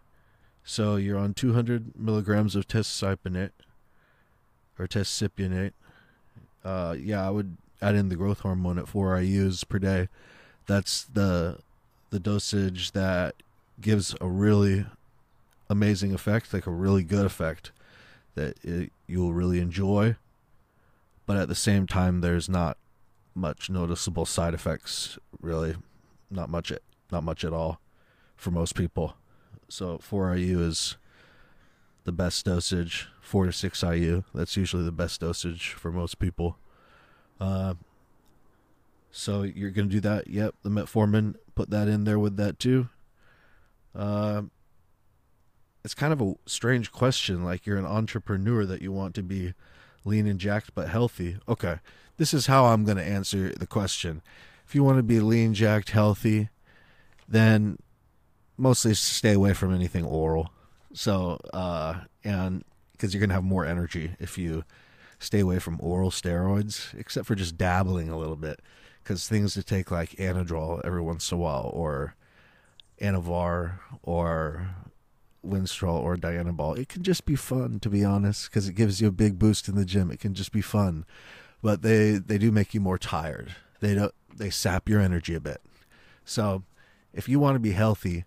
so 0.65 0.97
you're 0.97 1.19
on 1.19 1.35
200 1.35 1.99
milligrams 1.99 2.57
of 2.57 2.67
tescipionate 2.67 3.51
or 4.79 4.87
tescipionate. 4.87 5.73
Uh, 6.65 6.95
yeah, 6.99 7.27
I 7.27 7.31
would 7.31 7.57
add 7.81 7.97
in 7.97 8.09
the 8.09 8.17
growth 8.17 8.41
hormone 8.41 8.79
at 8.79 8.89
four 8.89 9.19
IU's 9.21 9.65
per 9.65 9.79
day. 9.79 10.09
That's 10.67 11.05
the 11.05 11.59
the 12.11 12.21
dosage 12.21 12.93
that 12.93 13.35
gives 13.81 14.15
a 14.21 14.29
really 14.29 14.85
amazing 15.69 16.13
effect, 16.15 16.53
like 16.53 16.67
a 16.67 16.71
really 16.71 17.03
good 17.03 17.25
effect 17.25 17.73
that 18.35 18.59
it, 18.62 18.93
you'll 19.07 19.35
really 19.35 19.61
enjoy. 19.61 20.16
But 21.26 21.37
at 21.37 21.49
the 21.49 21.55
same 21.55 21.87
time, 21.87 22.20
there's 22.20 22.49
not 22.49 22.78
much 23.35 23.70
noticeable 23.70 24.26
side 24.26 24.55
effects. 24.55 25.18
Really, 25.41 25.76
not 26.30 26.51
much. 26.51 26.72
Not 27.11 27.24
much 27.24 27.45
at 27.45 27.53
all 27.53 27.80
for 28.37 28.51
most 28.51 28.74
people. 28.74 29.14
So 29.68 29.99
4 29.99 30.37
IU 30.37 30.61
is 30.61 30.97
the 32.05 32.12
best 32.12 32.45
dosage. 32.45 33.09
4 33.20 33.47
to 33.47 33.53
6 33.53 33.83
IU. 33.83 34.24
That's 34.35 34.57
usually 34.57 34.85
the 34.85 34.93
best 34.93 35.20
dosage 35.20 35.72
for 35.74 35.93
most 35.93 36.18
people. 36.18 36.59
Uh, 37.39 37.74
so 39.11 39.43
you're 39.43 39.70
to 39.70 39.83
do 39.85 40.01
that. 40.01 40.28
Yep, 40.28 40.57
the 40.62 40.70
metformin. 40.70 41.37
Put 41.55 41.70
that 41.70 41.87
in 41.87 42.05
there 42.05 42.18
with 42.18 42.37
that 42.39 42.59
too. 42.59 42.89
Uh, 43.95 44.43
it's 45.85 45.95
kind 45.95 46.12
of 46.12 46.20
a 46.20 46.35
strange 46.47 46.93
question. 46.93 47.45
Like 47.45 47.66
you're 47.66 47.78
an 47.78 47.87
entrepreneur 47.87 48.64
that 48.64 48.83
you 48.83 48.93
want 48.93 49.14
to 49.16 49.22
be 49.22 49.55
lean 50.05 50.26
and 50.26 50.39
jacked 50.39 50.74
but 50.74 50.89
healthy. 50.89 51.39
Okay, 51.49 51.78
this 52.16 52.35
is 52.35 52.47
how 52.47 52.66
I'm 52.66 52.85
going 52.85 52.99
to 52.99 53.05
answer 53.05 53.53
the 53.53 53.66
question. 53.66 54.22
If 54.66 54.74
you 54.74 54.85
want 54.85 54.99
to 54.99 55.03
be 55.03 55.20
lean, 55.20 55.55
jacked, 55.55 55.91
healthy, 55.91 56.49
then 57.28 57.78
mostly 58.57 58.95
stay 58.95 59.33
away 59.33 59.55
from 59.55 59.74
anything 59.74 60.05
oral. 60.05 60.51
So, 60.93 61.39
uh, 61.53 62.03
and 62.22 62.64
because 62.93 63.12
you're 63.12 63.20
going 63.20 63.30
to 63.30 63.35
have 63.35 63.45
more 63.45 63.66
energy 63.66 64.14
if 64.20 64.39
you 64.39 64.64
stay 65.18 65.41
away 65.41 65.59
from 65.59 65.78
oral 65.80 66.11
steroids, 66.11 66.97
except 66.99 67.26
for 67.26 67.35
just 67.35 67.59
dabbling 67.59 68.09
a 68.09 68.18
little 68.18 68.37
bit. 68.37 68.61
Because 69.03 69.28
things 69.28 69.55
to 69.55 69.64
take 69.64 69.91
like 69.91 70.11
Anadrol 70.11 70.80
every 70.85 71.01
once 71.01 71.30
in 71.33 71.37
a 71.37 71.41
while, 71.41 71.70
or 71.74 72.14
Anavar, 73.01 73.80
or 74.03 74.68
Winstrol 75.47 76.01
or 76.01 76.16
Diana 76.16 76.53
Ball. 76.53 76.74
It 76.74 76.88
can 76.88 77.03
just 77.03 77.24
be 77.24 77.36
fun, 77.36 77.80
to 77.80 77.90
be 77.90 78.05
honest, 78.05 78.49
because 78.49 78.68
it 78.68 78.74
gives 78.74 79.01
you 79.01 79.09
a 79.09 79.12
big 79.12 79.38
boost 79.38 79.68
in 79.68 79.74
the 79.74 79.84
gym. 79.84 80.11
It 80.11 80.20
can 80.20 80.34
just 80.34 80.53
be 80.53 80.61
fun, 80.61 81.05
but 81.62 81.82
they 81.82 82.12
they 82.12 82.38
do 82.38 82.51
make 82.51 82.74
you 82.74 82.80
more 82.80 82.99
tired. 82.99 83.55
They 83.80 83.95
don't 83.95 84.14
they 84.36 84.51
sap 84.51 84.88
your 84.88 85.01
energy 85.01 85.34
a 85.34 85.40
bit. 85.40 85.61
So, 86.24 86.62
if 87.12 87.28
you 87.28 87.38
want 87.38 87.57
to 87.57 87.61
be 87.61 87.72
healthy, 87.72 88.24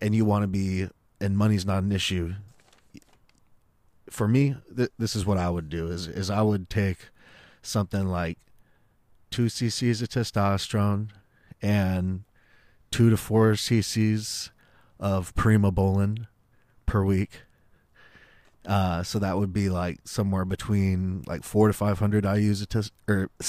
and 0.00 0.14
you 0.14 0.24
want 0.24 0.42
to 0.42 0.48
be 0.48 0.88
and 1.20 1.36
money's 1.36 1.66
not 1.66 1.82
an 1.82 1.92
issue, 1.92 2.34
for 4.08 4.28
me, 4.28 4.56
th- 4.74 4.90
this 4.98 5.14
is 5.14 5.26
what 5.26 5.38
I 5.38 5.50
would 5.50 5.68
do: 5.68 5.88
is 5.88 6.06
is 6.06 6.30
I 6.30 6.42
would 6.42 6.70
take 6.70 7.10
something 7.62 8.06
like 8.06 8.38
two 9.30 9.46
cc's 9.46 10.00
of 10.00 10.08
testosterone 10.08 11.08
and 11.60 12.24
two 12.90 13.10
to 13.10 13.16
four 13.16 13.52
cc's 13.52 14.50
of 15.00 15.34
primobolan 15.34 16.26
per 16.86 17.04
week. 17.04 17.42
Uh, 18.66 19.02
so 19.02 19.18
that 19.18 19.38
would 19.38 19.52
be 19.52 19.70
like 19.70 20.00
somewhere 20.04 20.44
between 20.44 21.22
like 21.26 21.42
four 21.42 21.68
to 21.68 21.72
five 21.72 21.98
hundred 21.98 22.24
IU's 22.24 22.60
of 22.60 22.68
test 22.68 22.92
or 23.06 23.30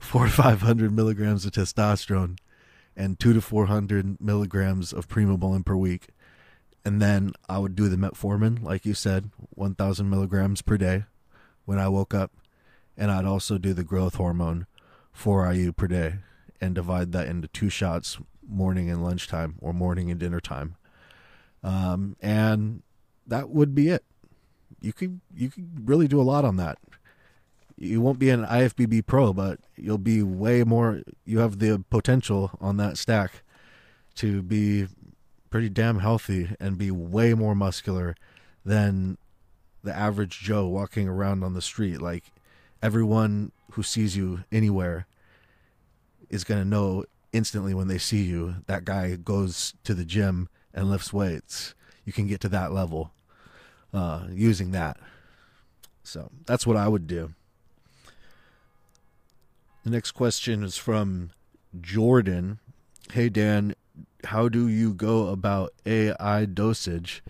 four 0.00 0.26
to 0.26 0.32
five 0.32 0.62
hundred 0.62 0.92
milligrams 0.92 1.44
of 1.44 1.52
testosterone, 1.52 2.38
and 2.96 3.18
two 3.18 3.32
to 3.32 3.40
four 3.40 3.66
hundred 3.66 4.20
milligrams 4.20 4.92
of 4.92 5.08
primobolan 5.08 5.64
per 5.64 5.76
week, 5.76 6.08
and 6.84 7.02
then 7.02 7.32
I 7.48 7.58
would 7.58 7.74
do 7.74 7.88
the 7.88 7.96
metformin, 7.96 8.62
like 8.62 8.86
you 8.86 8.94
said, 8.94 9.30
one 9.50 9.74
thousand 9.74 10.08
milligrams 10.08 10.62
per 10.62 10.78
day, 10.78 11.04
when 11.66 11.78
I 11.78 11.88
woke 11.88 12.14
up, 12.14 12.32
and 12.96 13.10
I'd 13.10 13.26
also 13.26 13.58
do 13.58 13.74
the 13.74 13.84
growth 13.84 14.14
hormone, 14.14 14.66
four 15.12 15.52
IU 15.52 15.72
per 15.72 15.88
day, 15.88 16.14
and 16.58 16.74
divide 16.74 17.12
that 17.12 17.28
into 17.28 17.48
two 17.48 17.68
shots 17.68 18.18
morning 18.48 18.90
and 18.90 19.04
lunchtime 19.04 19.56
or 19.60 19.72
morning 19.72 20.10
and 20.10 20.18
dinner 20.18 20.40
time. 20.40 20.76
Um, 21.62 22.16
and 22.20 22.82
that 23.26 23.50
would 23.50 23.74
be 23.74 23.88
it. 23.88 24.04
You 24.80 24.92
could 24.92 25.20
you 25.34 25.50
could 25.50 25.88
really 25.88 26.08
do 26.08 26.20
a 26.20 26.24
lot 26.24 26.44
on 26.44 26.56
that. 26.56 26.78
You 27.76 28.00
won't 28.00 28.18
be 28.18 28.30
an 28.30 28.44
IFBB 28.44 29.06
pro, 29.06 29.32
but 29.32 29.60
you'll 29.76 29.98
be 29.98 30.22
way 30.22 30.64
more. 30.64 31.02
You 31.24 31.38
have 31.38 31.58
the 31.58 31.84
potential 31.90 32.52
on 32.60 32.76
that 32.78 32.98
stack 32.98 33.42
to 34.16 34.42
be 34.42 34.88
pretty 35.50 35.68
damn 35.68 35.98
healthy 36.00 36.50
and 36.58 36.78
be 36.78 36.90
way 36.90 37.34
more 37.34 37.54
muscular 37.54 38.16
than 38.64 39.18
the 39.82 39.94
average 39.94 40.40
Joe 40.40 40.66
walking 40.66 41.08
around 41.08 41.44
on 41.44 41.54
the 41.54 41.62
street. 41.62 42.00
Like 42.00 42.32
everyone 42.82 43.52
who 43.72 43.82
sees 43.82 44.16
you 44.16 44.44
anywhere 44.50 45.06
is 46.30 46.44
going 46.44 46.60
to 46.60 46.68
know 46.68 47.04
instantly 47.32 47.74
when 47.74 47.88
they 47.88 47.98
see 47.98 48.22
you, 48.22 48.56
that 48.66 48.84
guy 48.84 49.16
goes 49.16 49.74
to 49.84 49.94
the 49.94 50.04
gym 50.04 50.48
and 50.74 50.90
lifts 50.90 51.12
weights. 51.12 51.74
You 52.04 52.12
can 52.12 52.26
get 52.26 52.40
to 52.40 52.48
that 52.50 52.72
level 52.72 53.12
uh, 53.92 54.26
using 54.30 54.72
that. 54.72 54.98
So 56.02 56.30
that's 56.46 56.66
what 56.66 56.76
I 56.76 56.88
would 56.88 57.06
do. 57.06 57.34
The 59.84 59.90
next 59.90 60.12
question 60.12 60.62
is 60.62 60.76
from 60.76 61.30
Jordan. 61.80 62.58
Hey, 63.12 63.28
Dan, 63.28 63.74
how 64.24 64.48
do 64.48 64.68
you 64.68 64.94
go 64.94 65.28
about 65.28 65.72
AI 65.84 66.44
dosage 66.44 67.22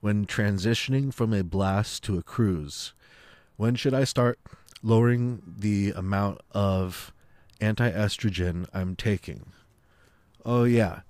when 0.00 0.26
transitioning 0.26 1.12
from 1.12 1.32
a 1.34 1.44
blast 1.44 2.02
to 2.04 2.16
a 2.16 2.22
cruise? 2.22 2.94
When 3.56 3.74
should 3.74 3.94
I 3.94 4.04
start 4.04 4.38
lowering 4.82 5.42
the 5.46 5.92
amount 5.94 6.40
of 6.52 7.12
anti 7.60 7.90
estrogen 7.90 8.66
I'm 8.72 8.96
taking. 8.96 9.52
Oh, 10.44 10.64
yeah. 10.64 11.00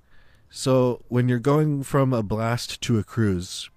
So 0.51 1.03
when 1.09 1.29
you're 1.29 1.39
going 1.39 1.83
from 1.83 2.13
a 2.13 2.23
blast 2.23 2.81
to 2.83 2.99
a 2.99 3.05
cruise, 3.05 3.69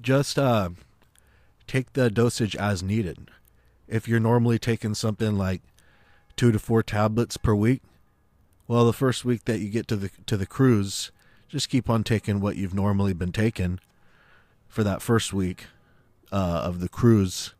just 0.00 0.38
uh, 0.38 0.70
take 1.66 1.92
the 1.94 2.10
dosage 2.10 2.54
as 2.56 2.82
needed. 2.82 3.30
If 3.88 4.08
you're 4.08 4.20
normally 4.20 4.58
taking 4.58 4.94
something 4.94 5.38
like 5.38 5.62
two 6.36 6.52
to 6.52 6.58
four 6.58 6.82
tablets 6.82 7.36
per 7.36 7.54
week, 7.54 7.82
well, 8.68 8.84
the 8.84 8.92
first 8.92 9.24
week 9.24 9.44
that 9.44 9.60
you 9.60 9.68
get 9.68 9.86
to 9.88 9.96
the 9.96 10.10
to 10.26 10.36
the 10.36 10.46
cruise, 10.46 11.12
just 11.48 11.68
keep 11.68 11.88
on 11.88 12.02
taking 12.02 12.40
what 12.40 12.56
you've 12.56 12.74
normally 12.74 13.12
been 13.12 13.32
taking 13.32 13.78
for 14.68 14.82
that 14.82 15.02
first 15.02 15.32
week 15.32 15.66
uh, 16.32 16.62
of 16.64 16.80
the 16.80 16.88
cruise, 16.88 17.54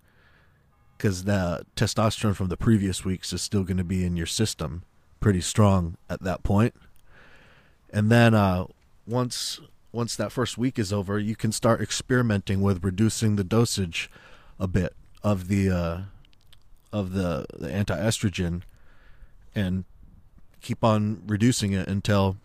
because 0.97 1.24
the 1.24 1.64
testosterone 1.76 2.34
from 2.34 2.49
the 2.49 2.57
previous 2.57 3.05
weeks 3.05 3.32
is 3.32 3.42
still 3.42 3.64
going 3.64 3.76
to 3.76 3.84
be 3.84 4.05
in 4.05 4.16
your 4.16 4.26
system 4.26 4.82
pretty 5.20 5.40
strong 5.40 5.97
at 6.09 6.22
that 6.22 6.42
point. 6.42 6.74
And 7.90 8.11
then 8.11 8.34
uh, 8.34 8.66
once 9.07 9.61
once 9.92 10.14
that 10.16 10.30
first 10.30 10.59
week 10.59 10.78
is 10.78 10.92
over, 10.92 11.18
you 11.18 11.34
can 11.34 11.53
start 11.53 11.80
experimenting 11.80 12.61
with 12.61 12.84
reducing 12.84 13.36
the 13.36 13.44
dosage 13.44 14.11
a 14.61 14.66
bit 14.66 14.94
of 15.22 15.49
the 15.49 15.70
uh, 15.70 16.01
of 16.92 17.12
the, 17.12 17.47
the 17.55 17.70
anti-estrogen 17.72 18.62
and 19.55 19.84
keep 20.61 20.82
on 20.82 21.22
reducing 21.26 21.72
it 21.72 21.88
until 21.88 22.36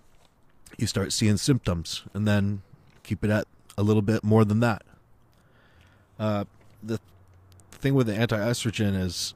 you 0.77 0.87
start 0.87 1.13
seeing 1.13 1.37
symptoms 1.37 2.03
and 2.13 2.27
then 2.27 2.61
keep 3.03 3.23
it 3.23 3.29
at 3.29 3.47
a 3.77 3.83
little 3.83 4.01
bit 4.01 4.23
more 4.23 4.45
than 4.45 4.59
that. 4.59 4.83
Uh, 6.19 6.45
the 6.83 6.99
thing 7.81 7.95
with 7.95 8.07
the 8.07 8.15
anti-estrogen 8.15 8.99
is 8.99 9.33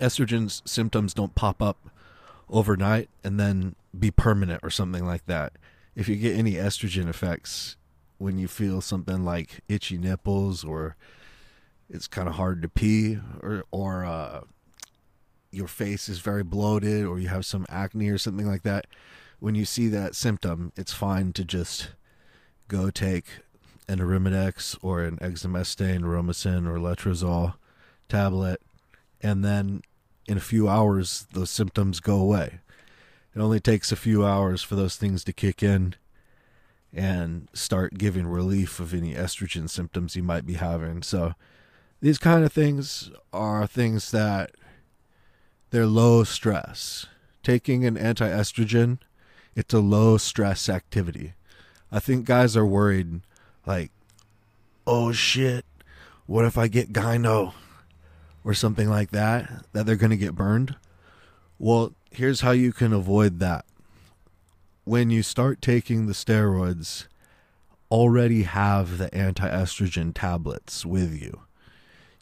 estrogen's 0.00 0.62
symptoms 0.64 1.14
don't 1.14 1.34
pop 1.34 1.60
up 1.60 1.88
overnight 2.48 3.08
and 3.24 3.38
then 3.38 3.74
be 3.98 4.10
permanent 4.10 4.60
or 4.62 4.70
something 4.70 5.04
like 5.04 5.26
that. 5.26 5.52
If 5.94 6.08
you 6.08 6.16
get 6.16 6.36
any 6.36 6.52
estrogen 6.52 7.08
effects 7.08 7.76
when 8.18 8.38
you 8.38 8.48
feel 8.48 8.80
something 8.80 9.24
like 9.24 9.60
itchy 9.68 9.98
nipples 9.98 10.64
or 10.64 10.96
it's 11.90 12.06
kind 12.06 12.28
of 12.28 12.34
hard 12.36 12.62
to 12.62 12.68
pee 12.68 13.18
or 13.42 13.64
or 13.70 14.04
uh, 14.04 14.42
your 15.50 15.68
face 15.68 16.08
is 16.08 16.18
very 16.20 16.42
bloated 16.42 17.04
or 17.04 17.18
you 17.18 17.28
have 17.28 17.44
some 17.44 17.66
acne 17.68 18.08
or 18.08 18.18
something 18.18 18.46
like 18.46 18.62
that, 18.62 18.86
when 19.38 19.54
you 19.54 19.64
see 19.64 19.88
that 19.88 20.14
symptom, 20.14 20.72
it's 20.76 20.92
fine 20.92 21.32
to 21.34 21.44
just 21.44 21.90
go 22.68 22.90
take 22.90 23.26
an 23.88 23.98
Arimidex 23.98 24.76
or 24.82 25.02
an 25.02 25.16
exemestane, 25.18 26.00
Romacin, 26.00 26.66
or 26.66 26.78
letrozole 26.78 27.54
tablet, 28.08 28.60
and 29.20 29.44
then 29.44 29.82
in 30.26 30.36
a 30.36 30.40
few 30.40 30.68
hours 30.68 31.26
those 31.32 31.50
symptoms 31.50 32.00
go 32.00 32.16
away. 32.16 32.60
It 33.34 33.40
only 33.40 33.60
takes 33.60 33.90
a 33.90 33.96
few 33.96 34.24
hours 34.24 34.62
for 34.62 34.76
those 34.76 34.96
things 34.96 35.24
to 35.24 35.32
kick 35.32 35.62
in 35.62 35.94
and 36.92 37.48
start 37.54 37.96
giving 37.96 38.26
relief 38.26 38.78
of 38.78 38.92
any 38.92 39.14
estrogen 39.14 39.68
symptoms 39.68 40.14
you 40.14 40.22
might 40.22 40.44
be 40.44 40.54
having. 40.54 41.02
So 41.02 41.34
these 42.00 42.18
kind 42.18 42.44
of 42.44 42.52
things 42.52 43.10
are 43.32 43.66
things 43.66 44.10
that 44.10 44.50
they're 45.70 45.86
low 45.86 46.24
stress. 46.24 47.06
Taking 47.42 47.84
an 47.86 47.96
anti-estrogen, 47.96 48.98
it's 49.56 49.72
a 49.72 49.80
low 49.80 50.18
stress 50.18 50.68
activity. 50.68 51.32
I 51.90 51.98
think 51.98 52.26
guys 52.26 52.56
are 52.56 52.66
worried 52.66 53.22
like, 53.66 53.90
"Oh 54.86 55.12
shit, 55.12 55.64
what 56.26 56.44
if 56.44 56.58
I 56.58 56.68
get 56.68 56.92
gyno?" 56.92 57.54
or 58.44 58.54
something 58.54 58.88
like 58.88 59.10
that 59.10 59.64
that 59.72 59.86
they're 59.86 59.96
going 59.96 60.10
to 60.10 60.16
get 60.16 60.34
burned. 60.34 60.74
Well, 61.58 61.92
here's 62.10 62.40
how 62.40 62.50
you 62.50 62.72
can 62.72 62.92
avoid 62.92 63.38
that. 63.38 63.64
When 64.84 65.10
you 65.10 65.22
start 65.22 65.62
taking 65.62 66.06
the 66.06 66.12
steroids, 66.12 67.06
already 67.90 68.42
have 68.42 68.98
the 68.98 69.14
anti-estrogen 69.14 70.12
tablets 70.14 70.84
with 70.84 71.20
you. 71.20 71.42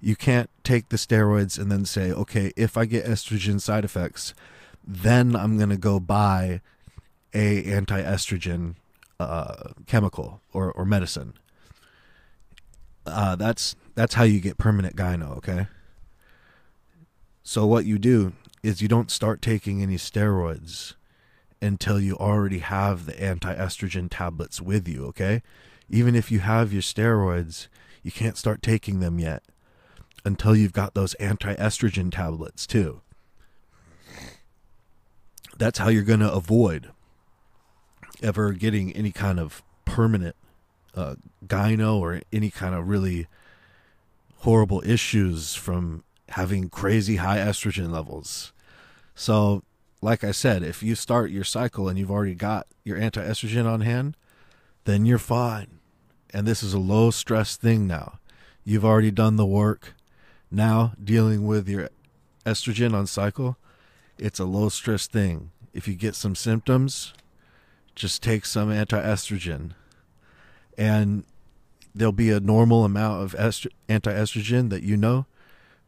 You 0.00 0.16
can't 0.16 0.50
take 0.62 0.88
the 0.88 0.96
steroids 0.96 1.58
and 1.58 1.70
then 1.70 1.84
say, 1.84 2.12
"Okay, 2.12 2.52
if 2.56 2.76
I 2.76 2.84
get 2.84 3.06
estrogen 3.06 3.60
side 3.60 3.84
effects, 3.84 4.34
then 4.86 5.36
I'm 5.36 5.56
going 5.56 5.70
to 5.70 5.76
go 5.76 6.00
buy 6.00 6.60
a 7.32 7.64
anti-estrogen 7.64 8.74
uh, 9.22 9.72
chemical 9.86 10.40
or, 10.52 10.72
or 10.72 10.84
medicine." 10.84 11.34
Uh, 13.06 13.36
that's 13.36 13.74
that's 13.94 14.14
how 14.14 14.24
you 14.24 14.40
get 14.40 14.58
permanent 14.58 14.96
gyno, 14.96 15.36
okay? 15.38 15.66
So 17.42 17.66
what 17.66 17.84
you 17.84 17.98
do 17.98 18.32
is 18.62 18.82
you 18.82 18.88
don't 18.88 19.10
start 19.10 19.42
taking 19.42 19.82
any 19.82 19.96
steroids 19.96 20.94
until 21.62 22.00
you 22.00 22.16
already 22.16 22.60
have 22.60 23.06
the 23.06 23.20
anti-estrogen 23.20 24.08
tablets 24.10 24.60
with 24.60 24.86
you, 24.86 25.06
okay? 25.06 25.42
Even 25.88 26.14
if 26.14 26.30
you 26.30 26.40
have 26.40 26.72
your 26.72 26.82
steroids, 26.82 27.68
you 28.02 28.10
can't 28.12 28.38
start 28.38 28.62
taking 28.62 29.00
them 29.00 29.18
yet 29.18 29.42
until 30.24 30.54
you've 30.54 30.72
got 30.72 30.94
those 30.94 31.14
anti-estrogen 31.14 32.12
tablets 32.12 32.66
too. 32.66 33.00
That's 35.58 35.78
how 35.78 35.88
you're 35.88 36.02
going 36.02 36.20
to 36.20 36.32
avoid 36.32 36.90
ever 38.22 38.52
getting 38.52 38.92
any 38.92 39.12
kind 39.12 39.38
of 39.38 39.62
permanent 39.84 40.36
uh, 40.94 41.14
gyno 41.46 41.98
or 41.98 42.20
any 42.32 42.50
kind 42.50 42.74
of 42.74 42.88
really 42.88 43.26
horrible 44.38 44.82
issues 44.84 45.54
from 45.54 46.04
having 46.30 46.68
crazy 46.68 47.16
high 47.16 47.38
estrogen 47.38 47.90
levels. 47.90 48.52
So, 49.14 49.62
like 50.00 50.24
I 50.24 50.30
said, 50.30 50.62
if 50.62 50.82
you 50.82 50.94
start 50.94 51.30
your 51.30 51.44
cycle 51.44 51.88
and 51.88 51.98
you've 51.98 52.10
already 52.10 52.34
got 52.34 52.66
your 52.84 52.96
anti 52.96 53.20
estrogen 53.22 53.66
on 53.66 53.82
hand, 53.82 54.16
then 54.84 55.04
you're 55.04 55.18
fine. 55.18 55.78
And 56.32 56.46
this 56.46 56.62
is 56.62 56.72
a 56.72 56.78
low 56.78 57.10
stress 57.10 57.56
thing 57.56 57.86
now. 57.86 58.18
You've 58.64 58.84
already 58.84 59.10
done 59.10 59.36
the 59.36 59.46
work. 59.46 59.94
Now, 60.50 60.92
dealing 61.02 61.46
with 61.46 61.68
your 61.68 61.90
estrogen 62.46 62.94
on 62.94 63.06
cycle, 63.06 63.56
it's 64.18 64.38
a 64.38 64.44
low 64.44 64.68
stress 64.68 65.06
thing. 65.06 65.50
If 65.72 65.86
you 65.86 65.94
get 65.94 66.14
some 66.14 66.34
symptoms, 66.34 67.12
just 67.94 68.22
take 68.22 68.44
some 68.44 68.70
anti 68.70 69.00
estrogen. 69.00 69.72
And 70.78 71.24
there'll 71.94 72.12
be 72.12 72.30
a 72.30 72.40
normal 72.40 72.84
amount 72.84 73.22
of 73.22 73.32
estro- 73.34 73.72
anti 73.88 74.12
estrogen 74.12 74.70
that 74.70 74.82
you 74.82 74.96
know 74.96 75.26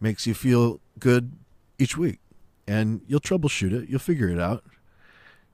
makes 0.00 0.26
you 0.26 0.34
feel 0.34 0.80
good 0.98 1.32
each 1.78 1.96
week. 1.96 2.18
And 2.66 3.02
you'll 3.06 3.20
troubleshoot 3.20 3.72
it, 3.72 3.88
you'll 3.88 3.98
figure 3.98 4.28
it 4.28 4.38
out. 4.38 4.64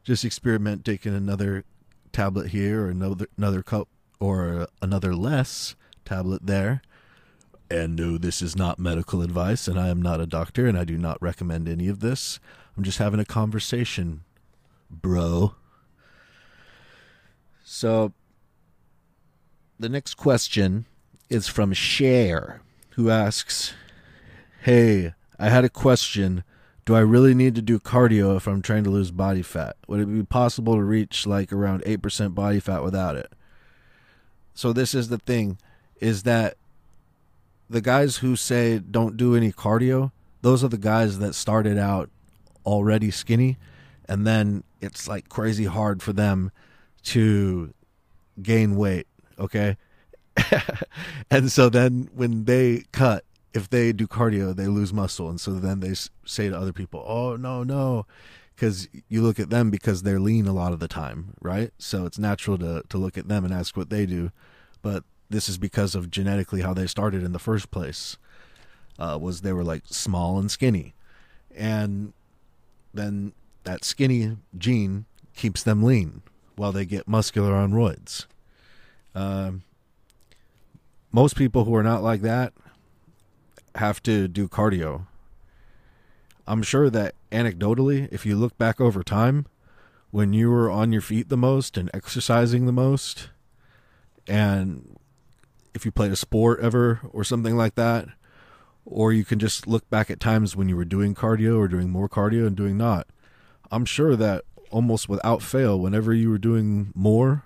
Just 0.05 0.25
experiment 0.25 0.85
taking 0.85 1.15
another 1.15 1.65
tablet 2.13 2.49
here 2.49 2.87
or 2.87 2.91
another 2.91 3.27
another 3.37 3.63
cup 3.63 3.89
or 4.21 4.69
another 4.83 5.15
less 5.15 5.77
tablet 6.05 6.47
there. 6.47 6.83
And 7.71 7.97
no, 7.97 8.17
this 8.17 8.41
is 8.41 8.57
not 8.57 8.79
medical 8.79 9.21
advice, 9.21 9.69
and 9.69 9.79
I 9.79 9.89
am 9.89 10.01
not 10.01 10.23
a 10.23 10.27
doctor, 10.27 10.67
and 10.67 10.79
I 10.79 10.85
do 10.85 10.97
not 10.97 11.21
recommend 11.21 11.69
any 11.69 11.87
of 11.89 12.01
this. 12.01 12.41
I'm 12.77 12.83
just 12.83 12.97
having 12.97 13.21
a 13.21 13.27
conversation, 13.27 14.23
bro. 14.91 15.55
So, 17.71 18.15
the 19.79 19.91
next 19.91 20.15
question 20.15 20.87
is 21.29 21.49
from 21.49 21.75
Cher, 21.75 22.63
who 22.93 23.11
asks 23.11 23.75
Hey, 24.63 25.13
I 25.39 25.51
had 25.51 25.67
a 25.67 25.69
question. 25.69 26.45
Do 26.87 26.97
I 26.97 27.01
really 27.01 27.35
need 27.35 27.55
to 27.57 27.63
do 27.63 27.79
cardio 27.79 28.35
if 28.39 28.47
I'm 28.47 28.63
trying 28.63 28.85
to 28.85 28.91
lose 28.91 29.11
body 29.11 29.43
fat? 29.43 29.77
Would 29.87 30.01
it 30.01 30.07
be 30.07 30.23
possible 30.23 30.77
to 30.77 30.83
reach 30.83 31.27
like 31.27 31.53
around 31.53 31.83
8% 31.83 32.35
body 32.35 32.59
fat 32.59 32.83
without 32.83 33.17
it? 33.17 33.35
So 34.55 34.73
this 34.73 34.95
is 34.95 35.11
the 35.11 35.19
thing 35.19 35.59
is 36.01 36.23
that 36.23 36.57
the 37.69 37.83
guys 37.83 38.17
who 38.17 38.35
say 38.35 38.79
don't 38.79 39.19
do 39.19 39.37
any 39.37 39.53
cardio, 39.53 40.11
those 40.41 40.65
are 40.65 40.69
the 40.69 40.79
guys 40.79 41.19
that 41.19 41.35
started 41.35 41.77
out 41.77 42.09
already 42.65 43.11
skinny 43.11 43.59
and 44.09 44.27
then 44.27 44.65
it's 44.81 45.07
like 45.07 45.29
crazy 45.29 45.67
hard 45.67 46.03
for 46.03 46.15
them 46.15 46.51
to 47.09 47.73
gain 48.43 48.77
weight, 48.77 49.07
okay? 49.39 49.77
and 51.31 51.51
so 51.51 51.69
then 51.69 52.09
when 52.15 52.45
they 52.45 52.85
cut 52.93 53.25
if 53.55 53.71
they 53.71 53.93
do 53.93 54.07
cardio, 54.07 54.55
they 54.55 54.67
lose 54.67 54.93
muscle, 54.93 55.29
and 55.29 55.41
so 55.41 55.53
then 55.53 55.81
they 55.81 55.95
say 56.25 56.49
to 56.49 56.57
other 56.57 56.73
people, 56.73 57.03
"Oh 57.07 57.37
no, 57.37 57.63
no," 57.63 58.07
because 58.55 58.89
you 59.09 59.23
look 59.23 59.41
at 59.41 59.51
them 59.51 59.71
because 59.71 60.03
they're 60.03 60.21
lean 60.21 60.47
a 60.47 60.53
lot 60.53 60.73
of 60.73 60.81
the 60.81 60.89
time, 60.89 61.35
right? 61.41 61.73
So 61.79 62.05
it's 62.05 62.19
natural 62.19 62.59
to 62.59 62.83
to 62.89 62.99
look 62.99 63.17
at 63.17 63.29
them 63.29 63.45
and 63.45 63.53
ask 63.53 63.77
what 63.77 63.91
they 63.91 64.07
do, 64.07 64.31
but 64.83 65.03
this 65.31 65.49
is 65.49 65.59
because 65.59 65.95
of 65.95 66.11
genetically 66.11 66.61
how 66.61 66.75
they 66.75 66.87
started 66.87 67.23
in 67.23 67.33
the 67.33 67.39
first 67.39 67.71
place. 67.71 68.17
Uh, 68.99 69.19
was 69.21 69.41
they 69.41 69.53
were 69.53 69.65
like 69.65 69.85
small 69.87 70.39
and 70.39 70.51
skinny, 70.51 70.95
and 71.55 72.13
then 72.93 73.33
that 73.65 73.85
skinny 73.85 74.37
gene 74.57 75.07
keeps 75.35 75.63
them 75.63 75.83
lean 75.83 76.23
while 76.59 76.73
they 76.73 76.85
get 76.85 77.09
muscular 77.09 77.55
on 77.55 77.73
roids. 77.73 78.27
Um, 79.15 79.63
most 81.13 81.37
people 81.37 81.65
who 81.65 81.75
are 81.75 81.83
not 81.83 82.03
like 82.03 82.23
that 82.23 82.53
have 83.75 84.03
to 84.03 84.29
do 84.29 84.49
cardio. 84.49 85.07
I'm 86.47 86.63
sure 86.63 86.91
that 86.91 87.15
anecdotally, 87.31 88.09
if 88.11 88.25
you 88.27 88.37
look 88.37 88.57
back 88.59 88.81
over 88.81 89.03
time, 89.03 89.47
when 90.11 90.33
you 90.33 90.51
were 90.51 90.71
on 90.71 90.93
your 90.93 91.03
feet 91.03 91.29
the 91.29 91.37
most 91.37 91.77
and 91.77 91.91
exercising 91.93 92.67
the 92.67 92.73
most, 92.73 93.29
and 94.27 94.99
if 95.75 95.85
you 95.85 95.93
played 95.93 96.13
a 96.13 96.17
sport 96.17 96.61
ever 96.61 97.01
or 97.13 97.23
something 97.25 97.57
like 97.57 97.75
that, 97.75 98.09
or 98.85 99.13
you 99.13 99.25
can 99.25 99.39
just 99.39 99.67
look 99.67 99.89
back 99.91 100.11
at 100.11 100.19
times 100.19 100.57
when 100.57 100.69
you 100.69 100.77
were 100.77 100.85
doing 100.85 101.15
cardio 101.15 101.59
or 101.59 101.69
doing 101.69 101.91
more 101.91 102.09
cardio 102.09 102.47
and 102.47 102.57
doing 102.57 102.77
not. 102.77 103.07
I'm 103.71 103.85
sure 103.85 104.17
that 104.17 104.45
almost 104.71 105.09
without 105.09 105.43
fail, 105.43 105.79
whenever 105.79 106.13
you 106.13 106.31
were 106.31 106.39
doing 106.39 106.93
more, 106.95 107.45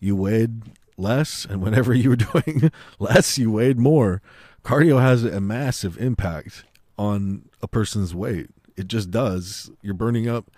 you 0.00 0.16
weighed 0.16 0.62
less, 0.96 1.44
and 1.44 1.62
whenever 1.62 1.94
you 1.94 2.10
were 2.10 2.16
doing 2.42 2.70
less, 2.98 3.38
you 3.38 3.50
weighed 3.50 3.78
more 3.78 4.22
cardio 4.68 5.00
has 5.00 5.24
a 5.24 5.40
massive 5.40 5.96
impact 5.98 6.64
on 6.98 7.48
a 7.62 7.66
person's 7.66 8.14
weight. 8.14 8.50
It 8.76 8.86
just 8.86 9.10
does. 9.10 9.70
You're 9.80 9.94
burning 9.94 10.28
up 10.28 10.50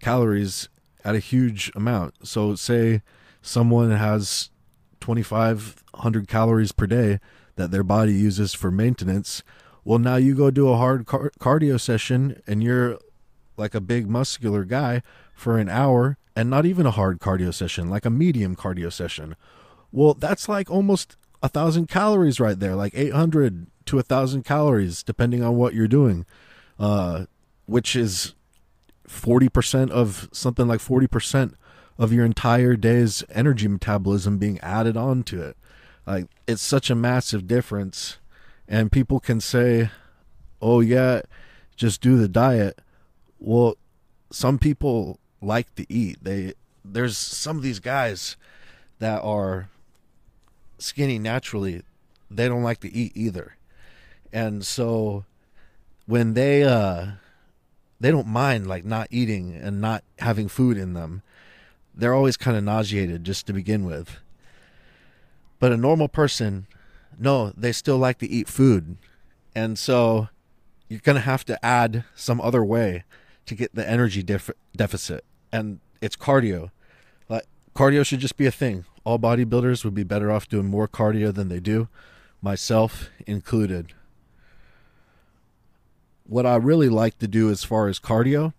calories 0.00 0.68
at 1.04 1.16
a 1.16 1.18
huge 1.18 1.72
amount. 1.74 2.26
So 2.26 2.54
say 2.54 3.02
someone 3.42 3.90
has 3.90 4.50
2500 5.00 6.28
calories 6.28 6.70
per 6.70 6.86
day 6.86 7.18
that 7.56 7.72
their 7.72 7.82
body 7.82 8.12
uses 8.12 8.54
for 8.54 8.70
maintenance 8.70 9.42
well 9.84 9.98
now 9.98 10.16
you 10.16 10.34
go 10.34 10.50
do 10.50 10.68
a 10.68 10.76
hard 10.76 11.06
car- 11.06 11.32
cardio 11.40 11.80
session 11.80 12.40
and 12.46 12.62
you're 12.62 12.98
like 13.56 13.74
a 13.74 13.80
big 13.80 14.08
muscular 14.08 14.64
guy 14.64 15.02
for 15.38 15.58
an 15.58 15.68
hour 15.68 16.18
and 16.34 16.50
not 16.50 16.66
even 16.66 16.86
a 16.86 16.90
hard 16.90 17.20
cardio 17.20 17.52
session 17.52 17.88
like 17.88 18.04
a 18.04 18.10
medium 18.10 18.56
cardio 18.56 18.92
session 18.92 19.36
well 19.92 20.14
that's 20.14 20.48
like 20.48 20.70
almost 20.70 21.16
a 21.42 21.48
thousand 21.48 21.88
calories 21.88 22.40
right 22.40 22.58
there 22.58 22.74
like 22.74 22.92
800 22.94 23.66
to 23.86 23.98
a 23.98 24.02
thousand 24.02 24.44
calories 24.44 25.02
depending 25.02 25.42
on 25.42 25.56
what 25.56 25.74
you're 25.74 25.88
doing 25.88 26.26
uh, 26.78 27.24
which 27.66 27.94
is 27.94 28.34
40% 29.08 29.90
of 29.90 30.28
something 30.32 30.68
like 30.68 30.80
40% 30.80 31.54
of 31.98 32.12
your 32.12 32.24
entire 32.24 32.76
day's 32.76 33.24
energy 33.30 33.66
metabolism 33.66 34.38
being 34.38 34.60
added 34.60 34.96
on 34.96 35.22
to 35.24 35.42
it. 35.42 35.56
Like 36.06 36.26
it's 36.46 36.62
such 36.62 36.90
a 36.90 36.94
massive 36.94 37.46
difference 37.46 38.18
and 38.68 38.92
people 38.92 39.18
can 39.18 39.40
say, 39.40 39.90
"Oh 40.60 40.80
yeah, 40.80 41.22
just 41.74 42.00
do 42.00 42.16
the 42.18 42.28
diet." 42.28 42.80
Well, 43.38 43.76
some 44.30 44.58
people 44.58 45.18
like 45.40 45.74
to 45.76 45.86
eat. 45.92 46.18
They 46.22 46.54
there's 46.84 47.18
some 47.18 47.56
of 47.56 47.62
these 47.62 47.80
guys 47.80 48.36
that 48.98 49.20
are 49.22 49.68
skinny 50.78 51.18
naturally. 51.18 51.82
They 52.30 52.48
don't 52.48 52.62
like 52.62 52.80
to 52.80 52.92
eat 52.92 53.12
either. 53.14 53.56
And 54.32 54.64
so 54.64 55.24
when 56.06 56.34
they 56.34 56.62
uh 56.64 57.12
they 58.00 58.10
don't 58.10 58.28
mind 58.28 58.66
like 58.66 58.84
not 58.84 59.08
eating 59.10 59.54
and 59.54 59.80
not 59.80 60.04
having 60.18 60.48
food 60.48 60.76
in 60.76 60.92
them 60.92 61.22
they're 61.98 62.14
always 62.14 62.36
kind 62.36 62.56
of 62.56 62.62
nauseated 62.62 63.24
just 63.24 63.46
to 63.48 63.52
begin 63.52 63.84
with. 63.84 64.18
But 65.58 65.72
a 65.72 65.76
normal 65.76 66.08
person, 66.08 66.68
no, 67.18 67.52
they 67.56 67.72
still 67.72 67.98
like 67.98 68.18
to 68.18 68.28
eat 68.28 68.48
food. 68.48 68.96
And 69.54 69.76
so 69.76 70.28
you're 70.88 71.00
going 71.00 71.16
to 71.16 71.20
have 71.20 71.44
to 71.46 71.64
add 71.64 72.04
some 72.14 72.40
other 72.40 72.64
way 72.64 73.02
to 73.46 73.56
get 73.56 73.74
the 73.74 73.88
energy 73.88 74.22
def- 74.22 74.52
deficit. 74.76 75.24
And 75.52 75.80
it's 76.00 76.16
cardio. 76.16 76.70
Like 77.28 77.44
cardio 77.74 78.04
should 78.04 78.20
just 78.20 78.36
be 78.36 78.46
a 78.46 78.50
thing. 78.52 78.84
All 79.04 79.18
bodybuilders 79.18 79.84
would 79.84 79.94
be 79.94 80.04
better 80.04 80.30
off 80.30 80.48
doing 80.48 80.66
more 80.66 80.88
cardio 80.88 81.34
than 81.34 81.48
they 81.48 81.60
do, 81.60 81.88
myself 82.42 83.08
included. 83.26 83.94
What 86.24 86.44
I 86.44 86.56
really 86.56 86.90
like 86.90 87.18
to 87.18 87.28
do 87.28 87.50
as 87.50 87.64
far 87.64 87.88
as 87.88 87.98
cardio 87.98 88.52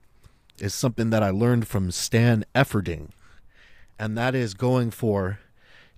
is 0.57 0.73
something 0.73 1.11
that 1.11 1.21
I 1.21 1.29
learned 1.29 1.67
from 1.67 1.91
Stan 1.91 2.45
Efferding 2.55 3.09
and 3.99 4.17
that 4.17 4.33
is 4.33 4.53
going 4.53 4.89
for 4.89 5.39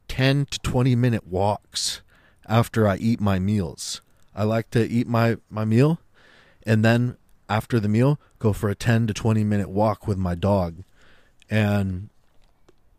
10 0.08 0.48
to 0.48 0.60
20 0.60 0.96
minute 0.96 1.28
walks 1.28 2.02
after 2.48 2.88
I 2.88 2.98
eat 2.98 3.22
my 3.22 3.38
meals. 3.39 4.02
I 4.36 4.44
like 4.44 4.72
to 4.72 4.86
eat 4.86 5.08
my, 5.08 5.38
my 5.50 5.64
meal 5.64 6.00
and 6.66 6.84
then 6.84 7.18
after 7.48 7.80
the 7.80 7.88
meal, 7.88 8.20
go 8.42 8.54
for 8.54 8.70
a 8.70 8.76
10 8.76 9.08
to 9.08 9.14
20 9.14 9.44
minute 9.44 9.70
walk 9.70 10.08
with 10.08 10.18
my 10.18 10.36
dog. 10.36 10.84
And 11.50 12.10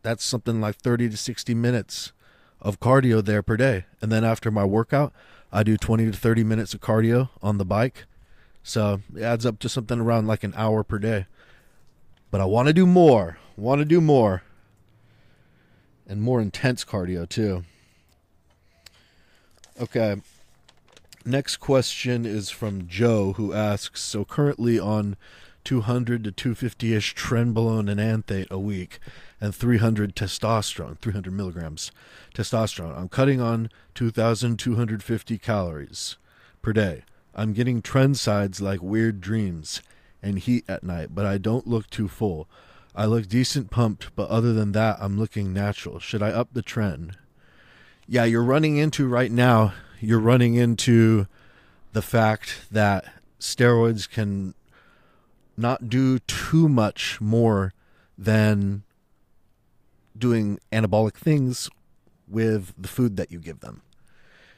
that's 0.03 0.25
something 0.25 0.61
like 0.61 0.77
30 0.77 1.11
to 1.11 1.17
60 1.17 1.55
minutes 1.55 2.13
of 2.61 2.79
cardio 2.81 3.25
there 3.25 3.43
per 3.43 3.57
day. 3.57 3.87
And 4.01 4.13
then 4.13 4.25
after 4.25 4.51
my 4.51 4.65
workout, 4.65 5.13
I 5.53 5.65
do 5.65 5.77
20 5.77 6.11
to 6.11 6.17
30 6.17 6.45
minutes 6.45 6.75
of 6.75 6.81
cardio 6.81 7.31
on 7.43 7.59
the 7.59 7.65
bike. 7.65 8.05
So 8.63 9.01
it 9.15 9.23
adds 9.23 9.45
up 9.45 9.59
to 9.61 9.69
something 9.69 9.99
around 9.99 10.29
like 10.29 10.45
an 10.45 10.55
hour 10.57 10.85
per 10.85 10.99
day. 10.99 11.27
But 12.31 12.41
I 12.41 12.45
want 12.45 12.69
to 12.69 12.73
do 12.73 12.87
more. 12.87 13.39
Want 13.57 13.81
to 13.81 13.85
do 13.85 14.01
more 14.01 14.43
and 16.07 16.23
more 16.23 16.41
intense 16.41 16.85
cardio 16.85 17.29
too. 17.29 17.65
Okay. 19.81 20.17
Next 21.25 21.59
question 21.59 22.27
is 22.27 22.51
from 22.51 22.89
Joe 22.89 23.35
who 23.35 23.53
asks 23.53 24.01
So 24.03 24.25
currently 24.25 24.81
on 24.81 25.17
200 25.63 26.25
to 26.25 26.33
250 26.33 26.95
ish 26.95 27.15
trenbolone 27.15 27.89
and 27.89 28.01
anthate 28.01 28.51
a 28.51 28.59
week 28.59 28.99
and 29.41 29.55
300 29.55 30.17
testosterone, 30.17 30.99
300 30.99 31.33
milligrams 31.33 31.93
testosterone. 32.35 32.99
I'm 32.99 33.09
cutting 33.09 33.41
on 33.41 33.71
2,250 33.95 35.39
calories 35.39 36.17
per 36.61 36.73
day. 36.73 37.05
I'm 37.35 37.53
getting 37.53 37.83
trend 37.83 38.19
sides 38.19 38.61
like 38.61 38.83
weird 38.83 39.21
dreams 39.21 39.81
and 40.23 40.41
heat 40.41 40.65
at 40.69 40.83
night, 40.83 41.15
but 41.15 41.25
I 41.25 41.39
don't 41.39 41.69
look 41.69 41.89
too 41.89 42.09
full. 42.09 42.49
I 42.97 43.07
look 43.07 43.29
decent 43.29 43.71
pumped, 43.71 44.15
but 44.17 44.29
other 44.29 44.53
than 44.53 44.73
that, 44.73 44.97
I'm 45.01 45.19
looking 45.19 45.53
natural. 45.53 46.01
Should 46.01 46.23
I 46.23 46.31
up 46.31 46.49
the 46.53 46.63
trend? 46.63 47.17
Yeah, 48.09 48.25
you're 48.25 48.43
running 48.43 48.77
into 48.77 49.07
right 49.07 49.31
now, 49.31 49.73
you're 50.03 50.19
running 50.19 50.55
into 50.55 51.27
the 51.93 52.03
fact 52.03 52.67
that 52.71 53.05
steroids 53.39 54.09
can 54.09 54.55
not 55.57 55.89
do 55.89 56.19
too 56.21 56.69
much 56.69 57.21
more 57.21 57.73
than 58.17 58.83
doing 60.17 60.59
anabolic 60.73 61.15
things 61.15 61.71
with 62.29 62.73
the 62.77 62.89
food 62.89 63.17
that 63.17 63.31
you 63.31 63.39
give 63.39 63.61
them. 63.61 63.83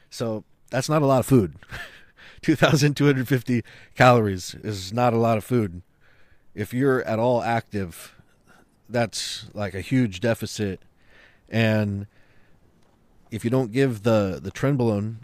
So 0.09 0.43
that's 0.71 0.89
not 0.89 1.01
a 1.01 1.05
lot 1.05 1.19
of 1.19 1.25
food. 1.25 1.55
2,250 2.41 3.63
calories 3.95 4.55
is 4.55 4.93
not 4.93 5.13
a 5.13 5.17
lot 5.17 5.37
of 5.37 5.43
food. 5.43 5.81
If 6.53 6.73
you're 6.73 7.03
at 7.03 7.19
all 7.19 7.41
active, 7.41 8.15
that's 8.87 9.47
like 9.53 9.73
a 9.73 9.81
huge 9.81 10.19
deficit 10.19 10.81
and 11.49 12.07
if 13.31 13.43
you 13.43 13.49
don't 13.49 13.71
give 13.71 14.03
the 14.03 14.39
the 14.41 14.51
trenbolone 14.51 15.15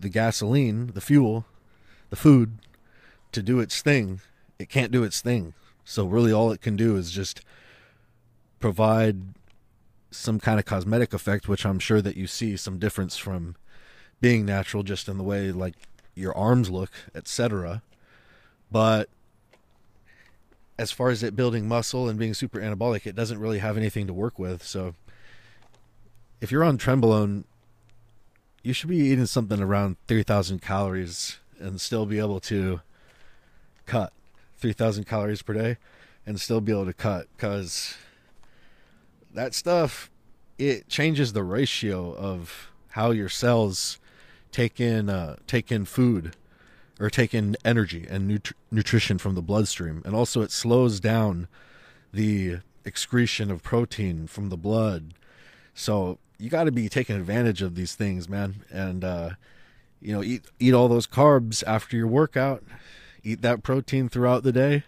the 0.00 0.08
gasoline 0.08 0.88
the 0.94 1.00
fuel 1.00 1.44
the 2.10 2.16
food 2.16 2.58
to 3.32 3.42
do 3.42 3.60
its 3.60 3.82
thing 3.82 4.20
it 4.58 4.68
can't 4.68 4.92
do 4.92 5.04
its 5.04 5.20
thing 5.20 5.54
so 5.84 6.06
really 6.06 6.32
all 6.32 6.52
it 6.52 6.60
can 6.60 6.76
do 6.76 6.96
is 6.96 7.10
just 7.10 7.42
provide 8.60 9.34
some 10.10 10.40
kind 10.40 10.58
of 10.58 10.64
cosmetic 10.64 11.12
effect 11.12 11.48
which 11.48 11.66
i'm 11.66 11.78
sure 11.78 12.00
that 12.00 12.16
you 12.16 12.26
see 12.26 12.56
some 12.56 12.78
difference 12.78 13.16
from 13.16 13.56
being 14.20 14.44
natural 14.44 14.82
just 14.82 15.08
in 15.08 15.18
the 15.18 15.24
way 15.24 15.52
like 15.52 15.74
your 16.14 16.36
arms 16.36 16.70
look 16.70 16.90
etc 17.14 17.82
but 18.70 19.08
as 20.78 20.92
far 20.92 21.10
as 21.10 21.22
it 21.22 21.34
building 21.34 21.66
muscle 21.66 22.08
and 22.08 22.18
being 22.18 22.34
super 22.34 22.60
anabolic, 22.60 23.04
it 23.04 23.16
doesn't 23.16 23.40
really 23.40 23.58
have 23.58 23.76
anything 23.76 24.06
to 24.06 24.12
work 24.12 24.38
with. 24.38 24.62
So 24.62 24.94
if 26.40 26.52
you're 26.52 26.62
on 26.62 26.78
trenbolone, 26.78 27.44
you 28.62 28.72
should 28.72 28.88
be 28.88 28.96
eating 28.96 29.26
something 29.26 29.60
around 29.60 29.96
3,000 30.06 30.60
calories 30.60 31.38
and 31.58 31.80
still 31.80 32.06
be 32.06 32.18
able 32.18 32.40
to 32.40 32.80
cut 33.86 34.12
3,000 34.58 35.04
calories 35.04 35.42
per 35.42 35.54
day 35.54 35.76
and 36.26 36.40
still 36.40 36.60
be 36.60 36.72
able 36.72 36.86
to 36.86 36.92
cut 36.92 37.26
because 37.36 37.96
that 39.32 39.54
stuff 39.54 40.10
it 40.58 40.88
changes 40.88 41.32
the 41.32 41.44
ratio 41.44 42.14
of 42.14 42.70
how 42.90 43.10
your 43.10 43.28
cells 43.28 43.98
take 44.50 44.80
in 44.80 45.08
uh, 45.08 45.36
take 45.46 45.70
in 45.70 45.84
food 45.84 46.34
or 47.00 47.10
take 47.10 47.32
in 47.32 47.56
energy 47.64 48.06
and 48.08 48.26
nut- 48.26 48.52
nutrition 48.70 49.18
from 49.18 49.34
the 49.34 49.42
bloodstream. 49.42 50.02
And 50.04 50.14
also, 50.14 50.42
it 50.42 50.50
slows 50.50 51.00
down 51.00 51.46
the 52.12 52.58
excretion 52.84 53.50
of 53.50 53.62
protein 53.62 54.26
from 54.26 54.48
the 54.48 54.56
blood. 54.56 55.14
So, 55.74 56.18
you 56.38 56.48
got 56.48 56.64
to 56.64 56.72
be 56.72 56.88
taking 56.88 57.16
advantage 57.16 57.62
of 57.62 57.74
these 57.74 57.94
things, 57.94 58.28
man. 58.28 58.64
And, 58.70 59.04
uh, 59.04 59.30
you 60.00 60.12
know, 60.12 60.22
eat, 60.22 60.44
eat 60.60 60.72
all 60.72 60.88
those 60.88 61.06
carbs 61.06 61.64
after 61.66 61.96
your 61.96 62.06
workout, 62.06 62.62
eat 63.24 63.42
that 63.42 63.62
protein 63.62 64.08
throughout 64.08 64.44
the 64.44 64.52
day, 64.52 64.84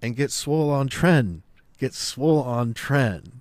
and 0.00 0.16
get 0.16 0.30
swole 0.30 0.70
on 0.70 0.88
trend. 0.88 1.42
Get 1.78 1.94
swole 1.94 2.42
on 2.42 2.74
trend. 2.74 3.40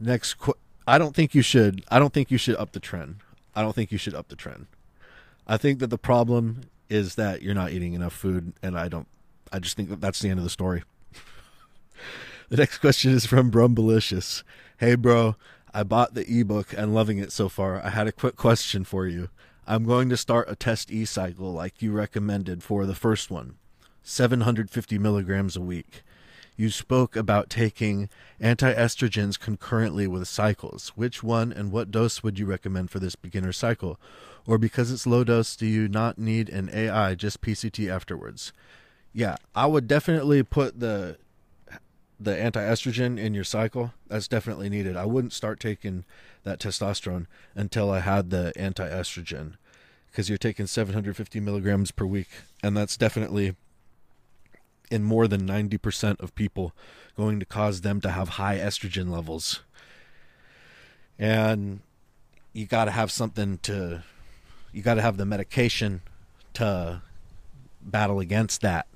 Next, 0.00 0.34
qu- 0.34 0.54
I 0.86 0.98
don't 0.98 1.14
think 1.14 1.34
you 1.34 1.42
should. 1.42 1.84
I 1.90 1.98
don't 1.98 2.12
think 2.12 2.30
you 2.30 2.38
should 2.38 2.56
up 2.56 2.72
the 2.72 2.80
trend. 2.80 3.16
I 3.54 3.62
don't 3.62 3.74
think 3.74 3.92
you 3.92 3.98
should 3.98 4.14
up 4.14 4.28
the 4.28 4.36
trend. 4.36 4.66
I 5.46 5.56
think 5.56 5.78
that 5.80 5.88
the 5.88 5.98
problem 5.98 6.62
is 6.88 7.14
that 7.16 7.42
you're 7.42 7.54
not 7.54 7.72
eating 7.72 7.92
enough 7.92 8.12
food, 8.12 8.54
and 8.62 8.78
I 8.78 8.88
don't. 8.88 9.06
I 9.52 9.58
just 9.58 9.76
think 9.76 9.88
that 9.90 10.00
that's 10.00 10.20
the 10.20 10.30
end 10.30 10.38
of 10.38 10.44
the 10.44 10.50
story. 10.50 10.82
The 12.48 12.56
next 12.56 12.78
question 12.78 13.12
is 13.12 13.26
from 13.26 13.50
Brumbalicious. 13.50 14.42
Hey, 14.78 14.94
bro, 14.94 15.36
I 15.72 15.82
bought 15.82 16.14
the 16.14 16.26
ebook 16.28 16.72
and 16.76 16.94
loving 16.94 17.18
it 17.18 17.32
so 17.32 17.48
far. 17.48 17.84
I 17.84 17.90
had 17.90 18.06
a 18.06 18.12
quick 18.12 18.36
question 18.36 18.84
for 18.84 19.06
you. 19.06 19.28
I'm 19.66 19.84
going 19.84 20.08
to 20.10 20.16
start 20.16 20.50
a 20.50 20.56
test 20.56 20.90
e 20.90 21.04
cycle 21.04 21.52
like 21.52 21.80
you 21.80 21.90
recommended 21.92 22.62
for 22.62 22.84
the 22.84 22.94
first 22.94 23.30
one 23.30 23.54
750 24.02 24.98
milligrams 24.98 25.56
a 25.56 25.60
week. 25.60 26.02
You 26.56 26.70
spoke 26.70 27.16
about 27.16 27.50
taking 27.50 28.08
anti 28.38 28.72
estrogens 28.72 29.40
concurrently 29.40 30.06
with 30.06 30.28
cycles. 30.28 30.92
Which 30.94 31.22
one 31.22 31.50
and 31.50 31.72
what 31.72 31.90
dose 31.90 32.22
would 32.22 32.38
you 32.38 32.46
recommend 32.46 32.90
for 32.90 33.00
this 33.00 33.16
beginner 33.16 33.52
cycle? 33.52 33.98
Or 34.46 34.58
because 34.58 34.92
it's 34.92 35.06
low 35.06 35.24
dose, 35.24 35.56
do 35.56 35.66
you 35.66 35.88
not 35.88 36.18
need 36.18 36.48
an 36.50 36.70
AI, 36.72 37.14
just 37.14 37.40
PCT 37.40 37.90
afterwards? 37.90 38.52
Yeah, 39.12 39.36
I 39.54 39.66
would 39.66 39.88
definitely 39.88 40.42
put 40.42 40.78
the 40.78 41.16
the 42.18 42.36
anti-estrogen 42.36 43.18
in 43.18 43.34
your 43.34 43.44
cycle, 43.44 43.92
that's 44.08 44.28
definitely 44.28 44.68
needed. 44.68 44.96
I 44.96 45.04
wouldn't 45.04 45.32
start 45.32 45.60
taking 45.60 46.04
that 46.44 46.60
testosterone 46.60 47.26
until 47.54 47.90
I 47.90 48.00
had 48.00 48.30
the 48.30 48.52
anti-estrogen 48.56 49.54
because 50.10 50.28
you're 50.28 50.38
taking 50.38 50.66
750 50.66 51.40
milligrams 51.40 51.90
per 51.90 52.06
week, 52.06 52.28
and 52.62 52.76
that's 52.76 52.96
definitely 52.96 53.56
in 54.90 55.02
more 55.02 55.26
than 55.26 55.46
90% 55.46 56.20
of 56.20 56.34
people 56.34 56.72
going 57.16 57.40
to 57.40 57.46
cause 57.46 57.80
them 57.80 58.00
to 58.00 58.10
have 58.10 58.30
high 58.30 58.58
estrogen 58.58 59.10
levels. 59.10 59.60
And 61.18 61.80
you 62.52 62.66
got 62.66 62.84
to 62.84 62.90
have 62.92 63.10
something 63.10 63.58
to, 63.62 64.04
you 64.72 64.82
got 64.82 64.94
to 64.94 65.02
have 65.02 65.16
the 65.16 65.26
medication 65.26 66.02
to 66.54 67.02
battle 67.82 68.20
against 68.20 68.60
that 68.60 68.86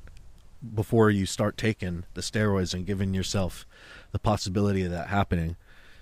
before 0.74 1.10
you 1.10 1.26
start 1.26 1.56
taking 1.56 2.04
the 2.14 2.20
steroids 2.20 2.74
and 2.74 2.86
giving 2.86 3.14
yourself 3.14 3.66
the 4.12 4.18
possibility 4.18 4.84
of 4.84 4.90
that 4.90 5.08
happening. 5.08 5.56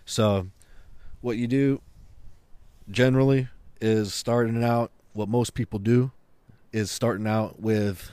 So, 0.04 0.48
what 1.20 1.36
you 1.36 1.46
do 1.46 1.82
generally 2.90 3.48
is 3.80 4.14
starting 4.14 4.62
out, 4.62 4.90
what 5.12 5.28
most 5.28 5.54
people 5.54 5.78
do 5.78 6.12
is 6.72 6.90
starting 6.90 7.26
out 7.26 7.60
with 7.60 8.10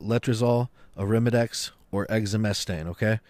letrozole, 0.00 0.68
arimidex, 0.96 1.70
or 1.90 2.06
exemestane, 2.06 2.86
okay? 2.86 3.20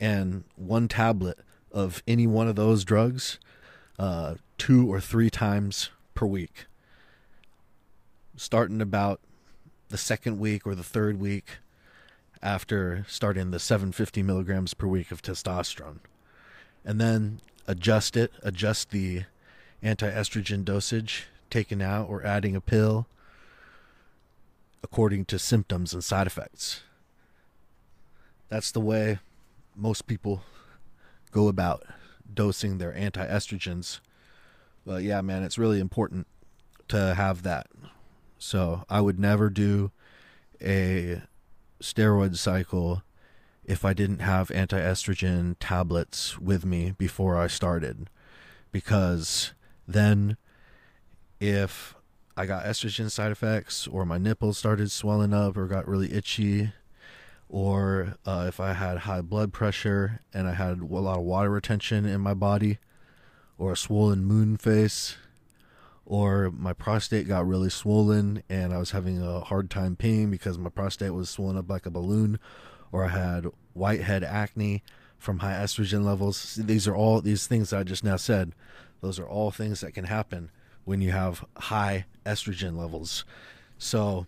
And 0.00 0.44
one 0.56 0.88
tablet 0.88 1.38
of 1.70 2.02
any 2.06 2.26
one 2.26 2.48
of 2.48 2.56
those 2.56 2.84
drugs 2.84 3.38
uh, 3.98 4.34
two 4.58 4.92
or 4.92 5.00
three 5.00 5.30
times 5.30 5.90
per 6.14 6.26
week. 6.26 6.66
Starting 8.36 8.80
about 8.80 9.20
the 9.88 9.98
second 9.98 10.38
week 10.38 10.66
or 10.66 10.74
the 10.74 10.82
third 10.82 11.20
week 11.20 11.58
after 12.42 13.04
starting 13.08 13.50
the 13.50 13.58
750 13.58 14.22
milligrams 14.22 14.74
per 14.74 14.86
week 14.86 15.10
of 15.10 15.22
testosterone. 15.22 15.98
And 16.84 17.00
then 17.00 17.40
adjust 17.66 18.16
it, 18.16 18.32
adjust 18.42 18.90
the 18.90 19.24
anti 19.82 20.10
estrogen 20.10 20.64
dosage 20.64 21.26
taken 21.50 21.80
out 21.80 22.08
or 22.08 22.24
adding 22.24 22.56
a 22.56 22.60
pill 22.60 23.06
according 24.82 25.24
to 25.26 25.38
symptoms 25.38 25.92
and 25.92 26.02
side 26.02 26.26
effects. 26.26 26.82
That's 28.48 28.72
the 28.72 28.80
way 28.80 29.18
most 29.76 30.06
people 30.06 30.42
go 31.30 31.48
about 31.48 31.84
dosing 32.32 32.78
their 32.78 32.94
anti 32.94 33.24
estrogens. 33.24 34.00
But 34.84 35.02
yeah, 35.02 35.20
man, 35.20 35.42
it's 35.44 35.58
really 35.58 35.78
important 35.78 36.26
to 36.88 37.14
have 37.14 37.42
that. 37.44 37.68
So 38.38 38.84
I 38.90 39.00
would 39.00 39.20
never 39.20 39.48
do 39.48 39.92
a 40.60 41.22
steroid 41.82 42.36
cycle 42.36 43.02
if 43.64 43.84
I 43.84 43.92
didn't 43.92 44.20
have 44.20 44.50
anti 44.50 44.78
estrogen 44.78 45.56
tablets 45.60 46.38
with 46.38 46.64
me 46.64 46.94
before 46.96 47.36
I 47.36 47.46
started. 47.46 48.08
Because 48.70 49.52
then, 49.86 50.36
if 51.40 51.94
I 52.36 52.46
got 52.46 52.64
estrogen 52.64 53.10
side 53.10 53.32
effects, 53.32 53.86
or 53.86 54.04
my 54.04 54.18
nipples 54.18 54.58
started 54.58 54.90
swelling 54.90 55.34
up, 55.34 55.56
or 55.56 55.66
got 55.66 55.86
really 55.86 56.12
itchy, 56.12 56.72
or 57.48 58.16
uh, 58.24 58.46
if 58.48 58.58
I 58.58 58.72
had 58.72 58.98
high 58.98 59.20
blood 59.20 59.52
pressure 59.52 60.20
and 60.32 60.48
I 60.48 60.54
had 60.54 60.80
a 60.80 60.84
lot 60.86 61.18
of 61.18 61.24
water 61.24 61.50
retention 61.50 62.06
in 62.06 62.20
my 62.20 62.34
body, 62.34 62.78
or 63.58 63.72
a 63.72 63.76
swollen 63.76 64.24
moon 64.24 64.56
face, 64.56 65.16
or 66.04 66.50
my 66.50 66.72
prostate 66.72 67.28
got 67.28 67.46
really 67.46 67.70
swollen 67.70 68.42
and 68.48 68.72
I 68.72 68.78
was 68.78 68.90
having 68.90 69.22
a 69.22 69.40
hard 69.40 69.70
time 69.70 69.96
peeing 69.96 70.30
because 70.30 70.58
my 70.58 70.70
prostate 70.70 71.14
was 71.14 71.30
swollen 71.30 71.56
up 71.56 71.68
like 71.70 71.86
a 71.86 71.90
balloon, 71.90 72.38
or 72.90 73.04
I 73.04 73.08
had 73.08 73.46
whitehead 73.74 74.22
acne 74.24 74.82
from 75.18 75.38
high 75.38 75.54
estrogen 75.54 76.04
levels. 76.04 76.56
These 76.56 76.88
are 76.88 76.96
all 76.96 77.20
these 77.20 77.46
things 77.46 77.70
that 77.70 77.78
I 77.78 77.82
just 77.84 78.04
now 78.04 78.16
said. 78.16 78.52
Those 79.00 79.18
are 79.18 79.26
all 79.26 79.50
things 79.50 79.80
that 79.80 79.92
can 79.92 80.04
happen 80.04 80.50
when 80.84 81.00
you 81.00 81.12
have 81.12 81.44
high 81.56 82.06
estrogen 82.26 82.76
levels. 82.76 83.24
So, 83.78 84.26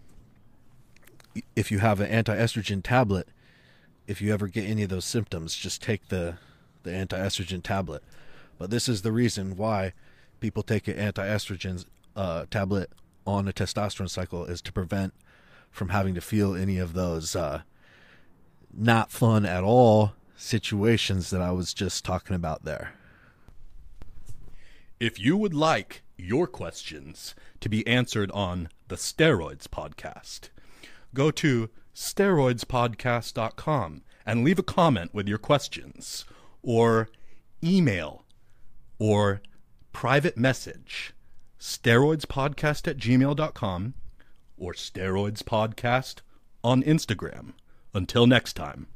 if 1.56 1.72
you 1.72 1.80
have 1.80 2.00
an 2.00 2.06
anti-estrogen 2.06 2.82
tablet, 2.82 3.28
if 4.06 4.22
you 4.22 4.32
ever 4.32 4.46
get 4.46 4.68
any 4.68 4.84
of 4.84 4.90
those 4.90 5.04
symptoms, 5.04 5.56
just 5.56 5.82
take 5.82 6.08
the 6.08 6.38
the 6.84 6.92
anti-estrogen 6.92 7.62
tablet. 7.62 8.02
But 8.58 8.70
this 8.70 8.88
is 8.88 9.02
the 9.02 9.12
reason 9.12 9.56
why 9.56 9.94
people 10.44 10.62
take 10.62 10.86
an 10.88 10.98
anti-estrogen 10.98 11.86
uh, 12.14 12.44
tablet 12.50 12.90
on 13.26 13.48
a 13.48 13.52
testosterone 13.52 14.10
cycle 14.10 14.44
is 14.44 14.60
to 14.60 14.70
prevent 14.70 15.14
from 15.70 15.88
having 15.88 16.14
to 16.14 16.20
feel 16.20 16.54
any 16.54 16.76
of 16.76 16.92
those 16.92 17.34
uh, 17.34 17.62
not 18.70 19.10
fun 19.10 19.46
at 19.46 19.64
all 19.64 20.12
situations 20.36 21.30
that 21.30 21.40
I 21.40 21.50
was 21.50 21.72
just 21.72 22.04
talking 22.04 22.36
about 22.36 22.66
there. 22.66 22.92
If 25.00 25.18
you 25.18 25.34
would 25.38 25.54
like 25.54 26.02
your 26.18 26.46
questions 26.46 27.34
to 27.60 27.70
be 27.70 27.86
answered 27.86 28.30
on 28.32 28.68
the 28.88 28.96
Steroids 28.96 29.66
Podcast, 29.66 30.50
go 31.14 31.30
to 31.30 31.70
steroidspodcast.com 31.94 34.02
and 34.26 34.44
leave 34.44 34.58
a 34.58 34.62
comment 34.62 35.14
with 35.14 35.26
your 35.26 35.38
questions 35.38 36.26
or 36.62 37.08
email 37.62 38.26
or 38.98 39.40
private 39.94 40.36
message 40.36 41.14
steroidspodcast 41.58 42.86
at 42.86 42.98
gmail.com 42.98 43.94
or 44.58 44.74
steroidspodcast 44.74 46.16
on 46.62 46.82
Instagram. 46.82 47.52
Until 47.94 48.26
next 48.26 48.54
time. 48.54 48.88